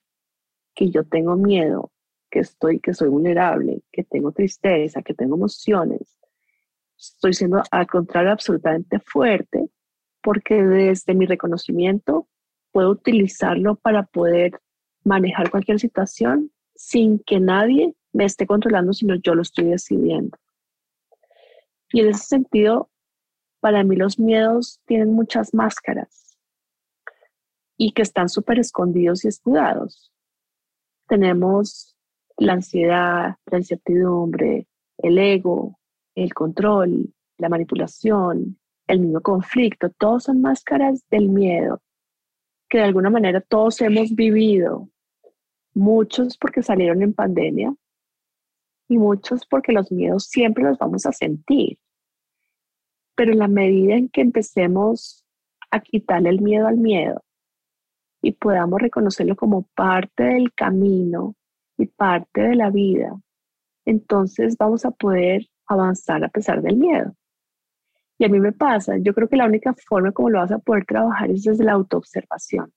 que 0.75 0.91
yo 0.91 1.05
tengo 1.05 1.37
miedo, 1.37 1.93
que 2.31 2.41
estoy, 2.41 2.81
que 2.81 2.95
soy 2.95 3.09
vulnerable, 3.09 3.83
que 3.93 4.05
tengo 4.05 4.33
tristeza, 4.33 5.03
que 5.03 5.15
tengo 5.15 5.37
emociones, 5.37 6.19
estoy 6.99 7.35
siendo 7.35 7.63
al 7.71 7.87
contrario 7.87 8.33
absolutamente 8.33 8.99
fuerte, 9.01 9.69
porque 10.23 10.63
desde 10.63 11.15
mi 11.15 11.27
reconocimiento 11.27 12.29
puedo 12.75 12.91
utilizarlo 12.91 13.77
para 13.77 14.03
poder 14.03 14.61
manejar 15.05 15.49
cualquier 15.49 15.79
situación 15.79 16.51
sin 16.75 17.21
que 17.21 17.39
nadie 17.39 17.95
me 18.13 18.25
esté 18.25 18.49
controlando, 18.49 18.93
sino 18.93 19.15
yo 19.15 19.37
lo 19.37 19.43
estoy 19.43 19.67
decidiendo. 19.67 20.37
Y 21.93 22.01
en 22.01 22.09
ese 22.09 22.25
sentido, 22.25 22.91
para 23.61 23.85
mí 23.85 23.95
los 23.95 24.19
miedos 24.19 24.81
tienen 24.87 25.13
muchas 25.13 25.55
máscaras 25.55 26.37
y 27.77 27.93
que 27.93 28.03
están 28.03 28.29
súper 28.29 28.59
escondidos 28.59 29.25
y 29.25 29.29
escudados. 29.29 30.13
tenemos 31.07 31.97
la 32.39 32.55
ansiedad, 32.55 33.37
la 33.47 33.59
incertidumbre, 33.59 34.67
el 34.99 35.19
ego, 35.19 35.79
el 36.17 36.35
control, 36.35 37.15
la 37.39 37.49
manipulación, 37.49 38.59
el 38.89 38.99
mismo 38.99 39.21
conflicto, 39.21 39.91
todos 39.91 40.25
son 40.25 40.41
máscaras 40.41 41.05
del 41.09 41.29
miedo 41.29 41.81
que 42.75 42.79
de 42.79 42.87
alguna 42.87 43.09
manera 43.09 43.41
todos 43.41 43.81
hemos 43.83 44.17
vivido, 44.17 44.89
muchos 45.75 46.37
porque 46.37 46.61
salieron 46.61 47.03
en 47.03 47.15
pandemia 47.15 47.73
y 48.89 48.99
muchos 48.99 49.47
porque 49.47 49.71
los 49.71 49.93
miedos 49.93 50.25
siempre 50.25 50.65
los 50.65 50.77
vamos 50.77 51.07
a 51.07 51.13
sentir. 51.13 51.79
Pero 53.15 53.31
en 53.31 53.39
la 53.39 53.47
medida 53.47 53.95
en 53.95 54.09
que 54.09 54.23
empecemos 54.23 55.25
a 55.71 55.79
quitarle 55.79 56.31
el 56.31 56.41
miedo 56.41 56.67
al 56.67 56.79
miedo 56.79 57.23
y 58.21 58.33
podamos 58.33 58.83
reconocerlo 58.83 59.37
como 59.37 59.69
parte 59.77 60.25
del 60.25 60.53
camino 60.53 61.37
y 61.79 61.87
parte 61.87 62.41
de 62.41 62.57
la 62.57 62.71
vida, 62.71 63.17
entonces 63.85 64.57
vamos 64.59 64.85
a 64.85 64.91
poder 64.91 65.47
avanzar 65.69 66.25
a 66.25 66.29
pesar 66.29 66.61
del 66.61 66.77
miedo. 66.77 67.15
Y 68.19 68.25
a 68.25 68.29
mí 68.29 68.39
me 68.39 68.53
pasa, 68.53 68.97
yo 68.99 69.13
creo 69.13 69.29
que 69.29 69.37
la 69.37 69.47
única 69.47 69.75
forma 69.75 70.13
como 70.13 70.31
lo 70.31 70.39
vas 70.39 70.53
a 70.53 70.59
poder 70.59 70.85
trabajar 70.85 71.31
es 71.31 71.43
desde 71.43 71.65
la 71.65 71.73
autoobservación. 71.73 72.73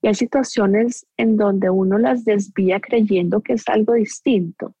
Y 0.00 0.08
hay 0.08 0.14
situaciones 0.14 1.06
en 1.16 1.36
donde 1.36 1.70
uno 1.70 1.98
las 1.98 2.24
desvía 2.24 2.80
creyendo 2.80 3.40
que 3.40 3.54
es 3.54 3.68
algo 3.68 3.94
distinto. 3.94 4.74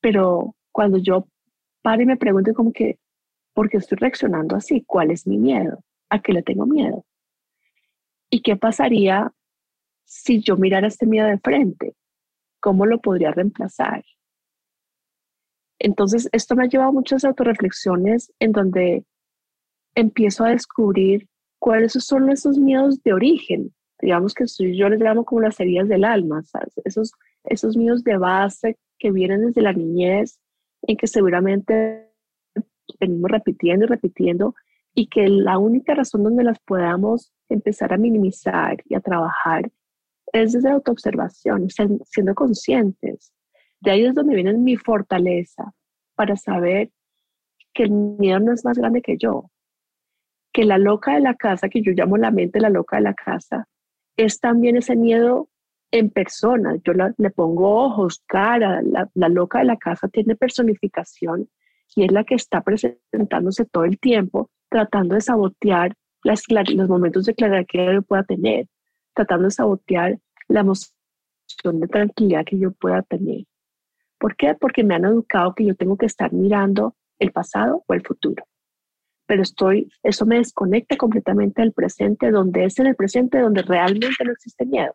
Pero 0.00 0.56
cuando 0.72 0.98
yo 0.98 1.28
paro 1.80 2.02
y 2.02 2.06
me 2.06 2.16
pregunto 2.16 2.52
como 2.54 2.72
que, 2.72 2.98
¿por 3.54 3.68
qué 3.68 3.76
estoy 3.76 3.98
reaccionando 3.98 4.56
así? 4.56 4.82
¿Cuál 4.84 5.10
es 5.10 5.26
mi 5.26 5.38
miedo? 5.38 5.84
¿A 6.10 6.20
qué 6.20 6.32
le 6.32 6.42
tengo 6.42 6.66
miedo? 6.66 7.04
¿Y 8.30 8.42
qué 8.42 8.56
pasaría 8.56 9.32
si 10.04 10.40
yo 10.42 10.56
mirara 10.56 10.88
este 10.88 11.06
miedo 11.06 11.28
de 11.28 11.38
frente? 11.38 11.94
¿Cómo 12.60 12.86
lo 12.86 13.00
podría 13.00 13.30
reemplazar? 13.30 14.04
Entonces, 15.84 16.28
esto 16.30 16.54
me 16.54 16.62
ha 16.62 16.68
llevado 16.68 16.90
a 16.90 16.92
muchas 16.92 17.24
autorreflexiones 17.24 18.32
en 18.38 18.52
donde 18.52 19.04
empiezo 19.96 20.44
a 20.44 20.50
descubrir 20.50 21.28
cuáles 21.58 21.94
son 21.94 22.30
esos 22.30 22.56
miedos 22.56 23.02
de 23.02 23.12
origen. 23.12 23.74
Digamos 24.00 24.32
que 24.32 24.44
yo 24.46 24.88
les 24.88 25.00
llamo 25.00 25.24
como 25.24 25.40
las 25.40 25.58
heridas 25.58 25.88
del 25.88 26.04
alma, 26.04 26.44
Esos, 26.84 27.10
esos 27.42 27.76
miedos 27.76 28.04
de 28.04 28.16
base 28.16 28.78
que 28.96 29.10
vienen 29.10 29.46
desde 29.46 29.60
la 29.60 29.72
niñez, 29.72 30.38
en 30.82 30.96
que 30.96 31.08
seguramente 31.08 32.08
venimos 33.00 33.32
repitiendo 33.32 33.84
y 33.84 33.88
repitiendo, 33.88 34.54
y 34.94 35.08
que 35.08 35.28
la 35.28 35.58
única 35.58 35.96
razón 35.96 36.22
donde 36.22 36.44
las 36.44 36.60
podamos 36.60 37.32
empezar 37.48 37.92
a 37.92 37.98
minimizar 37.98 38.76
y 38.84 38.94
a 38.94 39.00
trabajar 39.00 39.68
es 40.32 40.52
desde 40.52 40.68
la 40.68 40.76
autoobservación, 40.76 41.66
siendo 42.04 42.34
conscientes 42.36 43.32
de 43.82 43.90
ahí 43.90 44.04
es 44.04 44.14
donde 44.14 44.34
viene 44.34 44.52
mi 44.54 44.76
fortaleza 44.76 45.72
para 46.14 46.36
saber 46.36 46.90
que 47.74 47.84
el 47.84 47.90
miedo 47.90 48.38
no 48.38 48.52
es 48.52 48.64
más 48.64 48.78
grande 48.78 49.02
que 49.02 49.16
yo, 49.16 49.50
que 50.52 50.64
la 50.64 50.78
loca 50.78 51.14
de 51.14 51.20
la 51.20 51.34
casa, 51.34 51.68
que 51.68 51.82
yo 51.82 51.92
llamo 51.92 52.16
la 52.16 52.30
mente 52.30 52.60
la 52.60 52.70
loca 52.70 52.96
de 52.96 53.02
la 53.02 53.14
casa, 53.14 53.66
es 54.16 54.38
también 54.38 54.76
ese 54.76 54.94
miedo 54.94 55.48
en 55.90 56.10
persona. 56.10 56.76
Yo 56.84 56.92
le 56.92 57.30
pongo 57.30 57.84
ojos, 57.84 58.22
cara, 58.26 58.82
la, 58.82 59.10
la 59.14 59.28
loca 59.28 59.58
de 59.58 59.64
la 59.64 59.76
casa 59.76 60.08
tiene 60.08 60.36
personificación 60.36 61.48
y 61.96 62.04
es 62.04 62.12
la 62.12 62.24
que 62.24 62.34
está 62.34 62.62
presentándose 62.62 63.64
todo 63.64 63.84
el 63.84 63.98
tiempo, 63.98 64.50
tratando 64.68 65.14
de 65.14 65.22
sabotear 65.22 65.94
las, 66.22 66.44
los 66.48 66.88
momentos 66.88 67.26
de 67.26 67.34
claridad 67.34 67.66
que 67.68 67.94
yo 67.94 68.02
pueda 68.02 68.22
tener, 68.22 68.68
tratando 69.14 69.44
de 69.44 69.50
sabotear 69.50 70.18
la 70.48 70.60
emoción 70.60 71.80
de 71.80 71.88
tranquilidad 71.88 72.44
que 72.44 72.58
yo 72.58 72.70
pueda 72.72 73.02
tener. 73.02 73.44
¿Por 74.22 74.36
qué? 74.36 74.54
Porque 74.54 74.84
me 74.84 74.94
han 74.94 75.04
educado 75.04 75.52
que 75.52 75.64
yo 75.64 75.74
tengo 75.74 75.96
que 75.96 76.06
estar 76.06 76.32
mirando 76.32 76.94
el 77.18 77.32
pasado 77.32 77.82
o 77.88 77.92
el 77.92 78.06
futuro. 78.06 78.44
Pero 79.26 79.42
estoy, 79.42 79.90
eso 80.04 80.26
me 80.26 80.36
desconecta 80.36 80.96
completamente 80.96 81.60
del 81.60 81.72
presente, 81.72 82.30
donde 82.30 82.66
es 82.66 82.78
en 82.78 82.86
el 82.86 82.94
presente 82.94 83.40
donde 83.40 83.62
realmente 83.62 84.24
no 84.24 84.30
existe 84.30 84.64
miedo, 84.64 84.94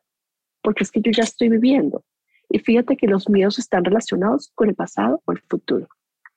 porque 0.62 0.86
es 0.86 0.92
que 0.92 1.02
yo 1.02 1.12
ya 1.12 1.24
estoy 1.24 1.50
viviendo. 1.50 2.06
Y 2.50 2.60
fíjate 2.60 2.96
que 2.96 3.08
los 3.08 3.28
miedos 3.28 3.60
están 3.60 3.84
relacionados 3.84 4.50
con 4.56 4.70
el 4.70 4.76
pasado 4.76 5.22
o 5.26 5.34
el 5.34 5.42
futuro, 5.42 5.90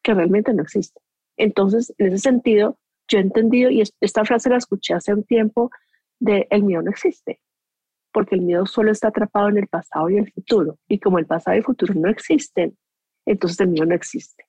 que 0.03 0.12
realmente 0.12 0.53
no 0.53 0.64
existe. 0.64 1.01
Entonces, 1.36 1.95
en 1.97 2.09
ese 2.09 2.18
sentido, 2.18 2.76
yo 3.07 3.18
he 3.18 3.22
entendido, 3.22 3.70
y 3.70 3.84
esta 4.01 4.24
frase 4.24 4.51
la 4.51 4.57
escuché 4.57 4.95
hace 4.95 5.14
un 5.14 5.22
tiempo, 5.22 5.70
de 6.18 6.49
el 6.51 6.64
miedo 6.64 6.82
no 6.82 6.91
existe, 6.91 7.41
porque 8.13 8.35
el 8.35 8.43
miedo 8.43 8.67
solo 8.67 8.91
está 8.91 9.09
atrapado 9.09 9.49
en 9.49 9.59
el 9.59 9.67
pasado 9.67 10.11
y 10.11 10.19
el 10.19 10.31
futuro. 10.33 10.79
Y 10.89 10.99
como 10.99 11.19
el 11.19 11.27
pasado 11.27 11.57
y 11.57 11.59
el 11.59 11.65
futuro 11.65 11.95
no 11.95 12.09
existen, 12.09 12.77
entonces 13.27 13.61
el 13.61 13.69
miedo 13.69 13.87
no 13.87 13.95
existe. 13.95 14.45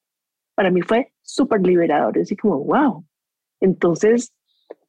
Para 0.56 0.72
mí 0.72 0.82
fue 0.82 1.14
súper 1.22 1.62
liberador, 1.62 2.20
así 2.20 2.36
como, 2.36 2.60
wow. 2.64 3.06
Entonces, 3.60 4.34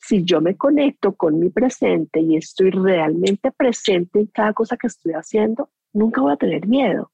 si 0.01 0.25
yo 0.25 0.41
me 0.41 0.57
conecto 0.57 1.14
con 1.14 1.39
mi 1.39 1.51
presente 1.51 2.20
y 2.20 2.37
estoy 2.37 2.70
realmente 2.70 3.53
presente 3.53 4.20
en 4.20 4.27
cada 4.27 4.53
cosa 4.53 4.77
que 4.77 4.89
estoy 4.89 5.12
haciendo, 5.12 5.70
nunca 5.93 6.20
voy 6.20 6.33
a 6.33 6.37
tener 6.37 6.66
miedo. 6.66 7.11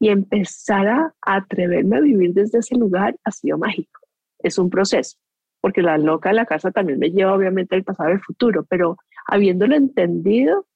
Y 0.00 0.08
empezar 0.08 0.86
a 0.88 1.14
atreverme 1.22 1.96
a 1.96 2.00
vivir 2.00 2.32
desde 2.32 2.58
ese 2.58 2.76
lugar 2.76 3.16
ha 3.24 3.30
sido 3.30 3.58
mágico. 3.58 4.00
Es 4.40 4.58
un 4.58 4.70
proceso, 4.70 5.18
porque 5.60 5.82
la 5.82 5.98
loca 5.98 6.30
de 6.30 6.36
la 6.36 6.46
casa 6.46 6.70
también 6.70 6.98
me 6.98 7.10
lleva 7.10 7.34
obviamente 7.34 7.74
al 7.74 7.84
pasado 7.84 8.10
y 8.10 8.12
al 8.12 8.20
futuro, 8.20 8.64
pero 8.68 8.96
habiéndolo 9.26 9.74
entendido, 9.74 10.66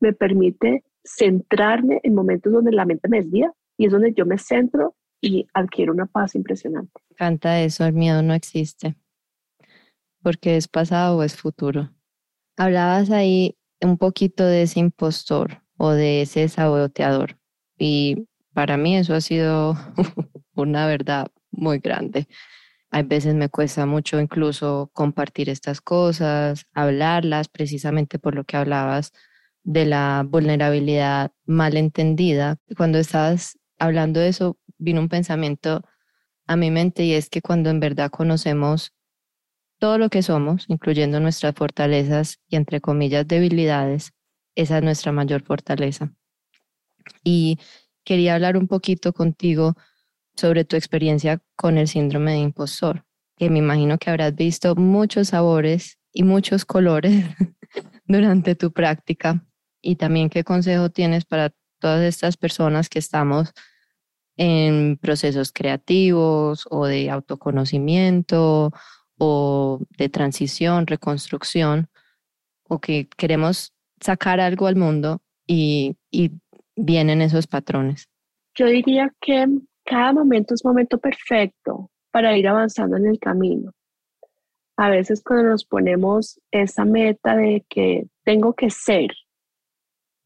me 0.00 0.12
permite 0.12 0.84
centrarme 1.04 2.00
en 2.02 2.14
momentos 2.14 2.52
donde 2.52 2.72
la 2.72 2.84
mente 2.84 3.08
me 3.08 3.18
desvía 3.18 3.52
y 3.76 3.86
es 3.86 3.92
donde 3.92 4.12
yo 4.12 4.26
me 4.26 4.38
centro 4.38 4.96
y 5.20 5.46
adquiero 5.54 5.92
una 5.92 6.06
paz 6.06 6.34
impresionante. 6.34 6.92
Me 7.10 7.14
encanta 7.14 7.60
eso, 7.60 7.84
el 7.84 7.92
miedo 7.92 8.22
no 8.22 8.34
existe, 8.34 8.96
porque 10.22 10.56
es 10.56 10.68
pasado 10.68 11.18
o 11.18 11.22
es 11.22 11.36
futuro. 11.36 11.90
Hablabas 12.56 13.10
ahí 13.10 13.56
un 13.80 13.96
poquito 13.96 14.44
de 14.44 14.62
ese 14.62 14.80
impostor 14.80 15.62
o 15.76 15.90
de 15.90 16.22
ese 16.22 16.48
saboteador 16.48 17.38
y 17.78 18.26
para 18.52 18.76
mí 18.76 18.96
eso 18.96 19.14
ha 19.14 19.20
sido 19.20 19.74
una 20.54 20.86
verdad 20.86 21.28
muy 21.50 21.78
grande. 21.78 22.28
Hay 22.90 23.04
veces 23.04 23.34
me 23.34 23.48
cuesta 23.48 23.86
mucho 23.86 24.20
incluso 24.20 24.90
compartir 24.92 25.48
estas 25.48 25.80
cosas, 25.80 26.66
hablarlas, 26.74 27.48
precisamente 27.48 28.18
por 28.18 28.34
lo 28.34 28.44
que 28.44 28.56
hablabas 28.56 29.12
de 29.62 29.86
la 29.86 30.26
vulnerabilidad 30.28 31.32
malentendida. 31.46 32.58
Cuando 32.76 32.98
estabas 32.98 33.58
hablando 33.78 34.20
de 34.20 34.28
eso, 34.28 34.58
vino 34.78 35.00
un 35.00 35.08
pensamiento 35.08 35.82
a 36.46 36.56
mi 36.56 36.70
mente 36.70 37.04
y 37.04 37.14
es 37.14 37.28
que 37.30 37.42
cuando 37.42 37.70
en 37.70 37.80
verdad 37.80 38.10
conocemos 38.10 38.92
todo 39.78 39.98
lo 39.98 40.10
que 40.10 40.22
somos, 40.22 40.66
incluyendo 40.68 41.20
nuestras 41.20 41.54
fortalezas 41.54 42.38
y 42.48 42.56
entre 42.56 42.80
comillas 42.80 43.26
debilidades, 43.26 44.12
esa 44.54 44.78
es 44.78 44.84
nuestra 44.84 45.12
mayor 45.12 45.42
fortaleza. 45.42 46.12
Y 47.24 47.58
quería 48.04 48.34
hablar 48.34 48.56
un 48.56 48.66
poquito 48.66 49.12
contigo 49.12 49.74
sobre 50.36 50.64
tu 50.64 50.76
experiencia 50.76 51.42
con 51.56 51.78
el 51.78 51.88
síndrome 51.88 52.32
de 52.32 52.38
impostor, 52.38 53.04
que 53.36 53.48
me 53.50 53.58
imagino 53.58 53.98
que 53.98 54.10
habrás 54.10 54.34
visto 54.34 54.74
muchos 54.74 55.28
sabores 55.28 55.98
y 56.12 56.24
muchos 56.24 56.64
colores 56.64 57.24
durante 58.06 58.54
tu 58.54 58.72
práctica 58.72 59.46
y 59.82 59.96
también 59.96 60.30
qué 60.30 60.44
consejo 60.44 60.90
tienes 60.90 61.24
para 61.24 61.52
todas 61.78 62.02
estas 62.02 62.36
personas 62.36 62.88
que 62.88 62.98
estamos 62.98 63.52
en 64.36 64.96
procesos 64.96 65.52
creativos 65.52 66.66
o 66.70 66.86
de 66.86 67.10
autoconocimiento 67.10 68.72
o 69.18 69.80
de 69.98 70.08
transición, 70.08 70.86
reconstrucción, 70.86 71.88
o 72.70 72.78
que 72.78 73.08
queremos 73.16 73.74
sacar 74.00 74.40
algo 74.40 74.66
al 74.66 74.76
mundo 74.76 75.20
y, 75.46 75.96
vienen 76.82 77.20
esos 77.20 77.46
patrones. 77.46 78.08
Yo 78.54 78.64
diría 78.64 79.12
que 79.20 79.44
cada 79.84 80.14
momento 80.14 80.54
es 80.54 80.64
momento 80.64 80.96
perfecto 80.96 81.90
para 82.10 82.34
ir 82.38 82.48
avanzando 82.48 82.96
en 82.96 83.06
el 83.06 83.18
camino. 83.18 83.72
A 84.78 84.88
veces 84.88 85.22
cuando 85.22 85.50
nos 85.50 85.66
ponemos 85.66 86.40
esa 86.50 86.86
meta 86.86 87.36
de 87.36 87.66
que 87.68 88.06
tengo 88.24 88.54
que 88.54 88.70
ser, 88.70 89.10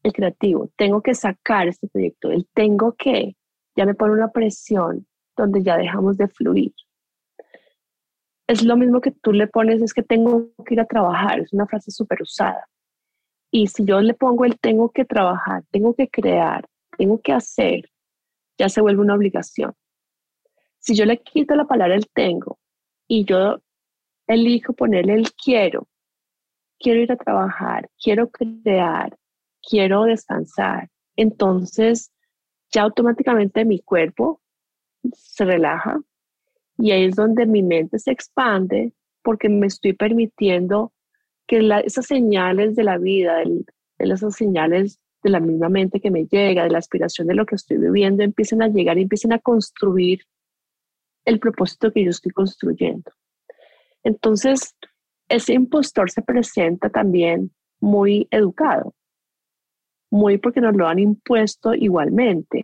el 0.05 0.13
creativo, 0.13 0.69
tengo 0.75 1.01
que 1.01 1.15
sacar 1.15 1.67
este 1.67 1.87
proyecto, 1.87 2.29
el 2.29 2.47
tengo 2.53 2.93
que, 2.93 3.35
ya 3.75 3.85
me 3.85 3.95
pone 3.95 4.13
una 4.13 4.31
presión 4.31 5.07
donde 5.35 5.63
ya 5.63 5.77
dejamos 5.77 6.15
de 6.17 6.27
fluir. 6.27 6.73
Es 8.47 8.63
lo 8.63 8.77
mismo 8.77 9.01
que 9.01 9.09
tú 9.09 9.33
le 9.33 9.47
pones, 9.47 9.81
es 9.81 9.95
que 9.95 10.03
tengo 10.03 10.51
que 10.63 10.75
ir 10.75 10.79
a 10.79 10.85
trabajar, 10.85 11.39
es 11.39 11.51
una 11.53 11.65
frase 11.65 11.89
súper 11.89 12.21
usada. 12.21 12.67
Y 13.51 13.65
si 13.65 13.83
yo 13.83 13.99
le 13.99 14.13
pongo 14.13 14.45
el 14.45 14.59
tengo 14.59 14.91
que 14.91 15.05
trabajar, 15.05 15.63
tengo 15.71 15.95
que 15.95 16.07
crear, 16.07 16.63
tengo 16.97 17.19
que 17.19 17.33
hacer, 17.33 17.89
ya 18.59 18.69
se 18.69 18.81
vuelve 18.81 19.01
una 19.01 19.15
obligación. 19.15 19.73
Si 20.77 20.95
yo 20.95 21.05
le 21.05 21.17
quito 21.17 21.55
la 21.55 21.65
palabra 21.65 21.95
el 21.95 22.07
tengo 22.13 22.59
y 23.07 23.25
yo 23.25 23.59
elijo 24.27 24.73
ponerle 24.73 25.15
el 25.15 25.31
quiero, 25.33 25.87
quiero 26.79 27.01
ir 27.01 27.11
a 27.11 27.17
trabajar, 27.17 27.89
quiero 27.99 28.29
crear, 28.29 29.17
quiero 29.67 30.03
descansar, 30.03 30.89
entonces 31.15 32.11
ya 32.71 32.83
automáticamente 32.83 33.65
mi 33.65 33.79
cuerpo 33.79 34.41
se 35.13 35.45
relaja 35.45 35.99
y 36.77 36.91
ahí 36.91 37.05
es 37.05 37.15
donde 37.15 37.45
mi 37.45 37.63
mente 37.63 37.99
se 37.99 38.11
expande 38.11 38.93
porque 39.23 39.49
me 39.49 39.67
estoy 39.67 39.93
permitiendo 39.93 40.93
que 41.47 41.67
esas 41.85 42.05
señales 42.05 42.75
de 42.75 42.83
la 42.83 42.97
vida, 42.97 43.43
esas 43.97 44.35
señales 44.35 44.99
de 45.23 45.29
la 45.29 45.39
misma 45.39 45.69
mente 45.69 45.99
que 45.99 46.11
me 46.11 46.25
llega, 46.25 46.63
de 46.63 46.69
la 46.69 46.77
aspiración 46.77 47.27
de 47.27 47.35
lo 47.35 47.45
que 47.45 47.55
estoy 47.55 47.77
viviendo, 47.77 48.23
empiecen 48.23 48.61
a 48.61 48.67
llegar 48.67 48.97
y 48.97 49.03
empiecen 49.03 49.33
a 49.33 49.39
construir 49.39 50.21
el 51.25 51.39
propósito 51.39 51.91
que 51.91 52.03
yo 52.03 52.11
estoy 52.11 52.31
construyendo. 52.31 53.11
Entonces, 54.03 54.75
ese 55.29 55.53
impostor 55.53 56.11
se 56.11 56.21
presenta 56.21 56.89
también 56.89 57.51
muy 57.79 58.27
educado, 58.29 58.93
muy 60.15 60.37
porque 60.37 60.61
nos 60.61 60.75
lo 60.75 60.87
han 60.87 60.99
impuesto 60.99 61.73
igualmente, 61.73 62.63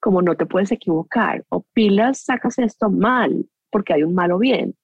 como 0.00 0.22
no 0.22 0.34
te 0.34 0.46
puedes 0.46 0.72
equivocar, 0.72 1.44
o 1.50 1.62
pilas, 1.74 2.20
sacas 2.20 2.58
esto 2.58 2.90
mal, 2.90 3.46
porque 3.70 3.92
hay 3.92 4.02
un 4.02 4.14
mal 4.14 4.32
o 4.32 4.38
bien, 4.38 4.74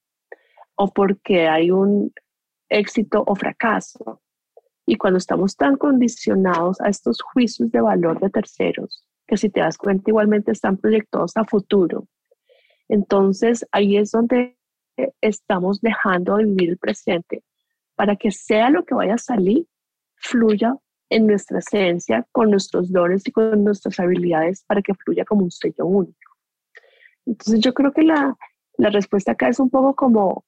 o 0.77 0.89
porque 0.89 1.49
hay 1.49 1.71
un 1.71 2.13
éxito 2.69 3.25
o 3.27 3.35
fracaso. 3.35 4.21
Y 4.87 4.97
cuando 4.97 5.19
estamos 5.19 5.57
tan 5.57 5.77
condicionados 5.77 6.81
a 6.81 6.89
estos 6.89 7.23
juicios 7.23 7.71
de 7.71 7.81
valor 7.81 8.21
de 8.21 8.31
terceros, 8.31 9.05
que 9.27 9.37
si 9.37 9.49
te 9.49 9.61
das 9.61 9.79
cuenta 9.79 10.11
igualmente 10.11 10.53
están 10.53 10.77
proyectados 10.77 11.37
a 11.37 11.45
futuro, 11.45 12.07
entonces 12.89 13.67
ahí 13.73 13.97
es 13.97 14.11
donde 14.11 14.59
estamos 15.21 15.81
dejando 15.81 16.37
de 16.37 16.45
vivir 16.45 16.71
el 16.71 16.79
presente 16.79 17.43
para 17.95 18.17
que 18.17 18.31
sea 18.31 18.69
lo 18.69 18.85
que 18.85 18.95
vaya 18.95 19.15
a 19.15 19.19
salir, 19.19 19.67
fluya 20.17 20.77
en 21.13 21.27
nuestra 21.27 21.59
esencia, 21.59 22.27
con 22.33 22.51
nuestros 22.51 22.91
dones 22.91 23.27
y 23.27 23.33
con 23.33 23.63
nuestras 23.63 24.01
habilidades 24.01 24.65
para 24.67 24.81
que 24.81 24.95
fluya 24.95 25.25
como 25.25 25.45
un 25.45 25.51
sello 25.51 25.85
único. 25.85 26.33
Entonces 27.27 27.61
yo 27.61 27.75
creo 27.75 27.93
que 27.93 28.03
la, 28.03 28.37
la 28.79 28.91
respuesta 28.91 29.33
acá 29.33 29.49
es 29.49 29.61
un 29.61 29.69
poco 29.69 29.95
como, 29.95 30.45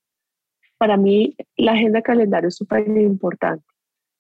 para 0.79 0.97
mí 0.97 1.37
la 1.57 1.73
agenda 1.73 2.01
calendario 2.03 2.49
es 2.49 2.57
súper 2.57 2.89
importante. 2.89 3.65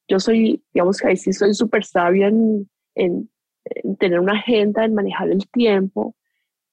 Yo 0.07 0.21
soy, 0.21 0.63
digamos 0.75 0.99
que 0.99 1.09
ahí 1.09 1.17
sí 1.17 1.33
soy 1.33 1.55
súper 1.55 1.85
sabia 1.85 2.29
en, 2.29 2.69
en, 2.95 3.31
en 3.65 3.97
tener 3.97 4.21
una 4.21 4.35
agenda, 4.35 4.85
en 4.85 4.95
manejar 4.95 5.31
el 5.31 5.49
tiempo 5.49 6.15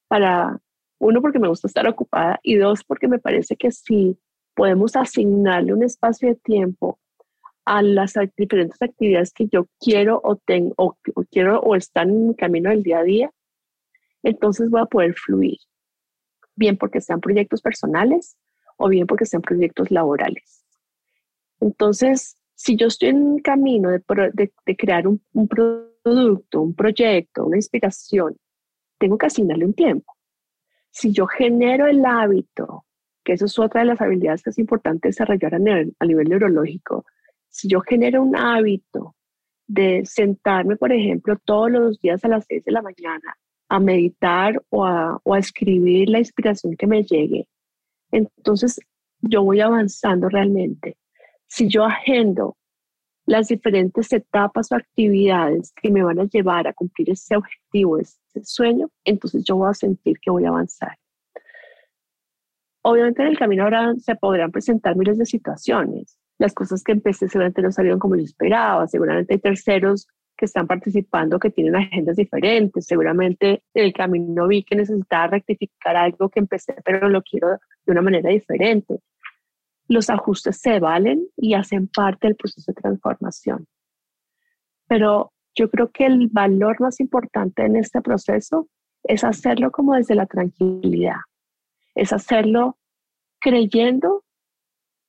para 0.06 0.60
uno, 0.98 1.22
porque 1.22 1.38
me 1.38 1.48
gusta 1.48 1.66
estar 1.66 1.88
ocupada 1.88 2.38
y 2.42 2.56
dos, 2.56 2.84
porque 2.84 3.08
me 3.08 3.18
parece 3.18 3.56
que 3.56 3.72
si 3.72 4.18
podemos 4.54 4.94
asignarle 4.96 5.72
un 5.72 5.82
espacio 5.82 6.28
de 6.28 6.34
tiempo 6.36 6.98
a 7.64 7.82
las 7.82 8.14
diferentes 8.36 8.80
actividades 8.82 9.32
que 9.32 9.46
yo 9.48 9.66
quiero 9.78 10.20
o, 10.22 10.36
tengo, 10.36 10.74
o, 10.76 10.96
quiero 11.30 11.60
o 11.60 11.76
están 11.76 12.10
en 12.10 12.28
mi 12.28 12.34
camino 12.34 12.70
del 12.70 12.82
día 12.82 12.98
a 12.98 13.04
día, 13.04 13.30
entonces 14.22 14.70
voy 14.70 14.80
a 14.80 14.86
poder 14.86 15.14
fluir. 15.14 15.58
Bien 16.54 16.76
porque 16.76 17.00
sean 17.00 17.20
proyectos 17.20 17.62
personales 17.62 18.36
o 18.76 18.88
bien 18.88 19.06
porque 19.06 19.26
sean 19.26 19.42
proyectos 19.42 19.90
laborales. 19.90 20.64
Entonces, 21.60 22.36
si 22.54 22.76
yo 22.76 22.88
estoy 22.88 23.10
en 23.10 23.38
camino 23.38 23.90
de, 23.90 24.02
de 24.66 24.76
crear 24.76 25.06
un, 25.06 25.22
un 25.32 25.48
producto, 25.48 26.62
un 26.62 26.74
proyecto, 26.74 27.46
una 27.46 27.56
inspiración, 27.56 28.36
tengo 28.98 29.16
que 29.18 29.26
asignarle 29.26 29.64
un 29.64 29.74
tiempo 29.74 30.12
si 30.92 31.12
yo 31.12 31.26
genero 31.26 31.86
el 31.86 32.04
hábito, 32.04 32.84
que 33.24 33.32
eso 33.32 33.46
es 33.46 33.58
otra 33.58 33.80
de 33.80 33.86
las 33.88 34.00
habilidades 34.00 34.42
que 34.42 34.50
es 34.50 34.58
importante 34.58 35.08
desarrollar 35.08 35.54
a 35.54 35.58
nivel, 35.58 35.96
a 35.98 36.04
nivel 36.04 36.28
neurológico, 36.28 37.06
si 37.52 37.68
yo 37.68 37.80
genero 37.82 38.22
un 38.22 38.34
hábito 38.34 39.14
de 39.68 40.04
sentarme, 40.04 40.76
por 40.76 40.92
ejemplo, 40.92 41.36
todos 41.44 41.70
los 41.70 42.00
días 42.00 42.24
a 42.24 42.28
las 42.28 42.46
6 42.46 42.64
de 42.64 42.72
la 42.72 42.82
mañana 42.82 43.36
a 43.68 43.78
meditar 43.78 44.60
o 44.70 44.84
a, 44.84 45.20
o 45.22 45.34
a 45.34 45.38
escribir 45.38 46.08
la 46.08 46.18
inspiración 46.18 46.76
que 46.76 46.86
me 46.86 47.04
llegue, 47.04 47.46
entonces 48.10 48.80
yo 49.20 49.44
voy 49.44 49.60
avanzando 49.60 50.28
realmente. 50.28 50.96
Si 51.46 51.68
yo 51.68 51.84
agendo 51.84 52.56
las 53.26 53.48
diferentes 53.48 54.12
etapas 54.12 54.72
o 54.72 54.76
actividades 54.76 55.72
que 55.80 55.90
me 55.90 56.02
van 56.02 56.18
a 56.20 56.24
llevar 56.24 56.66
a 56.66 56.72
cumplir 56.72 57.10
ese 57.10 57.36
objetivo, 57.36 57.98
ese 57.98 58.18
sueño, 58.42 58.90
entonces 59.04 59.44
yo 59.44 59.56
voy 59.56 59.70
a 59.70 59.74
sentir 59.74 60.18
que 60.20 60.30
voy 60.30 60.44
a 60.44 60.48
avanzar. 60.48 60.98
Obviamente 62.82 63.22
en 63.22 63.28
el 63.28 63.38
camino 63.38 63.64
ahora 63.64 63.94
se 63.96 64.16
podrán 64.16 64.50
presentar 64.50 64.96
miles 64.96 65.18
de 65.18 65.26
situaciones. 65.26 66.18
Las 66.42 66.54
cosas 66.54 66.82
que 66.82 66.92
empecé 66.92 67.28
seguramente 67.28 67.62
no 67.62 67.70
salieron 67.70 68.00
como 68.00 68.16
yo 68.16 68.24
esperaba. 68.24 68.86
Seguramente 68.88 69.34
hay 69.34 69.38
terceros 69.38 70.08
que 70.36 70.46
están 70.46 70.66
participando 70.66 71.38
que 71.38 71.50
tienen 71.50 71.76
agendas 71.76 72.16
diferentes. 72.16 72.84
Seguramente 72.84 73.62
en 73.74 73.84
el 73.84 73.92
camino 73.92 74.48
vi 74.48 74.64
que 74.64 74.74
necesitaba 74.74 75.28
rectificar 75.28 75.96
algo 75.96 76.28
que 76.30 76.40
empecé, 76.40 76.74
pero 76.84 77.08
lo 77.08 77.22
quiero 77.22 77.48
de 77.86 77.92
una 77.92 78.02
manera 78.02 78.30
diferente 78.30 78.98
los 79.88 80.10
ajustes 80.10 80.58
se 80.58 80.80
valen 80.80 81.28
y 81.36 81.54
hacen 81.54 81.88
parte 81.88 82.26
del 82.26 82.36
proceso 82.36 82.72
de 82.72 82.80
transformación. 82.80 83.66
Pero 84.88 85.32
yo 85.54 85.70
creo 85.70 85.90
que 85.90 86.06
el 86.06 86.28
valor 86.28 86.80
más 86.80 86.98
importante 87.00 87.64
en 87.64 87.76
este 87.76 88.00
proceso 88.00 88.68
es 89.04 89.24
hacerlo 89.24 89.70
como 89.70 89.94
desde 89.94 90.14
la 90.14 90.26
tranquilidad, 90.26 91.20
es 91.94 92.12
hacerlo 92.12 92.78
creyendo 93.40 94.24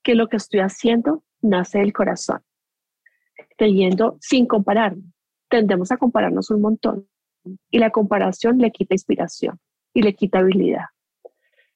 que 0.04 0.16
lo 0.16 0.28
que 0.28 0.38
estoy 0.38 0.60
haciendo 0.60 1.24
nace 1.42 1.80
del 1.80 1.94
corazón, 1.94 2.42
creyendo 3.58 4.18
sin 4.22 4.46
comparar. 4.46 4.96
Tendemos 5.50 5.92
a 5.92 5.98
compararnos 5.98 6.50
un 6.52 6.62
montón 6.62 7.08
y 7.70 7.80
la 7.80 7.92
comparación 7.92 8.58
le 8.58 8.72
quita 8.72 8.94
inspiración 8.94 9.60
y 9.94 10.02
le 10.02 10.14
quita 10.14 10.40
habilidad. 10.40 10.86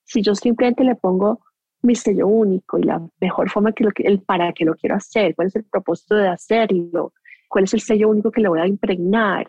Si 0.03 0.21
yo 0.21 0.35
simplemente 0.35 0.83
le 0.83 0.95
pongo 0.95 1.41
mi 1.81 1.95
sello 1.95 2.27
único 2.27 2.79
y 2.79 2.83
la 2.83 3.05
mejor 3.19 3.49
forma 3.49 3.71
que 3.71 3.85
que, 3.95 4.03
el 4.03 4.21
para 4.21 4.51
qué 4.53 4.65
lo 4.65 4.75
quiero 4.75 4.95
hacer, 4.95 5.35
cuál 5.35 5.47
es 5.47 5.55
el 5.55 5.65
propósito 5.65 6.15
de 6.15 6.27
hacerlo, 6.27 7.13
cuál 7.47 7.65
es 7.65 7.73
el 7.73 7.81
sello 7.81 8.09
único 8.09 8.31
que 8.31 8.41
le 8.41 8.49
voy 8.49 8.59
a 8.59 8.67
impregnar. 8.67 9.47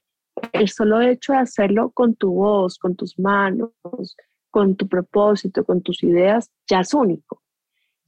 El 0.53 0.69
solo 0.69 1.01
hecho 1.01 1.33
de 1.33 1.39
hacerlo 1.39 1.91
con 1.91 2.15
tu 2.15 2.33
voz, 2.33 2.79
con 2.79 2.95
tus 2.95 3.19
manos, 3.19 3.73
con 4.51 4.77
tu 4.77 4.87
propósito, 4.87 5.65
con 5.65 5.83
tus 5.83 6.03
ideas, 6.03 6.51
ya 6.69 6.81
es 6.81 6.95
único. 6.95 7.43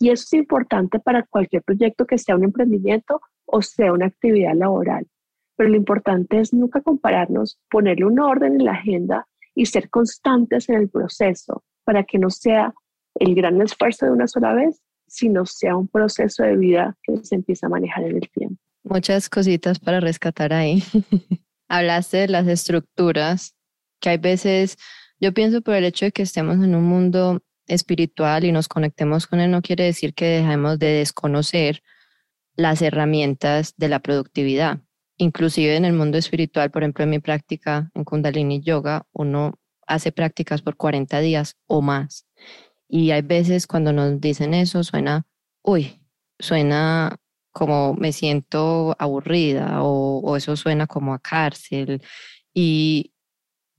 Y 0.01 0.09
eso 0.09 0.25
es 0.25 0.33
importante 0.33 0.99
para 0.99 1.25
cualquier 1.25 1.63
proyecto 1.63 2.07
que 2.07 2.17
sea 2.17 2.35
un 2.35 2.45
emprendimiento 2.45 3.21
o 3.45 3.61
sea 3.61 3.93
una 3.93 4.07
actividad 4.07 4.55
laboral. 4.55 5.07
Pero 5.57 5.71
lo 5.71 5.77
importante 5.77 6.41
es 6.41 6.55
nunca 6.55 6.81
compararnos, 6.81 7.59
ponerle 7.71 8.07
un 8.07 8.19
orden 8.19 8.55
en 8.55 8.65
la 8.65 8.73
agenda 8.73 9.27
y 9.55 9.67
ser 9.67 9.91
constantes 9.91 10.71
en 10.71 10.77
el 10.77 10.89
proceso 10.89 11.63
para 11.85 12.05
que 12.05 12.19
no 12.19 12.31
sea 12.31 12.73
el 13.17 13.35
gran 13.35 13.61
esfuerzo 13.61 14.07
de 14.07 14.13
una 14.13 14.27
sola 14.27 14.55
vez, 14.55 14.81
sino 15.07 15.45
sea 15.45 15.77
un 15.77 15.87
proceso 15.87 16.45
de 16.45 16.57
vida 16.57 16.97
que 17.03 17.19
se 17.19 17.35
empieza 17.35 17.67
a 17.67 17.71
manejar 17.71 18.05
en 18.05 18.17
el 18.17 18.31
tiempo. 18.31 18.57
Muchas 18.85 19.29
cositas 19.29 19.79
para 19.79 20.01
rescatar 20.01 20.55
ahí. 20.55 20.83
Hablaste 21.69 22.19
de 22.19 22.29
las 22.29 22.49
estructuras, 22.49 23.55
que 24.01 24.09
hay 24.09 24.19
veces, 24.19 24.79
yo 25.21 25.35
pienso 25.35 25.61
por 25.61 25.75
el 25.75 25.85
hecho 25.85 26.07
de 26.07 26.13
que 26.13 26.23
estemos 26.23 26.57
en 26.57 26.75
un 26.75 26.85
mundo 26.85 27.43
espiritual 27.71 28.45
y 28.45 28.53
nos 28.53 28.69
conectemos 28.69 29.27
con 29.27 29.41
él, 29.41 29.51
no 29.51 29.63
quiere 29.63 29.85
decir 29.85 30.13
que 30.15 30.27
dejemos 30.27 30.79
de 30.79 30.89
desconocer 30.89 31.83
las 32.57 32.83
herramientas 32.83 33.75
de 33.77 33.89
la 33.89 34.01
productividad. 34.01 34.81
Inclusive 35.17 35.77
en 35.77 35.85
el 35.85 35.93
mundo 35.93 36.19
espiritual, 36.19 36.71
por 36.71 36.83
ejemplo, 36.83 37.05
en 37.05 37.11
mi 37.11 37.19
práctica 37.19 37.91
en 37.95 38.05
Kundalini 38.05 38.61
Yoga, 38.61 39.07
uno 39.13 39.59
hace 39.87 40.13
prácticas 40.13 40.63
por 40.63 40.77
40 40.77 41.21
días 41.21 41.57
o 41.67 41.81
más. 41.81 42.27
Y 42.89 43.13
hay 43.13 43.23
veces 43.23 43.67
cuando 43.67 43.93
nos 43.93 44.21
dicen 44.21 44.55
eso 44.55 44.83
suena, 44.83 45.27
uy, 45.63 46.01
suena 46.39 47.17
como 47.53 47.95
me 47.95 48.13
siento 48.13 48.97
aburrida 48.99 49.83
o, 49.83 50.21
o 50.21 50.37
eso 50.37 50.57
suena 50.57 50.87
como 50.87 51.15
a 51.15 51.19
cárcel. 51.19 52.03
Y 52.53 53.13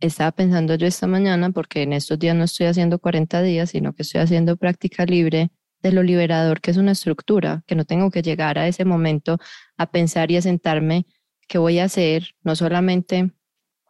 estaba 0.02 0.32
pensando 0.32 0.76
yo 0.76 0.88
esta 0.88 1.08
mañana, 1.08 1.52
porque 1.52 1.84
en 1.84 1.94
estos 1.94 2.20
días 2.20 2.36
no 2.36 2.44
estoy 2.44 2.68
haciendo 2.68 3.00
40 3.00 3.42
días, 3.42 3.70
sino 3.70 3.94
que 3.94 4.04
estoy 4.04 4.22
haciendo 4.22 4.58
práctica 4.58 5.06
libre 5.06 5.52
de 5.82 5.92
lo 5.92 6.04
liberador 6.04 6.62
que 6.62 6.72
es 6.72 6.78
una 6.78 6.92
estructura, 6.92 7.64
que 7.68 7.76
no 7.76 7.86
tengo 7.86 8.12
que 8.12 8.22
llegar 8.22 8.60
a 8.60 8.68
ese 8.68 8.86
momento 8.86 9.40
a 9.78 9.92
pensar 9.92 10.32
y 10.32 10.38
a 10.38 10.42
sentarme 10.42 11.06
qué 11.48 11.58
voy 11.58 11.80
a 11.80 11.86
hacer, 11.86 12.36
no 12.44 12.56
solamente, 12.56 13.32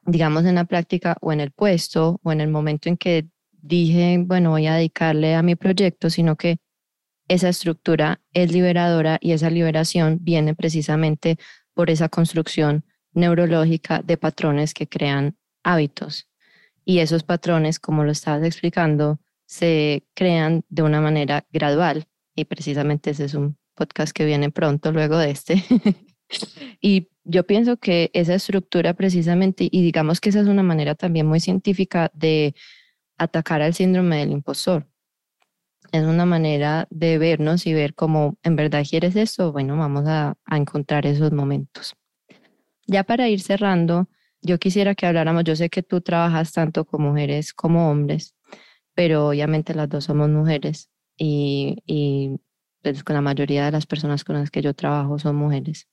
digamos, 0.05 0.45
en 0.45 0.55
la 0.55 0.65
práctica 0.65 1.17
o 1.21 1.33
en 1.33 1.41
el 1.41 1.51
puesto 1.51 2.19
o 2.23 2.31
en 2.31 2.41
el 2.41 2.49
momento 2.49 2.89
en 2.89 2.97
que 2.97 3.27
dije, 3.51 4.17
bueno, 4.19 4.51
voy 4.51 4.67
a 4.67 4.75
dedicarle 4.75 5.35
a 5.35 5.43
mi 5.43 5.55
proyecto, 5.55 6.09
sino 6.09 6.35
que 6.35 6.57
esa 7.27 7.49
estructura 7.49 8.21
es 8.33 8.51
liberadora 8.51 9.17
y 9.21 9.31
esa 9.31 9.49
liberación 9.49 10.17
viene 10.21 10.55
precisamente 10.55 11.37
por 11.73 11.89
esa 11.89 12.09
construcción 12.09 12.83
neurológica 13.13 14.01
de 14.01 14.17
patrones 14.17 14.73
que 14.73 14.87
crean 14.87 15.37
hábitos. 15.63 16.27
Y 16.85 16.99
esos 16.99 17.23
patrones, 17.23 17.79
como 17.79 18.03
lo 18.03 18.11
estabas 18.11 18.43
explicando, 18.43 19.19
se 19.45 20.05
crean 20.13 20.63
de 20.69 20.83
una 20.83 21.01
manera 21.01 21.45
gradual. 21.51 22.07
Y 22.35 22.45
precisamente 22.45 23.11
ese 23.11 23.25
es 23.25 23.33
un 23.33 23.57
podcast 23.75 24.13
que 24.13 24.25
viene 24.25 24.51
pronto 24.51 24.91
luego 24.91 25.17
de 25.17 25.31
este. 25.31 25.63
Y 26.81 27.09
yo 27.23 27.45
pienso 27.45 27.77
que 27.77 28.09
esa 28.13 28.35
estructura 28.35 28.93
precisamente, 28.93 29.67
y 29.69 29.81
digamos 29.81 30.19
que 30.19 30.29
esa 30.29 30.41
es 30.41 30.47
una 30.47 30.63
manera 30.63 30.95
también 30.95 31.25
muy 31.25 31.39
científica 31.39 32.09
de 32.13 32.55
atacar 33.17 33.61
al 33.61 33.73
síndrome 33.73 34.17
del 34.17 34.31
impostor. 34.31 34.87
Es 35.91 36.03
una 36.03 36.25
manera 36.25 36.87
de 36.89 37.17
vernos 37.17 37.67
y 37.67 37.73
ver 37.73 37.93
cómo 37.95 38.37
en 38.43 38.55
verdad 38.55 38.85
quieres 38.89 39.15
eso, 39.15 39.51
bueno, 39.51 39.77
vamos 39.77 40.05
a, 40.07 40.35
a 40.45 40.57
encontrar 40.57 41.05
esos 41.05 41.31
momentos. 41.31 41.95
Ya 42.87 43.03
para 43.03 43.27
ir 43.27 43.41
cerrando, 43.41 44.07
yo 44.41 44.59
quisiera 44.59 44.95
que 44.95 45.05
habláramos, 45.05 45.43
yo 45.43 45.55
sé 45.55 45.69
que 45.69 45.83
tú 45.83 46.01
trabajas 46.01 46.51
tanto 46.51 46.85
con 46.85 47.01
mujeres 47.03 47.53
como 47.53 47.89
hombres, 47.89 48.35
pero 48.93 49.27
obviamente 49.29 49.73
las 49.73 49.89
dos 49.89 50.05
somos 50.05 50.29
mujeres 50.29 50.89
y, 51.17 51.77
y 51.85 52.39
pues, 52.81 53.03
con 53.03 53.15
la 53.15 53.21
mayoría 53.21 53.65
de 53.65 53.71
las 53.71 53.85
personas 53.85 54.23
con 54.23 54.35
las 54.35 54.51
que 54.51 54.61
yo 54.61 54.73
trabajo 54.73 55.19
son 55.19 55.35
mujeres. 55.35 55.87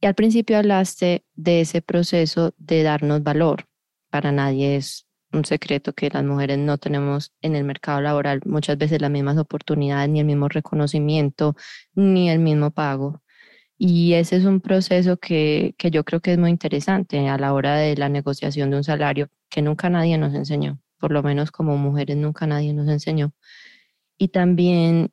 Y 0.00 0.06
al 0.06 0.14
principio 0.14 0.56
hablaste 0.56 1.24
de 1.34 1.60
ese 1.60 1.82
proceso 1.82 2.54
de 2.56 2.82
darnos 2.82 3.22
valor. 3.22 3.66
Para 4.10 4.32
nadie 4.32 4.76
es 4.76 5.06
un 5.32 5.44
secreto 5.44 5.92
que 5.92 6.10
las 6.10 6.24
mujeres 6.24 6.58
no 6.58 6.78
tenemos 6.78 7.32
en 7.42 7.54
el 7.54 7.64
mercado 7.64 8.00
laboral 8.00 8.40
muchas 8.46 8.78
veces 8.78 9.00
las 9.00 9.10
mismas 9.10 9.38
oportunidades, 9.38 10.08
ni 10.08 10.20
el 10.20 10.26
mismo 10.26 10.48
reconocimiento, 10.48 11.54
ni 11.94 12.30
el 12.30 12.38
mismo 12.40 12.70
pago. 12.70 13.22
Y 13.82 14.12
ese 14.12 14.36
es 14.36 14.44
un 14.44 14.60
proceso 14.60 15.16
que, 15.16 15.74
que 15.78 15.90
yo 15.90 16.04
creo 16.04 16.20
que 16.20 16.34
es 16.34 16.38
muy 16.38 16.50
interesante 16.50 17.26
a 17.30 17.38
la 17.38 17.54
hora 17.54 17.76
de 17.76 17.96
la 17.96 18.10
negociación 18.10 18.68
de 18.68 18.76
un 18.76 18.84
salario 18.84 19.30
que 19.48 19.62
nunca 19.62 19.88
nadie 19.88 20.18
nos 20.18 20.34
enseñó, 20.34 20.82
por 20.98 21.12
lo 21.12 21.22
menos 21.22 21.50
como 21.50 21.78
mujeres 21.78 22.18
nunca 22.18 22.46
nadie 22.46 22.74
nos 22.74 22.90
enseñó. 22.90 23.32
Y 24.18 24.28
también 24.28 25.12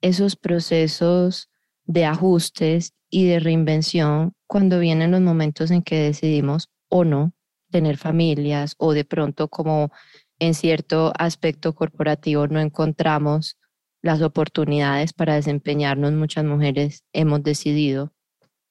esos 0.00 0.36
procesos 0.36 1.50
de 1.84 2.06
ajustes 2.06 2.94
y 3.10 3.26
de 3.26 3.40
reinvención 3.40 4.32
cuando 4.46 4.78
vienen 4.78 5.10
los 5.10 5.20
momentos 5.20 5.70
en 5.70 5.82
que 5.82 5.96
decidimos 6.00 6.70
o 6.88 7.04
no 7.04 7.34
tener 7.70 7.98
familias 7.98 8.74
o 8.78 8.94
de 8.94 9.04
pronto 9.04 9.48
como 9.48 9.92
en 10.38 10.54
cierto 10.54 11.12
aspecto 11.18 11.74
corporativo 11.74 12.46
no 12.46 12.58
encontramos 12.58 13.58
las 14.02 14.22
oportunidades 14.22 15.12
para 15.12 15.34
desempeñarnos, 15.34 16.12
muchas 16.12 16.44
mujeres 16.44 17.04
hemos 17.12 17.42
decidido 17.42 18.12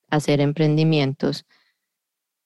hacer 0.10 0.40
emprendimientos. 0.42 1.46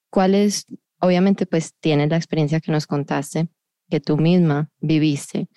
¿Cuáles, 0.09 0.65
obviamente 0.99 1.45
pues 1.45 1.73
tienes 1.79 2.09
la 2.09 2.17
experiencia 2.17 2.59
que 2.59 2.71
nos 2.71 2.87
contaste, 2.87 3.47
que 3.89 3.99
tú 3.99 4.17
misma 4.17 4.69
viviste? 4.79 5.47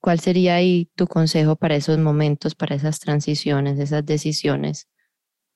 ¿Cuál 0.00 0.18
sería 0.18 0.56
ahí 0.56 0.90
tu 0.96 1.06
consejo 1.06 1.56
para 1.56 1.76
esos 1.76 1.98
momentos, 1.98 2.54
para 2.54 2.74
esas 2.74 2.98
transiciones, 2.98 3.78
esas 3.78 4.04
decisiones 4.04 4.88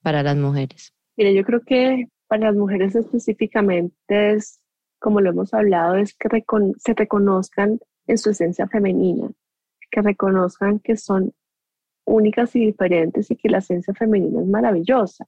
para 0.02 0.22
las 0.22 0.36
mujeres? 0.36 0.92
Mire, 1.16 1.34
yo 1.34 1.44
creo 1.44 1.62
que 1.66 2.06
para 2.28 2.46
las 2.46 2.56
mujeres 2.56 2.94
específicamente 2.94 3.94
es, 4.34 4.60
como 5.00 5.20
lo 5.20 5.30
hemos 5.30 5.52
hablado, 5.54 5.96
es 5.96 6.14
que 6.14 6.28
se 6.78 6.94
reconozcan 6.94 7.80
en 8.06 8.18
su 8.18 8.30
esencia 8.30 8.68
femenina, 8.68 9.30
que 9.90 10.02
reconozcan 10.02 10.78
que 10.80 10.96
son 10.96 11.32
únicas 12.04 12.54
y 12.56 12.66
diferentes 12.66 13.30
y 13.30 13.36
que 13.36 13.48
la 13.48 13.58
esencia 13.58 13.94
femenina 13.94 14.40
es 14.40 14.46
maravillosa. 14.46 15.26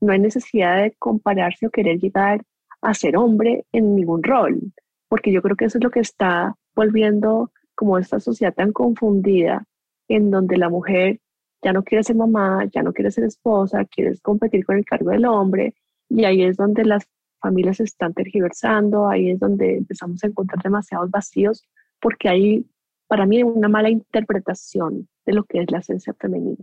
No 0.00 0.12
hay 0.12 0.18
necesidad 0.18 0.82
de 0.82 0.94
compararse 0.98 1.66
o 1.66 1.70
querer 1.70 1.98
llegar 1.98 2.42
a 2.82 2.94
ser 2.94 3.16
hombre 3.16 3.66
en 3.72 3.94
ningún 3.96 4.22
rol, 4.22 4.60
porque 5.08 5.32
yo 5.32 5.42
creo 5.42 5.56
que 5.56 5.66
eso 5.66 5.78
es 5.78 5.84
lo 5.84 5.90
que 5.90 6.00
está 6.00 6.54
volviendo 6.74 7.52
como 7.74 7.98
esta 7.98 8.20
sociedad 8.20 8.54
tan 8.54 8.72
confundida, 8.72 9.64
en 10.08 10.30
donde 10.30 10.56
la 10.56 10.68
mujer 10.68 11.20
ya 11.62 11.72
no 11.72 11.82
quiere 11.82 12.04
ser 12.04 12.16
mamá, 12.16 12.64
ya 12.72 12.82
no 12.82 12.92
quiere 12.92 13.10
ser 13.10 13.24
esposa, 13.24 13.84
quiere 13.84 14.18
competir 14.20 14.64
con 14.64 14.76
el 14.76 14.84
cargo 14.84 15.10
del 15.10 15.24
hombre, 15.24 15.74
y 16.08 16.24
ahí 16.24 16.42
es 16.42 16.56
donde 16.56 16.84
las 16.84 17.06
familias 17.40 17.80
están 17.80 18.14
tergiversando, 18.14 19.08
ahí 19.08 19.30
es 19.30 19.40
donde 19.40 19.76
empezamos 19.78 20.22
a 20.22 20.28
encontrar 20.28 20.62
demasiados 20.62 21.10
vacíos, 21.10 21.64
porque 22.00 22.28
hay 22.28 22.66
para 23.06 23.26
mí 23.26 23.42
una 23.42 23.68
mala 23.68 23.90
interpretación 23.90 25.08
de 25.24 25.32
lo 25.32 25.44
que 25.44 25.60
es 25.60 25.70
la 25.70 25.78
esencia 25.78 26.14
femenina. 26.14 26.62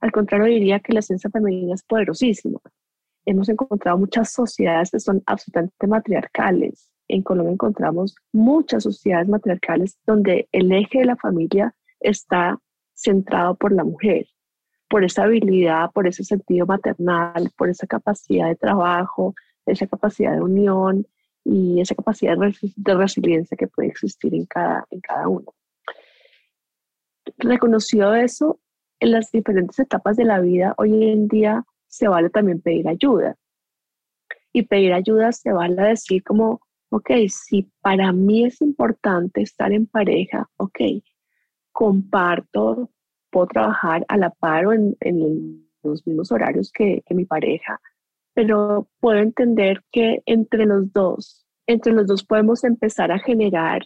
Al 0.00 0.12
contrario, 0.12 0.46
diría 0.46 0.80
que 0.80 0.92
la 0.92 1.00
esencia 1.00 1.30
femenina 1.30 1.74
es 1.74 1.82
poderosísima. 1.82 2.60
Hemos 3.24 3.48
encontrado 3.48 3.96
muchas 3.98 4.32
sociedades 4.32 4.90
que 4.90 5.00
son 5.00 5.22
absolutamente 5.26 5.86
matriarcales, 5.86 6.90
en 7.08 7.22
Colombia 7.22 7.52
encontramos 7.52 8.16
muchas 8.32 8.82
sociedades 8.84 9.28
matriarcales 9.28 9.98
donde 10.06 10.48
el 10.52 10.72
eje 10.72 11.00
de 11.00 11.04
la 11.04 11.16
familia 11.16 11.74
está 12.00 12.58
centrado 12.94 13.56
por 13.56 13.72
la 13.72 13.84
mujer, 13.84 14.26
por 14.88 15.04
esa 15.04 15.24
habilidad, 15.24 15.90
por 15.92 16.06
ese 16.06 16.24
sentido 16.24 16.66
maternal, 16.66 17.50
por 17.56 17.68
esa 17.68 17.86
capacidad 17.86 18.48
de 18.48 18.56
trabajo, 18.56 19.34
esa 19.66 19.86
capacidad 19.86 20.32
de 20.32 20.40
unión 20.40 21.06
y 21.44 21.80
esa 21.80 21.94
capacidad 21.94 22.36
de, 22.38 22.94
resiliencia 22.94 23.56
que 23.56 23.68
puede 23.68 23.88
existir 23.88 24.34
en 24.34 24.46
cada, 24.46 24.86
en 24.90 25.00
cada 25.00 25.28
uno. 25.28 25.54
Reconocido 27.38 28.14
eso, 28.14 28.60
en 29.00 29.12
las 29.12 29.30
diferentes 29.30 29.78
etapas 29.78 30.16
de 30.16 30.24
la 30.24 30.40
vida, 30.40 30.74
hoy 30.78 31.10
en 31.10 31.28
día 31.28 31.64
se 31.86 32.08
vale 32.08 32.30
también 32.30 32.60
pedir 32.60 32.88
ayuda. 32.88 33.36
Y 34.52 34.62
pedir 34.62 34.92
ayuda 34.92 35.32
se 35.32 35.52
vale 35.52 35.82
decir 35.82 36.22
como, 36.22 36.60
ok, 36.90 37.10
si 37.28 37.70
para 37.82 38.12
mí 38.12 38.46
es 38.46 38.60
importante 38.62 39.42
estar 39.42 39.72
en 39.72 39.86
pareja, 39.86 40.48
ok, 40.56 40.80
comparto, 41.72 42.90
puedo 43.30 43.46
trabajar 43.48 44.04
a 44.08 44.16
la 44.16 44.30
par 44.30 44.66
o 44.66 44.72
en, 44.72 45.68
los 45.82 46.06
mismos 46.06 46.32
horarios 46.32 46.72
que, 46.72 47.02
que 47.04 47.14
mi 47.14 47.26
pareja, 47.26 47.78
pero 48.34 48.88
puedo 49.00 49.18
entender 49.18 49.82
que 49.90 50.22
entre 50.26 50.66
los 50.66 50.92
dos, 50.92 51.46
entre 51.66 51.92
los 51.92 52.06
dos 52.06 52.24
podemos 52.24 52.64
empezar 52.64 53.12
a 53.12 53.18
generar 53.18 53.82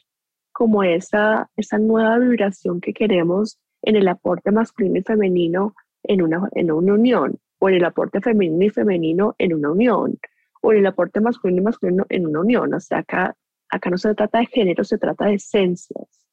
como 0.53 0.83
esa, 0.83 1.51
esa 1.57 1.79
nueva 1.79 2.19
vibración 2.19 2.81
que 2.81 2.93
queremos 2.93 3.59
en 3.83 3.97
el 3.97 4.09
aporte 4.09 4.51
masculino 4.51 4.99
y 4.99 5.03
femenino 5.03 5.75
en 6.03 6.23
una, 6.23 6.49
en 6.53 6.73
una 6.73 6.95
unión, 6.95 7.39
o 7.61 7.69
en 7.69 7.77
el 7.77 7.85
aporte 7.85 8.21
femenino 8.21 8.65
y 8.65 8.71
femenino 8.71 9.35
en 9.39 9.55
una 9.55 9.71
unión, 9.71 10.19
o 10.63 10.73
el 10.73 10.87
aporte 10.87 11.21
masculino 11.21 11.61
y 11.61 11.65
masculino 11.65 12.07
en 12.09 12.27
una 12.27 12.41
unión. 12.41 12.75
O 12.75 12.81
sea, 12.81 12.99
acá, 12.99 13.37
acá 13.69 13.91
no 13.91 13.99
se 13.99 14.15
trata 14.15 14.39
de 14.39 14.47
género, 14.47 14.83
se 14.83 14.99
trata 14.99 15.27
de 15.27 15.35
esencias. 15.35 16.27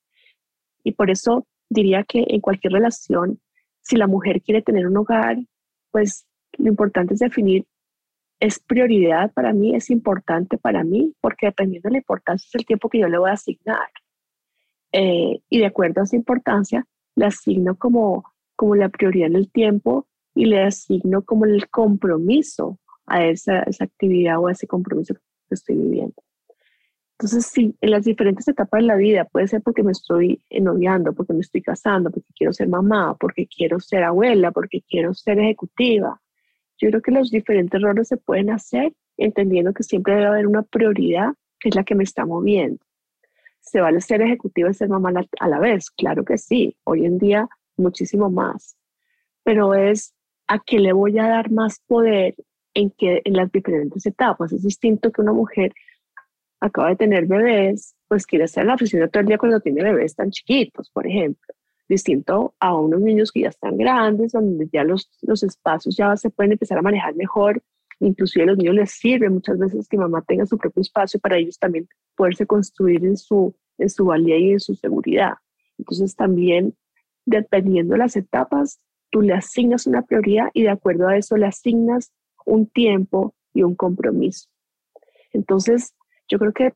Y 0.83 0.93
por 0.93 1.09
eso 1.09 1.45
diría 1.69 2.03
que 2.03 2.25
en 2.27 2.41
cualquier 2.41 2.73
relación, 2.73 3.39
si 3.81 3.97
la 3.97 4.07
mujer 4.07 4.41
quiere 4.41 4.61
tener 4.61 4.87
un 4.87 4.97
hogar, 4.97 5.37
pues 5.91 6.25
lo 6.57 6.67
importante 6.67 7.13
es 7.13 7.19
definir, 7.19 7.65
es 8.39 8.59
prioridad 8.59 9.31
para 9.33 9.53
mí, 9.53 9.75
es 9.75 9.89
importante 9.89 10.57
para 10.57 10.83
mí, 10.83 11.13
porque 11.21 11.47
dependiendo 11.47 11.87
de 11.87 11.93
la 11.93 11.97
importancia 11.99 12.47
es 12.47 12.55
el 12.55 12.65
tiempo 12.65 12.89
que 12.89 12.99
yo 12.99 13.07
le 13.07 13.17
voy 13.17 13.29
a 13.29 13.33
asignar. 13.33 13.89
Eh, 14.91 15.41
y 15.49 15.59
de 15.59 15.65
acuerdo 15.65 16.01
a 16.01 16.03
esa 16.03 16.15
importancia, 16.15 16.85
le 17.15 17.25
asigno 17.25 17.75
como, 17.75 18.23
como 18.55 18.75
la 18.75 18.89
prioridad 18.89 19.27
en 19.27 19.35
el 19.35 19.51
tiempo 19.51 20.07
y 20.33 20.45
le 20.45 20.63
asigno 20.63 21.23
como 21.23 21.45
el 21.45 21.69
compromiso 21.69 22.79
a 23.05 23.25
esa, 23.25 23.59
esa 23.63 23.85
actividad 23.85 24.39
o 24.39 24.47
a 24.47 24.51
ese 24.51 24.67
compromiso 24.67 25.13
que 25.13 25.21
estoy 25.55 25.75
viviendo. 25.75 26.15
Entonces, 27.17 27.45
sí, 27.45 27.73
en 27.79 27.91
las 27.91 28.03
diferentes 28.03 28.45
etapas 28.47 28.81
de 28.81 28.87
la 28.87 28.95
vida, 28.97 29.23
puede 29.23 29.47
ser 29.47 29.61
porque 29.61 29.83
me 29.83 29.93
estoy 29.93 30.41
noviando, 30.59 31.13
porque 31.13 31.31
me 31.31 31.39
estoy 31.39 31.61
casando, 31.61 32.11
porque 32.11 32.33
quiero 32.35 32.51
ser 32.51 32.67
mamá, 32.67 33.15
porque 33.17 33.47
quiero 33.47 33.79
ser 33.79 34.03
abuela, 34.03 34.51
porque 34.51 34.81
quiero 34.81 35.13
ser 35.13 35.39
ejecutiva. 35.39 36.21
Yo 36.77 36.89
creo 36.89 37.01
que 37.01 37.11
los 37.11 37.31
diferentes 37.31 37.81
roles 37.81 38.07
se 38.07 38.17
pueden 38.17 38.49
hacer 38.49 38.93
entendiendo 39.17 39.73
que 39.73 39.83
siempre 39.83 40.15
debe 40.15 40.27
haber 40.27 40.47
una 40.47 40.63
prioridad 40.63 41.33
que 41.59 41.69
es 41.69 41.75
la 41.75 41.83
que 41.83 41.95
me 41.95 42.03
está 42.03 42.25
moviendo. 42.25 42.83
¿Se 43.61 43.81
vale 43.81 44.01
ser 44.01 44.21
ejecutiva 44.21 44.69
y 44.69 44.73
ser 44.73 44.89
mamá 44.89 45.11
a 45.39 45.47
la 45.47 45.59
vez? 45.59 45.89
Claro 45.89 46.23
que 46.23 46.37
sí, 46.37 46.75
hoy 46.83 47.05
en 47.05 47.17
día 47.17 47.47
muchísimo 47.77 48.29
más. 48.29 48.77
Pero 49.43 49.73
es 49.73 50.13
a 50.47 50.59
qué 50.59 50.79
le 50.79 50.93
voy 50.93 51.17
a 51.17 51.27
dar 51.27 51.49
más 51.49 51.79
poder 51.87 52.35
en, 52.73 52.91
que, 52.91 53.21
en 53.23 53.33
las 53.33 53.51
diferentes 53.51 54.05
etapas. 54.05 54.51
Es 54.51 54.63
distinto 54.63 55.11
que 55.11 55.21
una 55.21 55.33
mujer 55.33 55.73
acaba 56.59 56.89
de 56.89 56.95
tener 56.97 57.25
bebés, 57.25 57.95
pues 58.07 58.27
quiere 58.27 58.45
estar 58.45 58.61
en 58.61 58.67
la 58.67 58.75
oficina 58.75 59.07
todo 59.07 59.21
el 59.21 59.27
día 59.27 59.37
cuando 59.37 59.59
tiene 59.59 59.83
bebés 59.83 60.15
tan 60.15 60.29
chiquitos, 60.29 60.89
por 60.91 61.07
ejemplo. 61.07 61.54
Distinto 61.87 62.55
a 62.59 62.75
unos 62.75 63.01
niños 63.01 63.31
que 63.31 63.41
ya 63.41 63.49
están 63.49 63.77
grandes, 63.77 64.31
donde 64.31 64.67
ya 64.71 64.83
los, 64.83 65.09
los 65.21 65.43
espacios 65.43 65.95
ya 65.95 66.15
se 66.17 66.29
pueden 66.29 66.53
empezar 66.53 66.77
a 66.77 66.81
manejar 66.81 67.15
mejor. 67.15 67.61
Inclusive 67.99 68.43
a 68.43 68.47
los 68.47 68.57
niños 68.57 68.75
les 68.75 68.91
sirve 68.91 69.29
muchas 69.29 69.57
veces 69.57 69.87
que 69.87 69.97
mamá 69.97 70.23
tenga 70.23 70.45
su 70.45 70.57
propio 70.57 70.81
espacio 70.81 71.19
para 71.19 71.37
ellos 71.37 71.57
también 71.59 71.87
poderse 72.15 72.45
construir 72.45 73.05
en 73.05 73.17
su, 73.17 73.55
en 73.77 73.89
su 73.89 74.05
valía 74.05 74.37
y 74.37 74.51
en 74.51 74.59
su 74.59 74.75
seguridad. 74.75 75.33
Entonces 75.77 76.15
también, 76.15 76.75
dependiendo 77.25 77.93
de 77.93 77.99
las 77.99 78.15
etapas, 78.15 78.79
tú 79.11 79.21
le 79.21 79.33
asignas 79.33 79.87
una 79.87 80.01
prioridad 80.01 80.49
y 80.53 80.63
de 80.63 80.69
acuerdo 80.69 81.07
a 81.07 81.17
eso 81.17 81.37
le 81.37 81.45
asignas 81.45 82.11
un 82.45 82.67
tiempo 82.67 83.33
y 83.53 83.63
un 83.63 83.75
compromiso. 83.75 84.49
Entonces, 85.31 85.93
yo 86.27 86.39
creo 86.39 86.53
que 86.53 86.73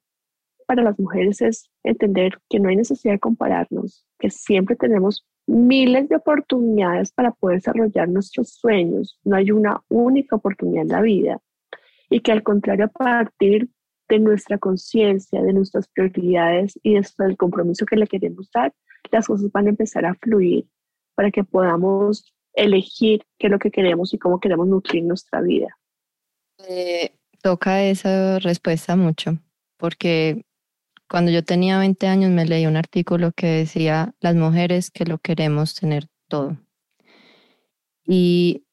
para 0.69 0.83
las 0.83 0.99
mujeres 0.99 1.41
es 1.41 1.67
entender 1.83 2.37
que 2.47 2.59
no 2.59 2.69
hay 2.69 2.75
necesidad 2.75 3.15
de 3.15 3.19
compararnos, 3.19 4.05
que 4.19 4.29
siempre 4.29 4.75
tenemos 4.75 5.25
miles 5.47 6.07
de 6.09 6.17
oportunidades 6.17 7.11
para 7.11 7.31
poder 7.31 7.57
desarrollar 7.57 8.07
nuestros 8.07 8.49
sueños. 8.49 9.17
No 9.23 9.35
hay 9.35 9.49
una 9.49 9.81
única 9.89 10.35
oportunidad 10.35 10.83
en 10.83 10.89
la 10.89 11.01
vida. 11.01 11.39
Y 12.11 12.19
que 12.19 12.31
al 12.31 12.43
contrario, 12.43 12.85
a 12.85 12.87
partir 12.87 13.67
de 14.09 14.19
nuestra 14.19 14.59
conciencia, 14.59 15.41
de 15.41 15.53
nuestras 15.53 15.87
prioridades 15.87 16.79
y 16.83 16.93
del 16.93 17.35
compromiso 17.35 17.87
que 17.87 17.95
le 17.95 18.05
queremos 18.05 18.51
dar, 18.53 18.71
las 19.09 19.25
cosas 19.25 19.51
van 19.51 19.65
a 19.65 19.69
empezar 19.71 20.05
a 20.05 20.13
fluir 20.21 20.67
para 21.15 21.31
que 21.31 21.43
podamos 21.43 22.31
elegir 22.53 23.23
qué 23.39 23.47
es 23.47 23.51
lo 23.51 23.57
que 23.57 23.71
queremos 23.71 24.13
y 24.13 24.19
cómo 24.19 24.39
queremos 24.39 24.67
nutrir 24.67 25.03
nuestra 25.03 25.41
vida. 25.41 25.75
toca 27.41 27.83
esa 27.85 28.37
respuesta 28.37 28.95
mucho, 28.95 29.39
porque 29.77 30.43
cuando 31.09 31.31
yo 31.31 31.43
tenía 31.43 31.79
20 31.79 32.07
años 32.07 32.31
me 32.31 32.45
leí 32.45 32.65
un 32.67 32.77
artículo 32.77 33.31
que 33.31 33.47
decía, 33.47 34.13
las 34.19 34.35
mujeres 34.35 34.91
que 34.91 35.05
lo 35.05 35.17
queremos 35.17 35.73
tener 35.75 36.07
todo. 36.27 36.57
Y 38.05 38.65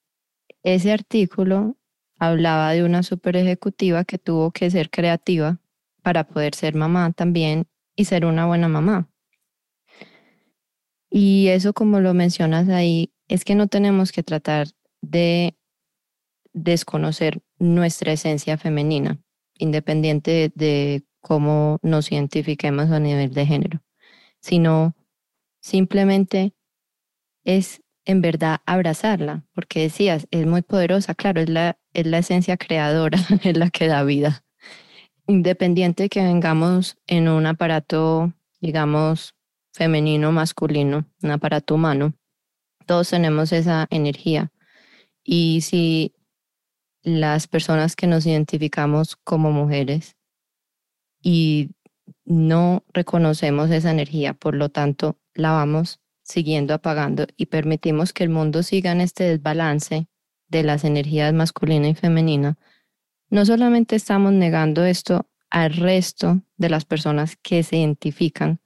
ese 0.62 0.92
artículo 0.92 1.76
hablaba 2.18 2.72
de 2.72 2.84
una 2.84 3.02
super 3.02 3.36
ejecutiva 3.36 4.04
que 4.04 4.18
tuvo 4.18 4.50
que 4.50 4.70
ser 4.70 4.90
creativa 4.90 5.60
para 6.02 6.24
poder 6.24 6.54
ser 6.54 6.74
mamá 6.74 7.12
también 7.12 7.66
y 7.94 8.04
ser 8.04 8.26
una 8.26 8.46
buena 8.46 8.68
mamá. 8.68 9.08
Y 11.10 11.48
eso, 11.48 11.72
como 11.72 12.00
lo 12.00 12.12
mencionas 12.14 12.68
ahí, 12.68 13.12
es 13.28 13.44
que 13.44 13.54
no 13.54 13.68
tenemos 13.68 14.12
que 14.12 14.22
tratar 14.22 14.68
de 15.00 15.56
desconocer 16.52 17.40
nuestra 17.58 18.12
esencia 18.12 18.58
femenina, 18.58 19.18
independiente 19.58 20.52
de, 20.54 21.05
cómo 21.26 21.80
nos 21.82 22.12
identifiquemos 22.12 22.92
a 22.92 23.00
nivel 23.00 23.34
de 23.34 23.44
género, 23.46 23.82
sino 24.40 24.94
simplemente 25.60 26.54
es 27.42 27.82
en 28.04 28.20
verdad 28.20 28.60
abrazarla, 28.64 29.44
porque 29.52 29.82
decías, 29.82 30.28
es 30.30 30.46
muy 30.46 30.62
poderosa, 30.62 31.16
claro, 31.16 31.40
es 31.40 31.48
la, 31.48 31.80
es 31.92 32.06
la 32.06 32.18
esencia 32.18 32.56
creadora, 32.56 33.18
es 33.42 33.56
la 33.56 33.70
que 33.70 33.88
da 33.88 34.04
vida. 34.04 34.44
Independiente 35.26 36.04
de 36.04 36.08
que 36.08 36.22
vengamos 36.22 36.96
en 37.08 37.26
un 37.26 37.46
aparato, 37.46 38.32
digamos, 38.60 39.34
femenino, 39.74 40.30
masculino, 40.30 41.06
un 41.24 41.30
aparato 41.32 41.74
humano, 41.74 42.14
todos 42.86 43.10
tenemos 43.10 43.50
esa 43.50 43.88
energía. 43.90 44.52
Y 45.24 45.62
si 45.62 46.14
las 47.02 47.48
personas 47.48 47.96
que 47.96 48.06
nos 48.06 48.26
identificamos 48.26 49.16
como 49.16 49.50
mujeres 49.50 50.15
y 51.28 51.70
no 52.24 52.84
reconocemos 52.94 53.68
esa 53.72 53.90
energía, 53.90 54.32
por 54.32 54.54
lo 54.54 54.68
tanto, 54.68 55.18
la 55.34 55.50
vamos 55.50 55.98
siguiendo 56.22 56.72
apagando 56.72 57.26
y 57.36 57.46
permitimos 57.46 58.12
que 58.12 58.22
el 58.22 58.30
mundo 58.30 58.62
siga 58.62 58.92
en 58.92 59.00
este 59.00 59.24
desbalance 59.24 60.06
de 60.46 60.62
las 60.62 60.84
energías 60.84 61.34
masculina 61.34 61.88
y 61.88 61.96
femenina, 61.96 62.58
no 63.28 63.44
solamente 63.44 63.96
estamos 63.96 64.34
negando 64.34 64.84
esto 64.84 65.28
al 65.50 65.74
resto 65.74 66.42
de 66.58 66.68
las 66.68 66.84
personas 66.84 67.34
que 67.34 67.64
se 67.64 67.78
identifican 67.78 68.60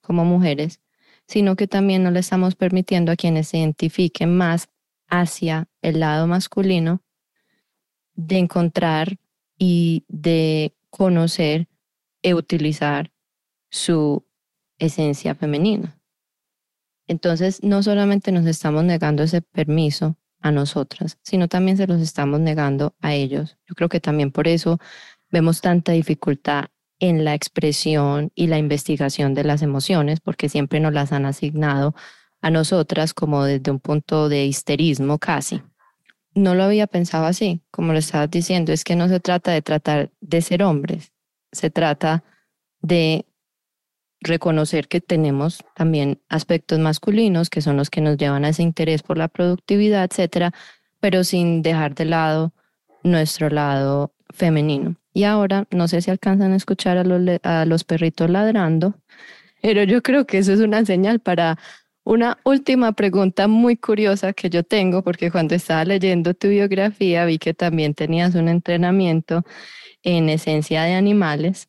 como 0.00 0.24
mujeres, 0.24 0.80
sino 1.28 1.54
que 1.54 1.68
también 1.68 2.02
no 2.02 2.10
le 2.10 2.18
estamos 2.18 2.56
permitiendo 2.56 3.12
a 3.12 3.16
quienes 3.16 3.46
se 3.46 3.58
identifiquen 3.58 4.36
más 4.36 4.68
hacia 5.06 5.68
el 5.80 6.00
lado 6.00 6.26
masculino 6.26 7.04
de 8.14 8.38
encontrar 8.38 9.16
y 9.56 10.04
de 10.08 10.74
conocer 10.90 11.69
e 12.22 12.34
utilizar 12.34 13.12
su 13.70 14.26
esencia 14.78 15.34
femenina. 15.34 16.00
Entonces, 17.06 17.62
no 17.62 17.82
solamente 17.82 18.32
nos 18.32 18.46
estamos 18.46 18.84
negando 18.84 19.22
ese 19.22 19.42
permiso 19.42 20.16
a 20.40 20.52
nosotras, 20.52 21.18
sino 21.22 21.48
también 21.48 21.76
se 21.76 21.86
los 21.86 22.00
estamos 22.00 22.40
negando 22.40 22.94
a 23.00 23.14
ellos. 23.14 23.58
Yo 23.68 23.74
creo 23.74 23.88
que 23.88 24.00
también 24.00 24.32
por 24.32 24.48
eso 24.48 24.78
vemos 25.30 25.60
tanta 25.60 25.92
dificultad 25.92 26.66
en 26.98 27.24
la 27.24 27.34
expresión 27.34 28.30
y 28.34 28.46
la 28.46 28.58
investigación 28.58 29.34
de 29.34 29.44
las 29.44 29.62
emociones, 29.62 30.20
porque 30.20 30.48
siempre 30.48 30.80
nos 30.80 30.92
las 30.92 31.12
han 31.12 31.26
asignado 31.26 31.94
a 32.42 32.50
nosotras 32.50 33.14
como 33.14 33.44
desde 33.44 33.70
un 33.70 33.80
punto 33.80 34.28
de 34.28 34.46
histerismo 34.46 35.18
casi. 35.18 35.62
No 36.34 36.54
lo 36.54 36.62
había 36.62 36.86
pensado 36.86 37.26
así, 37.26 37.62
como 37.70 37.92
lo 37.92 37.98
estabas 37.98 38.30
diciendo, 38.30 38.72
es 38.72 38.84
que 38.84 38.96
no 38.96 39.08
se 39.08 39.20
trata 39.20 39.50
de 39.50 39.62
tratar 39.62 40.10
de 40.20 40.42
ser 40.42 40.62
hombres, 40.62 41.12
se 41.52 41.70
trata 41.70 42.24
de 42.80 43.26
reconocer 44.20 44.88
que 44.88 45.00
tenemos 45.00 45.64
también 45.74 46.20
aspectos 46.28 46.78
masculinos 46.78 47.48
que 47.50 47.62
son 47.62 47.76
los 47.76 47.90
que 47.90 48.00
nos 48.00 48.16
llevan 48.16 48.44
a 48.44 48.50
ese 48.50 48.62
interés 48.62 49.02
por 49.02 49.16
la 49.16 49.28
productividad, 49.28 50.04
etcétera, 50.04 50.52
pero 51.00 51.24
sin 51.24 51.62
dejar 51.62 51.94
de 51.94 52.04
lado 52.04 52.52
nuestro 53.02 53.48
lado 53.48 54.12
femenino. 54.30 54.96
Y 55.12 55.24
ahora 55.24 55.66
no 55.70 55.88
sé 55.88 56.02
si 56.02 56.10
alcanzan 56.10 56.52
a 56.52 56.56
escuchar 56.56 56.98
a 56.98 57.04
los, 57.04 57.40
a 57.42 57.64
los 57.64 57.84
perritos 57.84 58.30
ladrando, 58.30 58.94
pero 59.62 59.82
yo 59.84 60.02
creo 60.02 60.26
que 60.26 60.38
eso 60.38 60.52
es 60.52 60.60
una 60.60 60.84
señal 60.84 61.20
para 61.20 61.58
una 62.04 62.38
última 62.44 62.92
pregunta 62.92 63.46
muy 63.46 63.76
curiosa 63.76 64.32
que 64.32 64.50
yo 64.50 64.62
tengo, 64.62 65.02
porque 65.02 65.30
cuando 65.30 65.54
estaba 65.54 65.84
leyendo 65.84 66.34
tu 66.34 66.48
biografía 66.48 67.24
vi 67.24 67.38
que 67.38 67.54
también 67.54 67.94
tenías 67.94 68.34
un 68.34 68.48
entrenamiento 68.48 69.44
en 70.02 70.28
esencia 70.28 70.82
de 70.84 70.94
animales 70.94 71.68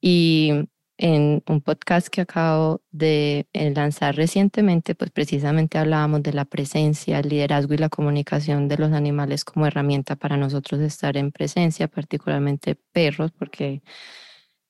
y 0.00 0.68
en 0.98 1.44
un 1.46 1.60
podcast 1.60 2.08
que 2.08 2.22
acabo 2.22 2.82
de 2.90 3.46
eh, 3.52 3.70
lanzar 3.70 4.16
recientemente, 4.16 4.96
pues 4.96 5.12
precisamente 5.12 5.78
hablábamos 5.78 6.22
de 6.24 6.32
la 6.32 6.44
presencia, 6.44 7.20
el 7.20 7.28
liderazgo 7.28 7.74
y 7.74 7.78
la 7.78 7.88
comunicación 7.88 8.66
de 8.68 8.78
los 8.78 8.92
animales 8.92 9.44
como 9.44 9.66
herramienta 9.66 10.16
para 10.16 10.36
nosotros 10.36 10.80
estar 10.80 11.16
en 11.16 11.30
presencia, 11.30 11.86
particularmente 11.88 12.74
perros, 12.92 13.30
porque 13.30 13.82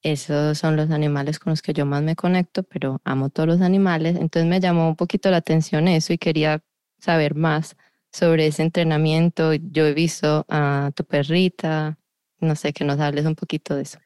esos 0.03 0.59
son 0.59 0.77
los 0.77 0.91
animales 0.91 1.39
con 1.39 1.51
los 1.53 1.63
que 1.63 1.73
yo 1.73 1.87
más 1.87 2.03
me 2.03 2.15
conecto, 2.15 2.63
pero 2.63 3.01
amo 3.05 3.31
todos 3.31 3.49
los 3.49 3.61
animales. 3.63 4.17
Entonces 4.17 4.49
me 4.49 4.61
llamó 4.61 4.89
un 4.89 4.97
poquito 4.97 5.31
la 5.31 5.39
atención 5.39 5.89
eso 5.89 6.13
y 6.13 6.19
quería 6.19 6.63
saber 6.99 7.35
más 7.35 7.77
sobre 8.13 8.47
ese 8.47 8.63
entrenamiento. 8.63 9.55
Yo 9.55 9.87
he 9.87 9.95
visto 9.95 10.45
a 10.49 10.93
tu 10.95 11.05
perrita, 11.05 11.99
no 12.41 12.55
sé, 12.55 12.73
que 12.73 12.85
nos 12.85 13.01
hables 13.01 13.27
un 13.27 13.35
poquito 13.35 13.77
de 13.77 13.83
eso. 13.83 13.99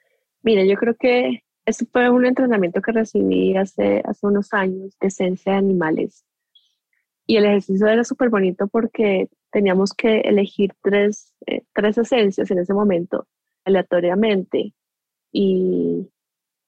Mira, 0.42 0.64
yo 0.64 0.76
creo 0.76 0.94
que 0.98 1.44
ese 1.64 1.86
fue 1.86 2.10
un 2.10 2.26
entrenamiento 2.26 2.80
que 2.80 2.92
recibí 2.92 3.56
hace, 3.56 4.02
hace 4.04 4.26
unos 4.26 4.52
años 4.52 4.96
de 5.00 5.08
esencia 5.08 5.52
de 5.52 5.58
animales. 5.58 6.24
Y 7.26 7.36
el 7.36 7.44
ejercicio 7.44 7.86
era 7.86 8.04
súper 8.04 8.30
bonito 8.30 8.66
porque 8.66 9.28
teníamos 9.52 9.92
que 9.92 10.20
elegir 10.20 10.72
tres, 10.82 11.34
eh, 11.46 11.62
tres 11.72 11.98
esencias 11.98 12.50
en 12.50 12.58
ese 12.58 12.74
momento, 12.74 13.28
aleatoriamente, 13.64 14.74
y, 15.30 16.10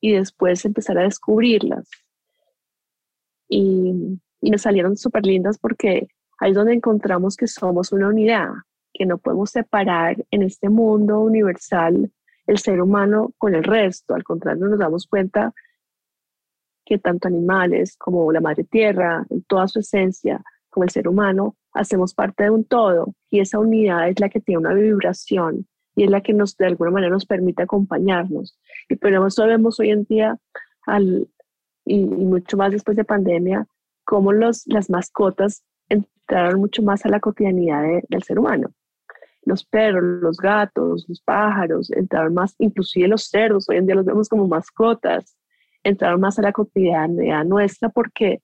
y 0.00 0.12
después 0.12 0.64
empezar 0.64 0.98
a 0.98 1.02
descubrirlas. 1.02 1.88
Y, 3.48 4.20
y 4.40 4.50
me 4.50 4.58
salieron 4.58 4.96
súper 4.96 5.26
lindas 5.26 5.58
porque 5.58 6.06
ahí 6.38 6.50
es 6.50 6.56
donde 6.56 6.74
encontramos 6.74 7.36
que 7.36 7.46
somos 7.46 7.92
una 7.92 8.08
unidad, 8.08 8.50
que 8.94 9.04
no 9.04 9.18
podemos 9.18 9.50
separar 9.50 10.24
en 10.30 10.42
este 10.42 10.70
mundo 10.70 11.20
universal 11.20 12.10
el 12.46 12.58
ser 12.58 12.80
humano 12.80 13.34
con 13.36 13.54
el 13.54 13.64
resto. 13.64 14.14
Al 14.14 14.22
contrario, 14.22 14.66
nos 14.66 14.78
damos 14.78 15.06
cuenta 15.06 15.52
que 16.86 16.98
tanto 16.98 17.28
animales 17.28 17.96
como 17.96 18.30
la 18.30 18.40
madre 18.40 18.64
tierra, 18.64 19.26
en 19.30 19.42
toda 19.44 19.66
su 19.68 19.80
esencia, 19.80 20.42
como 20.70 20.84
el 20.84 20.90
ser 20.90 21.08
humano, 21.08 21.56
hacemos 21.72 22.14
parte 22.14 22.44
de 22.44 22.50
un 22.50 22.64
todo 22.64 23.14
y 23.30 23.40
esa 23.40 23.58
unidad 23.58 24.08
es 24.08 24.20
la 24.20 24.28
que 24.28 24.40
tiene 24.40 24.60
una 24.60 24.74
vibración 24.74 25.66
y 25.96 26.04
es 26.04 26.10
la 26.10 26.20
que 26.20 26.32
nos 26.32 26.56
de 26.56 26.66
alguna 26.66 26.90
manera 26.90 27.12
nos 27.12 27.26
permite 27.26 27.62
acompañarnos. 27.62 28.58
Y 28.88 28.96
pero 28.96 29.26
eso 29.26 29.46
vemos 29.46 29.80
hoy 29.80 29.90
en 29.90 30.04
día 30.04 30.38
al, 30.86 31.28
y, 31.84 32.04
mucho 32.04 32.56
más 32.56 32.70
después 32.70 32.96
de 32.96 33.04
pandemia, 33.04 33.66
cómo 34.04 34.32
los, 34.32 34.66
las 34.66 34.90
mascotas 34.90 35.64
entraron 35.88 36.60
mucho 36.60 36.82
más 36.82 37.04
a 37.06 37.08
la 37.08 37.20
cotidianidad 37.20 37.82
del 38.08 38.22
ser 38.22 38.38
humano 38.38 38.72
los 39.44 39.64
perros, 39.64 40.22
los 40.22 40.38
gatos, 40.38 41.04
los 41.08 41.20
pájaros, 41.20 41.90
entraron 41.92 42.34
más, 42.34 42.54
inclusive 42.58 43.08
los 43.08 43.24
cerdos, 43.24 43.68
hoy 43.68 43.76
en 43.76 43.86
día 43.86 43.94
los 43.94 44.06
vemos 44.06 44.28
como 44.28 44.48
mascotas, 44.48 45.36
entraron 45.82 46.20
más 46.20 46.38
a 46.38 46.42
la 46.42 46.52
cotidianidad 46.52 47.44
nuestra 47.44 47.88
porque 47.90 48.42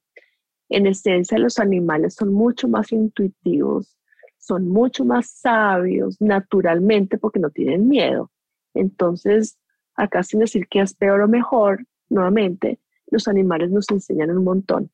en 0.69 0.87
esencia 0.87 1.39
los 1.39 1.59
animales 1.59 2.15
son 2.15 2.33
mucho 2.33 2.69
más 2.69 2.93
intuitivos, 2.93 3.97
son 4.39 4.69
mucho 4.69 5.05
más 5.05 5.31
sabios 5.31 6.21
naturalmente 6.21 7.19
porque 7.19 7.41
no 7.41 7.51
tienen 7.51 7.89
miedo. 7.89 8.31
Entonces, 8.75 9.59
acá 9.97 10.23
sin 10.23 10.41
decir 10.41 10.69
que 10.69 10.81
es 10.81 10.95
peor 10.95 11.23
o 11.23 11.29
mejor, 11.29 11.87
nuevamente, 12.09 12.79
los 13.09 13.27
animales 13.27 13.71
nos 13.71 13.91
enseñan 13.91 14.31
un 14.31 14.45
montón. 14.45 14.91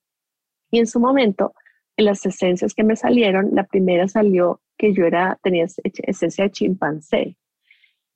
Y 0.71 0.79
en 0.79 0.87
su 0.87 0.99
momento, 0.99 1.53
en 1.97 2.07
las 2.07 2.25
esencias 2.25 2.75
que 2.75 2.85
me 2.85 2.97
salieron, 2.97 3.51
la 3.53 3.65
primera 3.65 4.09
salió 4.09 4.61
que 4.77 4.93
yo 4.93 5.05
era, 5.07 5.39
tenía 5.43 5.67
esencia 5.85 6.45
de 6.45 6.51
chimpancé. 6.51 7.37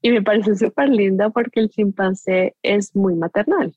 Y 0.02 0.10
me 0.10 0.22
parece 0.22 0.54
súper 0.56 0.88
linda 0.88 1.30
porque 1.30 1.60
el 1.60 1.68
chimpancé 1.68 2.56
es 2.62 2.94
muy 2.96 3.14
maternal. 3.14 3.74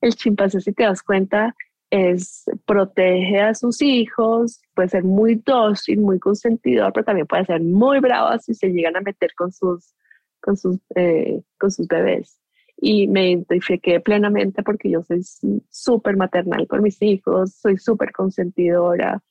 El 0.00 0.14
chimpancé, 0.14 0.60
si 0.60 0.72
te 0.72 0.84
das 0.84 1.02
cuenta, 1.02 1.54
es 1.92 2.44
protege 2.64 3.40
a 3.40 3.54
sus 3.54 3.82
hijos, 3.82 4.62
puede 4.74 4.88
ser 4.88 5.04
muy 5.04 5.36
dócil, 5.44 6.00
muy 6.00 6.18
consentidor, 6.18 6.90
pero 6.92 7.04
también 7.04 7.26
puede 7.26 7.44
ser 7.44 7.60
muy 7.60 8.00
bravo 8.00 8.38
si 8.38 8.54
se 8.54 8.68
llegan 8.68 8.96
a 8.96 9.02
meter 9.02 9.34
con 9.34 9.52
sus, 9.52 9.94
con 10.40 10.56
sus, 10.56 10.78
eh, 10.94 11.42
con 11.58 11.70
sus 11.70 11.86
bebés. 11.86 12.40
Y 12.76 13.08
me 13.08 13.30
identifiqué 13.30 14.00
plenamente 14.00 14.62
porque 14.62 14.90
yo 14.90 15.02
soy 15.02 15.22
súper 15.70 16.16
maternal 16.16 16.66
con 16.66 16.82
mis 16.82 17.00
hijos, 17.02 17.54
soy 17.54 17.76
súper 17.76 18.10
consentidora. 18.12 19.22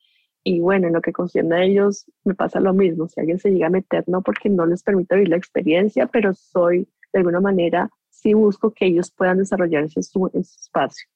Y 0.44 0.60
bueno, 0.60 0.88
en 0.88 0.94
lo 0.94 1.02
que 1.02 1.14
concierne 1.14 1.56
a 1.56 1.64
ellos 1.64 2.06
me 2.24 2.34
pasa 2.34 2.60
lo 2.60 2.74
mismo. 2.74 3.08
Si 3.08 3.20
alguien 3.20 3.40
se 3.40 3.52
llega 3.52 3.68
a 3.68 3.72
meter, 3.72 4.04
no 4.08 4.22
porque 4.22 4.50
no 4.50 4.66
les 4.66 4.84
permito 4.84 5.16
vivir 5.16 5.30
la 5.30 5.38
experiencia, 5.38 6.08
pero 6.08 6.34
soy 6.34 6.88
de 7.14 7.20
alguna 7.20 7.42
manera, 7.42 7.90
sí 8.10 8.34
busco 8.34 8.72
que 8.72 8.86
ellos 8.86 9.12
puedan 9.12 9.38
desarrollarse 9.38 10.00
en 10.00 10.04
su 10.04 10.32
espacio. 10.34 11.08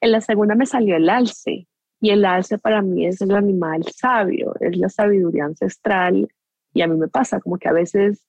En 0.00 0.12
la 0.12 0.20
segunda 0.20 0.54
me 0.54 0.66
salió 0.66 0.96
el 0.96 1.08
alce 1.08 1.66
y 2.00 2.10
el 2.10 2.24
alce 2.24 2.58
para 2.58 2.82
mí 2.82 3.06
es 3.06 3.20
el 3.20 3.34
animal 3.34 3.84
sabio, 3.84 4.54
es 4.60 4.76
la 4.76 4.88
sabiduría 4.88 5.44
ancestral 5.44 6.28
y 6.72 6.82
a 6.82 6.88
mí 6.88 6.96
me 6.96 7.08
pasa 7.08 7.40
como 7.40 7.58
que 7.58 7.68
a 7.68 7.72
veces 7.72 8.26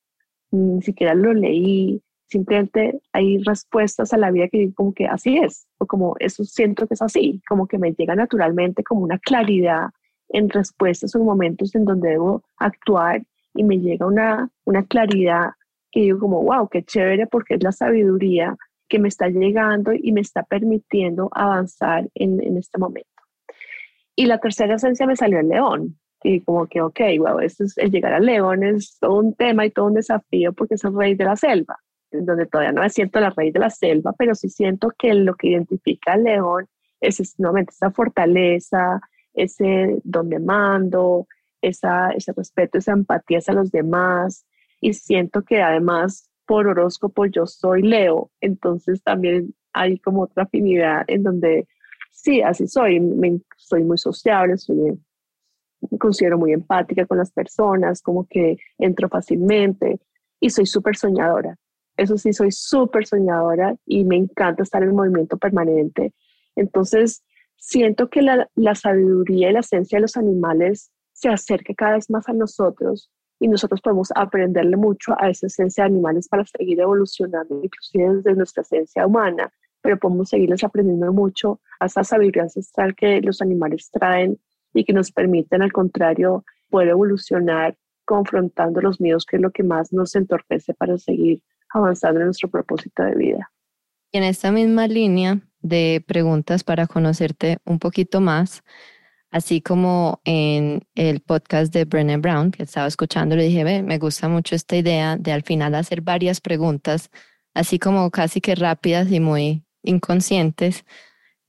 ni 0.52 0.82
siquiera 0.82 1.14
lo 1.14 1.34
leí, 1.34 2.02
simplemente 2.28 3.00
hay 3.14 3.38
respuestas 3.40 4.14
a 4.14 4.18
la 4.18 4.32
vida 4.32 4.48
que 4.50 4.74
como 4.74 4.94
que 4.94 5.08
así 5.08 5.38
es, 5.38 5.68
o 5.78 5.86
como 5.86 6.16
eso 6.20 6.44
siento 6.44 6.88
que 6.88 6.96
es 6.96 7.02
así, 7.02 7.42
como 7.48 7.68
que 7.68 7.78
me 7.78 7.94
llega 7.94 8.16
naturalmente 8.16 8.84
como 8.84 9.02
una 9.02 9.20
claridad 9.20 9.90
en 10.34 10.50
respuestas 10.50 11.16
o 11.16 11.20
momentos 11.24 11.76
en 11.76 11.86
donde 11.86 12.10
debo 12.10 12.44
actuar 12.58 13.24
y 13.54 13.64
me 13.64 13.80
llega 13.80 14.06
una, 14.06 14.50
una 14.66 14.86
claridad 14.86 15.52
que 15.92 16.02
digo 16.02 16.20
como, 16.20 16.42
wow, 16.44 16.68
qué 16.70 16.84
chévere 16.84 17.28
porque 17.28 17.56
es 17.56 17.64
la 17.64 17.72
sabiduría 17.72 18.56
que 18.88 19.00
me 19.00 19.08
está 19.08 19.28
llegando 19.28 19.92
y 19.94 20.12
me 20.12 20.22
está 20.22 20.44
permitiendo 20.44 21.30
avanzar 21.34 22.10
en, 22.16 22.42
en 22.42 22.58
este 22.58 22.78
momento. 22.78 23.10
Y 24.16 24.26
la 24.26 24.40
tercera 24.40 24.76
esencia 24.76 25.06
me 25.06 25.16
salió 25.16 25.40
el 25.40 25.50
león. 25.50 25.98
Y 26.24 26.42
como 26.42 26.68
que, 26.68 26.82
ok, 26.82 27.00
wow, 27.18 27.40
esto 27.40 27.64
es, 27.64 27.78
el 27.78 27.90
llegar 27.90 28.14
al 28.14 28.26
león 28.26 28.64
es 28.64 28.98
todo 29.00 29.16
un 29.16 29.34
tema 29.34 29.66
y 29.66 29.72
todo 29.72 29.86
un 29.86 29.96
desafío 29.96 30.54
porque 30.54 30.76
es 30.76 30.84
el 30.84 30.96
rey 30.96 31.16
de 31.16 31.26
la 31.26 31.36
selva, 31.36 31.78
donde 32.12 32.46
todavía 32.46 32.74
no 32.74 32.82
me 32.82 32.90
siento 32.90 33.20
la 33.20 33.32
rey 33.32 33.52
de 33.52 33.60
la 33.60 33.70
selva, 33.70 34.14
pero 34.18 34.36
sí 34.36 34.50
siento 34.50 34.92
que 34.98 35.14
lo 35.14 35.36
que 35.36 35.48
identifica 35.48 36.14
al 36.14 36.24
león 36.24 36.68
es 37.00 37.40
nuevamente 37.40 37.72
esa 37.72 37.90
fortaleza, 37.90 39.02
ese 39.34 40.00
donde 40.04 40.40
mando, 40.40 41.28
esa, 41.62 42.12
ese 42.12 42.34
respeto, 42.34 42.78
esa 42.78 42.94
empatía 42.94 43.40
hacia 43.40 43.54
los 43.54 43.72
demás. 43.72 44.46
Y 44.80 44.94
siento 44.94 45.44
que 45.44 45.62
además 45.62 46.30
por 46.46 46.68
horóscopo 46.68 47.26
yo 47.26 47.46
soy 47.46 47.82
Leo, 47.82 48.32
entonces 48.42 49.02
también 49.04 49.54
hay 49.74 49.98
como 50.00 50.24
otra 50.24 50.44
afinidad 50.44 51.04
en 51.08 51.24
donde 51.24 51.68
sí, 52.12 52.42
así 52.42 52.68
soy, 52.68 53.00
me, 53.00 53.40
soy 53.56 53.84
muy 53.84 53.98
sociable, 53.98 54.58
soy, 54.58 55.00
me 55.90 55.98
considero 55.98 56.38
muy 56.38 56.52
empática 56.52 57.06
con 57.06 57.18
las 57.18 57.32
personas, 57.32 58.02
como 58.02 58.28
que 58.28 58.58
entro 58.78 59.08
fácilmente 59.08 60.00
y 60.40 60.50
soy 60.50 60.66
súper 60.66 60.98
soñadora. 60.98 61.58
Eso 61.98 62.18
sí, 62.18 62.34
soy 62.34 62.52
súper 62.52 63.06
soñadora 63.06 63.76
y 63.86 64.04
me 64.06 64.18
encanta 64.18 64.64
estar 64.64 64.84
en 64.84 64.96
movimiento 64.96 65.38
permanente. 65.38 66.14
Entonces, 66.56 67.24
siento 67.62 68.10
que 68.10 68.24
la, 68.24 68.50
la 68.56 68.76
sabiduría 68.76 69.50
y 69.50 69.54
la 69.54 69.60
esencia 69.60 69.98
de 69.98 70.02
los 70.02 70.18
animales 70.18 70.92
se 71.14 71.30
acerca 71.30 71.74
cada 71.76 71.94
vez 71.94 72.10
más 72.10 72.28
a 72.28 72.34
nosotros 72.34 73.10
y 73.40 73.48
nosotros 73.48 73.82
podemos 73.82 74.10
aprenderle 74.16 74.78
mucho 74.78 75.14
a 75.20 75.30
esa 75.30 75.48
esencia 75.48 75.84
de 75.84 75.92
animales 75.92 76.28
para 76.28 76.46
seguir 76.46 76.80
evolucionando, 76.80 77.62
inclusive 77.64 78.16
desde 78.16 78.36
nuestra 78.36 78.62
esencia 78.62 79.06
humana, 79.06 79.54
pero 79.82 79.98
podemos 79.98 80.30
seguirles 80.30 80.64
aprendiendo 80.64 81.14
mucho 81.14 81.60
a 81.80 81.86
esa 81.86 82.04
sabiduría 82.04 82.44
ancestral 82.44 82.96
que 82.96 83.22
los 83.22 83.42
animales 83.42 83.90
traen 83.92 84.40
y 84.74 84.84
que 84.84 84.94
nos 84.94 85.12
permiten, 85.12 85.62
al 85.62 85.72
contrario, 85.72 86.44
poder 86.70 86.90
evolucionar 86.90 87.78
confrontando 88.06 88.82
los 88.82 89.00
miedos, 89.00 89.26
que 89.26 89.36
es 89.38 89.42
lo 89.42 89.52
que 89.52 89.64
más 89.64 89.94
nos 89.94 90.16
entorpece 90.16 90.74
para 90.74 90.98
seguir 90.98 91.44
avanzando 91.74 92.20
en 92.20 92.28
nuestro 92.28 92.50
propósito 92.50 93.04
de 93.04 93.16
vida. 93.16 93.52
Y 94.12 94.18
en 94.18 94.24
esta 94.24 94.52
misma 94.52 94.88
línea 94.88 95.40
de 95.62 96.04
preguntas 96.06 96.64
para 96.64 96.88
conocerte 96.88 97.58
un 97.66 97.80
poquito 97.80 98.22
más, 98.22 98.64
Así 99.32 99.62
como 99.62 100.22
en 100.26 100.86
el 100.94 101.22
podcast 101.22 101.74
de 101.74 101.86
Brené 101.86 102.18
Brown, 102.18 102.52
que 102.52 102.64
estaba 102.64 102.88
escuchando, 102.88 103.38
le 103.38 103.46
dije, 103.46 103.82
me 103.82 103.98
gusta 103.98 104.28
mucho 104.28 104.56
esta 104.56 104.76
idea 104.76 105.16
de 105.16 105.32
al 105.32 105.44
final 105.44 105.74
hacer 105.74 106.02
varias 106.02 106.42
preguntas, 106.42 107.10
así 107.54 107.80
como 107.80 108.12
casi 108.12 108.42
que 108.42 108.56
rápidas 108.56 109.10
y 109.10 109.22
muy 109.22 109.64
inconscientes 109.84 110.84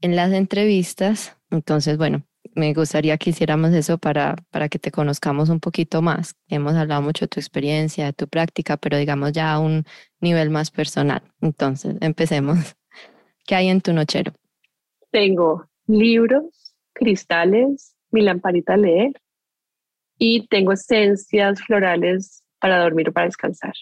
en 0.01 0.15
las 0.15 0.33
entrevistas. 0.33 1.37
Entonces, 1.51 1.97
bueno, 1.99 2.23
me 2.55 2.73
gustaría 2.73 3.19
que 3.19 3.31
hiciéramos 3.31 3.73
eso 3.73 3.99
para, 3.99 4.37
para 4.51 4.69
que 4.69 4.79
te 4.79 4.93
conozcamos 4.93 5.49
un 5.49 5.59
poquito 5.59 6.03
más. 6.03 6.37
Hemos 6.49 6.75
hablado 6.75 7.03
mucho 7.03 7.25
de 7.25 7.29
tu 7.31 7.41
experiencia, 7.41 8.07
de 8.07 8.13
tu 8.13 8.29
práctica, 8.29 8.77
pero 8.77 8.97
digamos 8.97 9.33
ya 9.33 9.53
a 9.53 9.59
un 9.59 9.85
nivel 10.21 10.51
más 10.51 10.71
personal. 10.71 11.23
Entonces, 11.41 11.97
empecemos. 12.01 12.77
¿Qué 13.47 13.55
hay 13.55 13.68
en 13.68 13.80
tu 13.80 13.93
nochero? 13.93 14.32
Tengo 15.11 15.66
libros, 15.86 16.74
cristales, 16.93 17.95
mi 18.11 18.22
lamparita 18.22 18.74
a 18.74 18.76
leer 18.76 19.12
y 20.18 20.47
tengo 20.47 20.72
esencias 20.72 21.61
florales 21.62 22.45
para 22.61 22.82
dormir 22.82 23.09
o 23.09 23.12
para 23.12 23.26
descansar. 23.26 23.74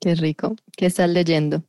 Qué 0.00 0.14
rico. 0.14 0.54
¿Qué 0.76 0.86
estás 0.86 1.08
leyendo? 1.08 1.62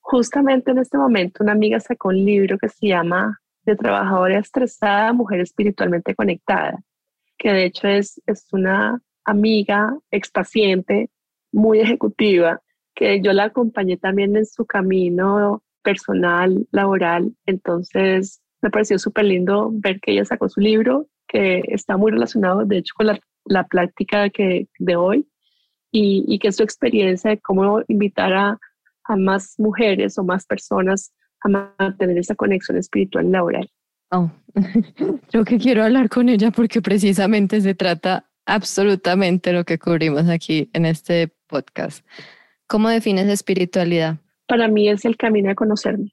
Justamente 0.00 0.70
en 0.70 0.78
este 0.78 0.96
momento 0.96 1.42
una 1.42 1.52
amiga 1.52 1.80
sacó 1.80 2.08
un 2.08 2.24
libro 2.24 2.58
que 2.58 2.68
se 2.68 2.88
llama 2.88 3.40
De 3.64 3.76
trabajadora 3.76 4.38
estresada, 4.38 5.12
mujer 5.12 5.40
espiritualmente 5.40 6.14
conectada, 6.14 6.82
que 7.36 7.50
de 7.50 7.64
hecho 7.64 7.88
es, 7.88 8.20
es 8.26 8.46
una 8.52 9.02
amiga 9.24 9.96
expaciente, 10.10 11.10
muy 11.52 11.80
ejecutiva, 11.80 12.62
que 12.94 13.20
yo 13.20 13.32
la 13.32 13.44
acompañé 13.44 13.96
también 13.96 14.36
en 14.36 14.46
su 14.46 14.64
camino 14.64 15.62
personal, 15.82 16.66
laboral. 16.70 17.32
Entonces, 17.46 18.40
me 18.62 18.70
pareció 18.70 18.98
súper 18.98 19.24
lindo 19.26 19.70
ver 19.72 20.00
que 20.00 20.12
ella 20.12 20.24
sacó 20.24 20.48
su 20.48 20.60
libro, 20.60 21.06
que 21.28 21.62
está 21.68 21.96
muy 21.96 22.12
relacionado, 22.12 22.64
de 22.64 22.78
hecho, 22.78 22.94
con 22.96 23.06
la, 23.06 23.20
la 23.46 23.66
práctica 23.66 24.30
que, 24.30 24.68
de 24.78 24.96
hoy, 24.96 25.26
y, 25.92 26.24
y, 26.28 26.38
que 26.38 26.52
su 26.52 26.62
experiencia 26.62 27.30
de 27.30 27.40
cómo 27.40 27.82
invitar 27.88 28.32
a, 28.32 28.58
a 29.04 29.16
más 29.16 29.54
mujeres 29.58 30.18
o 30.18 30.24
más 30.24 30.46
personas 30.46 31.12
a 31.42 31.48
mantener 31.48 32.18
esa 32.18 32.34
conexión 32.34 32.76
espiritual 32.76 33.30
laboral. 33.32 33.68
Oh, 34.12 34.30
creo 35.30 35.44
que 35.44 35.58
quiero 35.58 35.84
hablar 35.84 36.08
con 36.08 36.28
ella 36.28 36.50
porque 36.50 36.82
precisamente 36.82 37.60
se 37.60 37.74
trata 37.74 38.28
absolutamente 38.46 39.52
lo 39.52 39.64
que 39.64 39.78
cubrimos 39.78 40.28
aquí 40.28 40.70
en 40.72 40.86
este 40.86 41.32
podcast. 41.46 42.04
¿Cómo 42.66 42.88
defines 42.88 43.28
espiritualidad? 43.28 44.18
Para 44.50 44.68
mí 44.68 44.88
es 44.88 45.04
el 45.04 45.16
camino 45.16 45.48
de 45.48 45.54
conocerme 45.54 46.12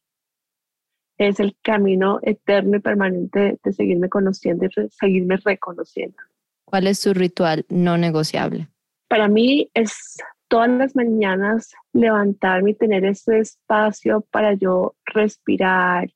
es 1.18 1.40
el 1.40 1.56
camino 1.62 2.20
eterno 2.22 2.78
y 2.78 2.80
permanente 2.80 3.58
de 3.64 3.74
seguirme 3.74 4.10
conociendo 4.10 4.66
y 4.66 4.70
seguirme 4.90 5.38
reconociendo. 5.38 6.18
¿Cuál 6.66 6.88
es 6.88 7.00
su 7.00 7.14
ritual 7.14 7.66
no 7.70 7.98
negociable? 7.98 8.68
Para 9.08 9.28
mí 9.28 9.70
es 9.74 10.18
todas 10.48 10.70
las 10.70 10.96
mañanas 10.96 11.74
levantarme 11.94 12.72
y 12.72 12.76
tener 12.76 13.06
ese 13.06 13.40
espacio 13.40 14.26
para 14.32 14.54
yo 14.54 14.96
respirar, 15.06 16.10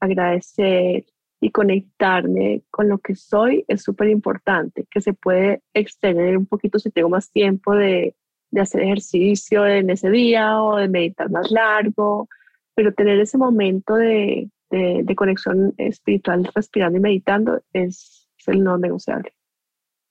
agradecer 0.00 1.04
y 1.40 1.50
conectarme 1.50 2.62
con 2.70 2.88
lo 2.88 2.98
que 2.98 3.14
soy 3.14 3.64
es 3.68 3.82
súper 3.82 4.08
importante, 4.08 4.86
que 4.90 5.00
se 5.00 5.12
puede 5.12 5.62
extender 5.74 6.36
un 6.36 6.46
poquito 6.46 6.78
si 6.78 6.90
tengo 6.90 7.10
más 7.10 7.30
tiempo 7.30 7.74
de, 7.74 8.14
de 8.50 8.60
hacer 8.60 8.82
ejercicio 8.82 9.66
en 9.66 9.90
ese 9.90 10.10
día 10.10 10.62
o 10.62 10.76
de 10.76 10.88
meditar 10.88 11.30
más 11.30 11.50
largo 11.50 12.28
pero 12.76 12.92
tener 12.92 13.18
ese 13.18 13.38
momento 13.38 13.94
de, 13.94 14.50
de, 14.70 15.14
conexión 15.16 15.74
espiritual 15.78 16.48
respirando 16.54 16.98
y 16.98 17.00
meditando 17.00 17.62
es, 17.72 18.28
el 18.46 18.62
no 18.62 18.78
negociable. 18.78 19.34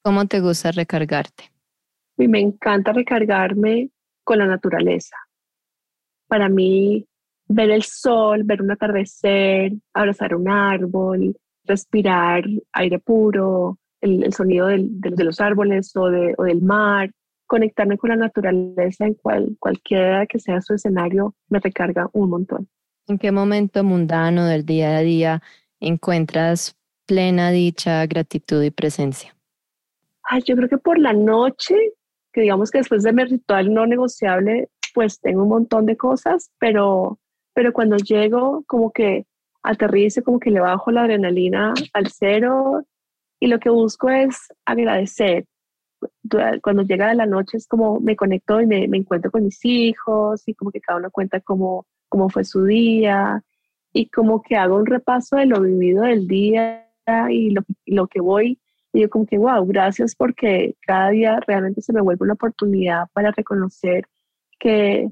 ¿Cómo 0.04 0.26
te 0.26 0.42
gusta 0.42 0.72
recargarte? 0.72 1.52
Y 2.18 2.28
me 2.28 2.42
encanta 2.42 2.92
recargarme 2.92 3.92
con 4.26 4.40
la 4.40 4.46
naturaleza. 4.46 5.16
Para 6.28 6.50
mí, 6.50 7.08
ver 7.48 7.70
el 7.70 7.84
sol, 7.84 8.44
ver 8.44 8.62
un 8.62 8.72
atardecer, 8.72 9.72
abrazar 9.94 10.36
un 10.36 10.50
árbol, 10.50 11.38
respirar 11.64 12.44
aire 12.74 13.00
puro, 13.00 13.78
el, 14.02 14.34
sonido 14.34 14.68
de, 14.68 14.90
los 15.24 15.40
árboles 15.40 15.96
o, 15.96 16.10
de, 16.10 16.34
o 16.38 16.44
del 16.44 16.62
mar, 16.62 17.12
conectarme 17.48 17.98
con 17.98 18.10
la 18.10 18.16
naturaleza 18.16 19.06
en 19.06 19.14
cual, 19.16 19.56
cualquiera 19.60 20.26
que 20.26 20.40
sea 20.40 20.62
su 20.62 20.74
escenario 20.74 21.36
me 21.50 21.60
recarga 21.60 22.10
un 22.14 22.30
montón. 22.30 22.70
¿En 23.08 23.18
qué 23.18 23.32
momento 23.32 23.84
mundano 23.84 24.46
del 24.46 24.66
día 24.66 24.98
a 24.98 25.02
día 25.02 25.42
encuentras 25.80 26.76
plena 27.06 27.52
dicha, 27.52 28.06
gratitud 28.08 28.64
y 28.64 28.72
presencia? 28.72 29.36
Ay, 30.24 30.42
yo 30.44 30.56
creo 30.56 30.70
que 30.70 30.80
por 30.80 30.98
la 30.98 31.14
noche, 31.14 31.76
que 32.34 32.42
digamos 32.42 32.72
que 32.72 32.80
después 32.80 33.04
de 33.04 33.14
mi 33.14 33.24
ritual 33.24 33.72
no 33.72 33.86
negociable, 33.86 34.70
pues 34.94 35.20
tengo 35.20 35.44
un 35.44 35.50
montón 35.50 35.86
de 35.86 35.98
cosas, 35.98 36.50
pero, 36.58 37.20
pero 37.54 37.74
cuando 37.74 37.98
llego, 37.98 38.64
como 38.66 38.92
que 38.92 39.26
aterrizo, 39.62 40.24
como 40.24 40.40
que 40.40 40.52
le 40.52 40.60
bajo 40.60 40.92
la 40.92 41.04
adrenalina 41.04 41.74
al 41.94 42.08
cero 42.08 42.84
y 43.40 43.48
lo 43.48 43.60
que 43.60 43.70
busco 43.70 44.10
es 44.10 44.52
agradecer. 44.66 45.46
Cuando 46.62 46.84
llega 46.84 47.14
la 47.14 47.26
noche 47.26 47.58
es 47.58 47.68
como 47.68 48.00
me 48.00 48.16
conecto 48.16 48.62
y 48.62 48.68
me, 48.68 48.86
encuentro 48.86 49.32
con 49.32 49.44
mis 49.44 49.64
hijos 49.64 50.48
y 50.48 50.54
como 50.54 50.72
que 50.72 50.82
cada 50.82 51.00
uno 51.00 51.12
cuenta 51.12 51.40
cómo, 51.40 51.86
cómo 52.10 52.30
fue 52.30 52.44
su 52.44 52.64
día 52.64 53.44
y 53.94 54.10
como 54.10 54.42
que 54.42 54.56
hago 54.56 54.78
un 54.78 54.86
repaso 54.86 55.38
de 55.38 55.46
lo 55.46 55.62
vivido 55.62 56.04
del 56.04 56.28
día 56.28 56.88
y 57.30 57.52
lo, 57.52 57.62
lo 57.86 58.08
que 58.08 58.22
voy 58.22 58.60
y 58.96 59.02
yo 59.02 59.10
como 59.10 59.26
que, 59.26 59.38
wow, 59.38 59.66
gracias 59.68 60.16
porque 60.16 60.78
cada 60.88 61.10
día 61.10 61.40
realmente 61.46 61.82
se 61.82 61.92
me 61.92 62.00
vuelve 62.00 62.24
una 62.24 62.34
oportunidad 62.34 63.10
para 63.12 63.32
reconocer 63.32 64.08
que, 64.58 65.10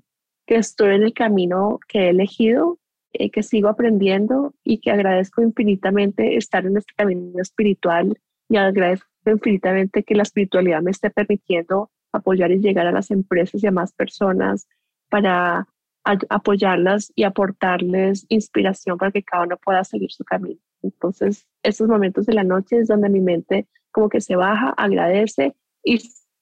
que 0.48 0.56
estoy 0.56 0.96
en 0.96 1.04
el 1.04 1.14
camino 1.14 1.80
que 1.90 2.06
he 2.06 2.10
elegido, 2.10 2.80
eh, 3.12 3.30
que 3.30 3.44
sigo 3.44 3.68
aprendiendo 3.68 4.54
y 4.64 4.80
que 4.80 4.90
agradezco 4.90 5.42
infinitamente 5.42 6.38
estar 6.38 6.66
en 6.66 6.78
este 6.78 6.94
camino 6.96 7.42
espiritual 7.42 8.18
y 8.48 8.56
agradezco 8.56 9.10
infinitamente 9.32 10.04
que 10.04 10.16
la 10.16 10.24
espiritualidad 10.24 10.82
me 10.82 10.92
esté 10.92 11.10
permitiendo 11.10 11.92
apoyar 12.12 12.52
y 12.52 12.60
llegar 12.60 12.88
a 12.88 12.92
las 12.92 13.12
empresas 13.12 13.64
y 13.64 13.68
a 13.68 13.72
más 13.72 13.94
personas 13.94 14.68
para 15.10 15.68
apoyarlas 16.04 17.12
y 17.16 17.24
aportarles 17.24 18.26
inspiración 18.30 18.98
para 18.98 19.12
que 19.12 19.24
cada 19.24 19.44
uno 19.44 19.58
pueda 19.58 19.84
seguir 19.84 20.12
su 20.12 20.24
camino. 20.24 20.60
Entonces, 20.82 21.48
esos 21.64 21.88
momentos 21.88 22.26
de 22.26 22.34
la 22.34 22.44
noche 22.44 22.80
es 22.80 22.88
donde 22.88 23.10
mi 23.10 23.22
mente 23.22 23.68
como 23.92 24.10
que 24.10 24.20
se 24.20 24.36
baja, 24.36 24.74
agradece 24.76 25.56
y 25.84 26.00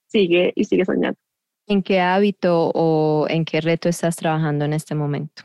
sigue 0.07 0.51
y 0.55 0.63
sigue 0.63 0.85
soñando. 0.85 1.19
¿En 1.67 1.83
qué 1.83 1.99
hábito 1.99 2.71
o 2.73 3.27
en 3.29 3.45
qué 3.45 3.61
reto 3.61 3.87
estás 3.87 4.15
trabajando 4.15 4.65
en 4.65 4.73
este 4.73 4.95
momento? 4.95 5.43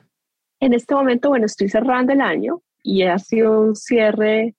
En 0.61 0.73
este 0.73 0.95
momento, 0.95 1.29
bueno, 1.29 1.47
estoy 1.47 1.69
cerrando 1.69 2.13
el 2.13 2.21
año 2.21 2.63
y 2.83 3.03
ha 3.03 3.19
sido 3.19 3.61
un 3.61 3.77
cierre 3.77 4.55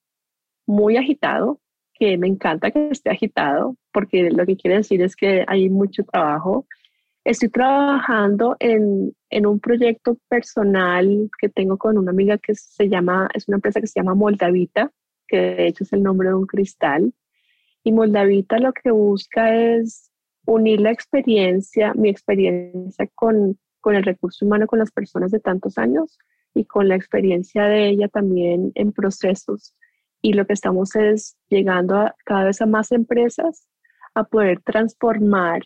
muy 0.66 0.96
agitado, 0.96 1.60
que 1.98 2.16
me 2.18 2.28
encanta 2.28 2.70
que 2.70 2.90
esté 2.90 3.10
agitado, 3.10 3.76
porque 3.92 4.30
lo 4.30 4.46
que 4.46 4.56
quiere 4.56 4.78
decir 4.78 5.02
es 5.02 5.16
que 5.16 5.44
hay 5.46 5.68
mucho 5.68 6.04
trabajo. 6.04 6.66
Estoy 7.24 7.48
trabajando 7.50 8.56
en, 8.60 9.12
en 9.30 9.46
un 9.46 9.60
proyecto 9.60 10.16
personal 10.28 11.30
que 11.38 11.48
tengo 11.48 11.76
con 11.76 11.98
una 11.98 12.10
amiga 12.10 12.38
que 12.38 12.54
se 12.54 12.88
llama, 12.88 13.28
es 13.34 13.48
una 13.48 13.56
empresa 13.56 13.80
que 13.80 13.86
se 13.86 14.00
llama 14.00 14.14
Moldavita, 14.14 14.90
que 15.26 15.36
de 15.36 15.66
hecho 15.66 15.84
es 15.84 15.92
el 15.92 16.02
nombre 16.02 16.28
de 16.28 16.34
un 16.34 16.46
cristal. 16.46 17.12
Y 17.84 17.92
Moldavita 17.92 18.58
lo 18.58 18.72
que 18.72 18.90
busca 18.90 19.54
es 19.54 20.10
unir 20.46 20.80
la 20.80 20.90
experiencia, 20.90 21.92
mi 21.94 22.08
experiencia 22.08 23.06
con, 23.14 23.58
con 23.80 23.94
el 23.94 24.04
recurso 24.04 24.46
humano, 24.46 24.66
con 24.66 24.78
las 24.78 24.90
personas 24.90 25.30
de 25.30 25.40
tantos 25.40 25.76
años 25.76 26.18
y 26.54 26.64
con 26.64 26.88
la 26.88 26.96
experiencia 26.96 27.64
de 27.64 27.90
ella 27.90 28.08
también 28.08 28.72
en 28.74 28.92
procesos. 28.92 29.74
Y 30.22 30.32
lo 30.32 30.46
que 30.46 30.52
estamos 30.52 30.94
es 30.96 31.36
llegando 31.48 31.96
a 31.96 32.14
cada 32.24 32.44
vez 32.44 32.60
a 32.60 32.66
más 32.66 32.92
empresas 32.92 33.66
a 34.14 34.24
poder 34.24 34.60
transformar 34.62 35.62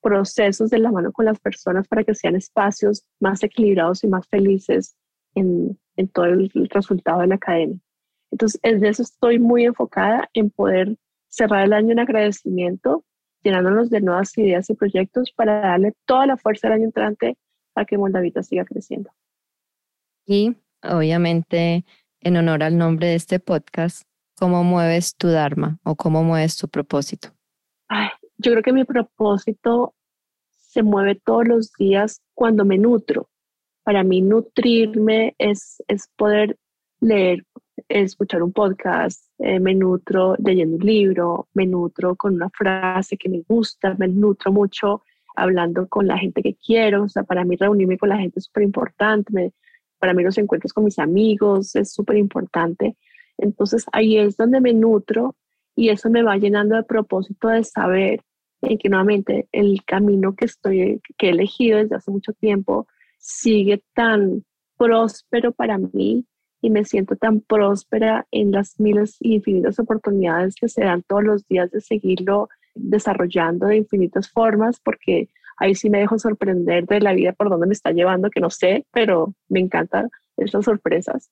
procesos 0.00 0.70
de 0.70 0.78
la 0.78 0.92
mano 0.92 1.12
con 1.12 1.24
las 1.24 1.40
personas 1.40 1.88
para 1.88 2.04
que 2.04 2.14
sean 2.14 2.36
espacios 2.36 3.04
más 3.20 3.42
equilibrados 3.42 4.04
y 4.04 4.08
más 4.08 4.26
felices 4.28 4.96
en, 5.34 5.78
en 5.96 6.08
todo 6.08 6.26
el 6.26 6.50
resultado 6.70 7.20
de 7.20 7.26
la 7.26 7.34
academia. 7.34 7.78
Entonces, 8.30 8.60
en 8.62 8.84
eso 8.84 9.02
estoy 9.02 9.38
muy 9.38 9.64
enfocada 9.64 10.28
en 10.34 10.50
poder 10.50 10.96
cerrar 11.28 11.64
el 11.64 11.72
año 11.72 11.92
en 11.92 11.98
agradecimiento, 11.98 13.04
llenándonos 13.42 13.90
de 13.90 14.00
nuevas 14.00 14.36
ideas 14.36 14.68
y 14.70 14.74
proyectos 14.74 15.32
para 15.32 15.60
darle 15.60 15.94
toda 16.06 16.26
la 16.26 16.36
fuerza 16.36 16.68
al 16.68 16.74
año 16.74 16.84
entrante 16.84 17.36
para 17.72 17.84
que 17.84 17.98
Moldavita 17.98 18.42
siga 18.42 18.64
creciendo. 18.64 19.10
Y 20.26 20.56
obviamente, 20.82 21.84
en 22.20 22.36
honor 22.36 22.62
al 22.62 22.76
nombre 22.76 23.08
de 23.08 23.14
este 23.14 23.40
podcast, 23.40 24.02
¿cómo 24.36 24.64
mueves 24.64 25.16
tu 25.16 25.28
Dharma 25.28 25.78
o 25.84 25.96
cómo 25.96 26.22
mueves 26.22 26.56
tu 26.56 26.68
propósito? 26.68 27.30
yo 28.40 28.52
creo 28.52 28.62
que 28.62 28.72
mi 28.72 28.84
propósito 28.84 29.94
se 30.50 30.82
mueve 30.82 31.16
todos 31.16 31.46
los 31.46 31.72
días 31.72 32.22
cuando 32.34 32.64
me 32.64 32.78
nutro. 32.78 33.28
Para 33.82 34.04
mí 34.04 34.20
nutrirme 34.20 35.34
es, 35.38 35.82
es 35.88 36.08
poder 36.16 36.56
leer 37.00 37.44
escuchar 37.88 38.42
un 38.42 38.52
podcast, 38.52 39.24
eh, 39.38 39.60
me 39.60 39.74
nutro 39.74 40.36
leyendo 40.38 40.76
un 40.76 40.84
libro, 40.84 41.48
me 41.54 41.66
nutro 41.66 42.16
con 42.16 42.34
una 42.34 42.50
frase 42.50 43.16
que 43.16 43.28
me 43.28 43.42
gusta, 43.48 43.94
me 43.98 44.08
nutro 44.08 44.52
mucho 44.52 45.02
hablando 45.36 45.88
con 45.88 46.06
la 46.06 46.18
gente 46.18 46.42
que 46.42 46.56
quiero, 46.56 47.04
o 47.04 47.08
sea, 47.08 47.22
para 47.22 47.44
mí 47.44 47.56
reunirme 47.56 47.96
con 47.96 48.08
la 48.08 48.18
gente 48.18 48.40
es 48.40 48.46
súper 48.46 48.64
importante, 48.64 49.52
para 49.98 50.14
mí 50.14 50.22
los 50.22 50.38
encuentros 50.38 50.72
con 50.72 50.84
mis 50.84 50.98
amigos 50.98 51.74
es 51.76 51.92
súper 51.92 52.16
importante. 52.16 52.96
Entonces 53.36 53.86
ahí 53.92 54.18
es 54.18 54.36
donde 54.36 54.60
me 54.60 54.72
nutro 54.72 55.36
y 55.76 55.90
eso 55.90 56.10
me 56.10 56.22
va 56.22 56.36
llenando 56.36 56.76
de 56.76 56.82
propósito 56.82 57.48
de 57.48 57.64
saber 57.64 58.22
en 58.62 58.78
que 58.78 58.88
nuevamente 58.88 59.48
el 59.52 59.84
camino 59.84 60.34
que 60.34 60.46
estoy, 60.46 61.00
que 61.16 61.28
he 61.28 61.30
elegido 61.30 61.78
desde 61.78 61.96
hace 61.96 62.10
mucho 62.10 62.32
tiempo 62.32 62.86
sigue 63.18 63.82
tan 63.94 64.44
próspero 64.76 65.52
para 65.52 65.78
mí 65.78 66.24
y 66.60 66.70
me 66.70 66.84
siento 66.84 67.16
tan 67.16 67.40
próspera 67.40 68.26
en 68.30 68.50
las 68.50 68.80
miles 68.80 69.16
y 69.20 69.36
infinitas 69.36 69.78
oportunidades 69.78 70.56
que 70.56 70.68
se 70.68 70.82
dan 70.82 71.02
todos 71.06 71.22
los 71.22 71.46
días 71.46 71.70
de 71.70 71.80
seguirlo 71.80 72.48
desarrollando 72.74 73.66
de 73.66 73.76
infinitas 73.76 74.28
formas, 74.30 74.80
porque 74.80 75.28
ahí 75.58 75.74
sí 75.74 75.90
me 75.90 75.98
dejo 75.98 76.18
sorprender 76.18 76.86
de 76.86 77.00
la 77.00 77.12
vida 77.12 77.32
por 77.32 77.50
donde 77.50 77.66
me 77.66 77.72
está 77.72 77.92
llevando, 77.92 78.30
que 78.30 78.40
no 78.40 78.50
sé, 78.50 78.86
pero 78.92 79.34
me 79.48 79.60
encantan 79.60 80.08
esas 80.36 80.64
sorpresas. 80.64 81.30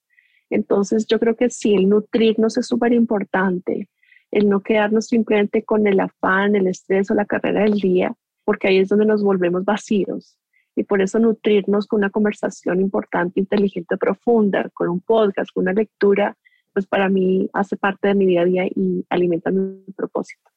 Entonces 0.50 1.06
yo 1.06 1.18
creo 1.18 1.36
que 1.36 1.50
sí, 1.50 1.74
el 1.74 1.88
nutrirnos 1.88 2.56
es 2.58 2.66
súper 2.66 2.92
importante, 2.92 3.88
el 4.30 4.48
no 4.48 4.60
quedarnos 4.60 5.06
simplemente 5.06 5.62
con 5.62 5.86
el 5.86 6.00
afán, 6.00 6.56
el 6.56 6.66
estrés 6.66 7.10
o 7.10 7.14
la 7.14 7.24
carrera 7.24 7.62
del 7.62 7.80
día, 7.80 8.14
porque 8.44 8.68
ahí 8.68 8.78
es 8.78 8.88
donde 8.88 9.06
nos 9.06 9.22
volvemos 9.22 9.64
vacíos 9.64 10.36
y 10.76 10.84
por 10.84 11.00
eso 11.00 11.18
nutrirnos 11.18 11.86
con 11.86 11.98
una 11.98 12.10
conversación 12.10 12.80
importante, 12.80 13.40
inteligente, 13.40 13.96
profunda, 13.96 14.68
con 14.74 14.88
un 14.88 15.00
podcast, 15.00 15.50
con 15.52 15.62
una 15.62 15.72
lectura, 15.72 16.36
pues 16.72 16.86
para 16.86 17.08
mí 17.08 17.48
hace 17.54 17.76
parte 17.76 18.08
de 18.08 18.14
mi 18.14 18.26
día 18.26 18.42
a 18.42 18.44
día 18.44 18.66
y 18.66 19.04
alimenta 19.08 19.50
mi 19.50 19.82
propósito. 19.96 20.50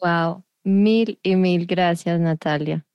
Wow, 0.00 0.42
mil 0.64 1.18
y 1.22 1.36
mil 1.36 1.66
gracias 1.66 2.20
Natalia. 2.20 2.86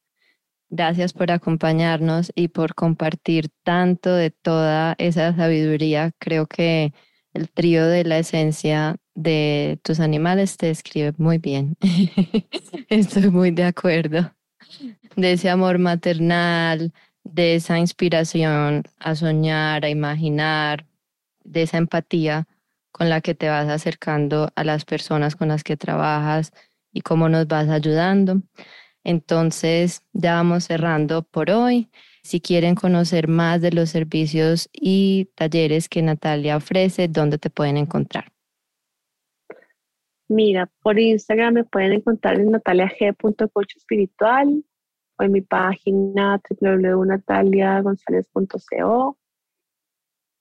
Gracias 0.70 1.13
por 1.13 1.32
acompañarnos 1.32 2.32
y 2.36 2.49
por 2.49 2.76
compartir 2.76 3.49
tanto 3.63 4.13
de 4.13 4.32
toda 4.32 4.95
esa 4.98 5.34
sabiduría. 5.35 6.11
Creo 6.19 6.45
que 6.45 6.94
el 7.34 7.49
trío 7.49 7.88
de 7.88 8.03
la 8.03 8.19
esencia 8.19 8.98
de 9.15 9.80
tus 9.84 9.99
animales 9.99 10.57
te 10.57 10.68
describe 10.68 11.14
muy 11.18 11.38
bien. 11.38 11.77
Estoy 12.89 13.30
muy 13.30 13.52
de 13.52 13.64
acuerdo 13.64 14.34
de 15.15 15.34
ese 15.34 15.49
amor 15.49 15.80
maternal, 15.80 16.94
de 17.23 17.56
esa 17.56 17.80
inspiración 17.80 18.84
a 18.99 19.15
soñar, 19.15 19.84
a 19.84 19.89
imaginar, 19.89 20.85
de 21.44 21.64
esa 21.64 21.77
empatía 21.77 22.48
con 22.91 23.10
la 23.10 23.22
que 23.22 23.35
te 23.35 23.49
vas 23.49 23.68
acercando 23.68 24.49
a 24.56 24.64
las 24.64 24.85
personas 24.85 25.35
con 25.35 25.49
las 25.49 25.64
que 25.64 25.77
trabajas 25.77 26.52
y 26.98 27.02
cómo 27.02 27.30
nos 27.30 27.48
vas 27.48 27.69
ayudando. 27.69 28.41
Entonces, 29.03 30.02
ya 30.14 30.34
vamos 30.34 30.64
cerrando 30.64 31.22
por 31.22 31.52
hoy. 31.52 31.91
Si 32.24 32.41
quieren 32.41 32.74
conocer 32.74 33.28
más 33.28 33.61
de 33.61 33.72
los 33.72 33.91
servicios 33.91 34.68
y 34.74 35.30
talleres 35.36 35.90
que 35.90 36.02
Natalia 36.02 36.57
ofrece, 36.57 37.07
¿dónde 37.07 37.38
te 37.38 37.52
pueden 37.52 37.78
encontrar? 37.78 38.32
Mira, 40.28 40.68
por 40.82 40.98
Instagram 40.99 41.53
me 41.53 41.65
pueden 41.65 41.94
encontrar 41.94 42.40
en 42.40 42.49
nataliag.coach 42.52 43.76
o 45.19 45.24
en 45.24 45.32
mi 45.32 45.41
página 45.41 46.41
www.nataliagonzalez.co. 46.49 49.18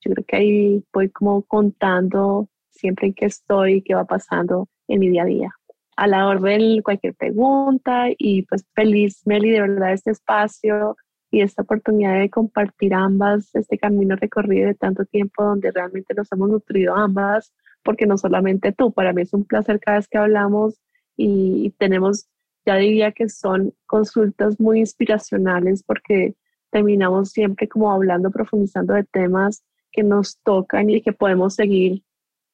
Yo 0.01 0.11
creo 0.11 0.25
que 0.25 0.35
ahí 0.35 0.83
voy 0.91 1.09
como 1.09 1.43
contando 1.43 2.49
siempre 2.71 3.05
en 3.07 3.13
qué 3.13 3.25
estoy, 3.25 3.83
qué 3.83 3.93
va 3.93 4.05
pasando 4.05 4.67
en 4.87 4.99
mi 4.99 5.09
día 5.09 5.21
a 5.21 5.25
día. 5.25 5.56
A 5.97 6.07
la 6.07 6.27
orden, 6.27 6.81
cualquier 6.81 7.15
pregunta 7.15 8.05
y 8.17 8.43
pues 8.43 8.65
feliz, 8.73 9.21
Meli, 9.25 9.49
de 9.51 9.61
verdad, 9.61 9.93
este 9.93 10.11
espacio 10.11 10.95
y 11.29 11.41
esta 11.41 11.63
oportunidad 11.63 12.19
de 12.19 12.29
compartir 12.29 12.93
ambas, 12.93 13.53
este 13.53 13.77
camino 13.77 14.15
recorrido 14.15 14.67
de 14.67 14.75
tanto 14.75 15.03
tiempo 15.03 15.43
donde 15.43 15.71
realmente 15.71 16.13
nos 16.13 16.31
hemos 16.31 16.49
nutrido 16.49 16.95
ambas, 16.95 17.53
porque 17.83 18.05
no 18.05 18.17
solamente 18.17 18.71
tú, 18.71 18.93
para 18.93 19.11
mí 19.11 19.23
es 19.23 19.33
un 19.33 19.43
placer 19.43 19.79
cada 19.81 19.97
vez 19.97 20.07
que 20.07 20.17
hablamos 20.17 20.79
y 21.17 21.71
tenemos 21.79 22.29
ya 22.67 22.75
diría 22.75 23.13
que 23.13 23.29
son 23.29 23.73
consultas 23.85 24.59
muy 24.59 24.79
inspiracionales 24.79 25.83
porque 25.83 26.35
terminamos 26.69 27.29
siempre 27.29 27.69
como 27.69 27.93
hablando, 27.93 28.29
profundizando 28.29 28.93
de 28.93 29.05
temas 29.05 29.63
que 29.89 30.03
nos 30.03 30.37
tocan 30.43 30.89
y 30.89 31.01
que 31.01 31.13
podemos 31.13 31.55
seguir, 31.55 32.03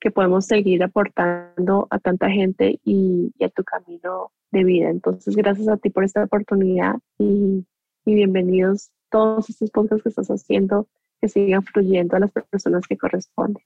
que 0.04 0.12
podemos 0.12 0.46
seguir 0.46 0.84
aportando 0.84 1.88
a 1.90 1.98
tanta 1.98 2.30
gente 2.30 2.78
y, 2.84 3.32
a 3.42 3.48
tu 3.48 3.64
camino 3.64 4.34
de 4.52 4.66
vida. 4.66 4.90
Entonces, 4.90 5.34
gracias 5.34 5.70
a 5.70 5.78
ti 5.78 5.90
por 5.90 6.04
esta 6.04 6.26
oportunidad 6.26 6.96
y, 7.18 7.66
y 8.06 8.14
bienvenidos 8.14 8.92
todos 9.10 9.50
estos 9.50 9.72
podcasts 9.72 10.04
que 10.04 10.10
estás 10.10 10.28
haciendo, 10.28 10.90
que 11.22 11.30
sigan 11.30 11.64
fluyendo 11.64 12.18
a 12.18 12.20
las 12.20 12.32
personas 12.34 12.86
que 12.86 12.98
corresponden. 12.98 13.64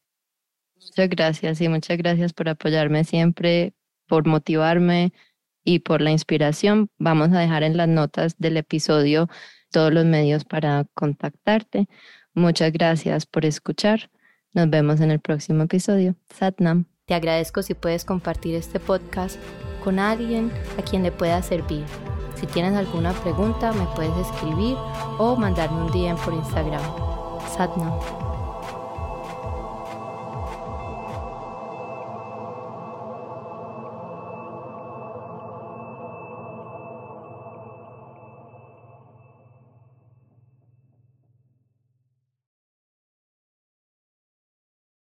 Muchas 0.75 1.09
gracias 1.09 1.59
y 1.59 1.69
muchas 1.69 1.97
gracias 1.97 2.33
por 2.33 2.49
apoyarme 2.49 3.03
siempre, 3.03 3.73
por 4.07 4.27
motivarme 4.27 5.13
y 5.63 5.79
por 5.79 6.01
la 6.01 6.11
inspiración. 6.11 6.91
Vamos 6.99 7.29
a 7.33 7.39
dejar 7.39 7.63
en 7.63 7.77
las 7.77 7.87
notas 7.87 8.37
del 8.37 8.57
episodio 8.57 9.27
todos 9.71 9.91
los 9.91 10.05
medios 10.05 10.45
para 10.45 10.85
contactarte. 10.93 11.87
Muchas 12.35 12.71
gracias 12.71 13.25
por 13.25 13.43
escuchar. 13.43 14.11
Nos 14.57 14.71
vemos 14.71 15.01
en 15.01 15.11
el 15.11 15.19
próximo 15.19 15.61
episodio. 15.61 16.15
Satnam. 16.33 16.85
Te 17.05 17.13
agradezco 17.13 17.61
si 17.61 17.75
puedes 17.75 18.03
compartir 18.03 18.55
este 18.55 18.79
podcast 18.79 19.37
con 19.83 19.99
alguien 19.99 20.51
a 20.79 20.81
quien 20.81 21.03
le 21.03 21.11
pueda 21.11 21.43
servir. 21.43 21.85
Si 22.33 22.47
tienes 22.47 22.73
alguna 22.73 23.13
pregunta, 23.13 23.71
me 23.71 23.85
puedes 23.95 24.17
escribir 24.17 24.75
o 25.19 25.35
mandarme 25.35 25.83
un 25.83 25.91
DM 25.91 26.17
por 26.25 26.33
Instagram. 26.33 26.81
Satnam. 27.55 28.26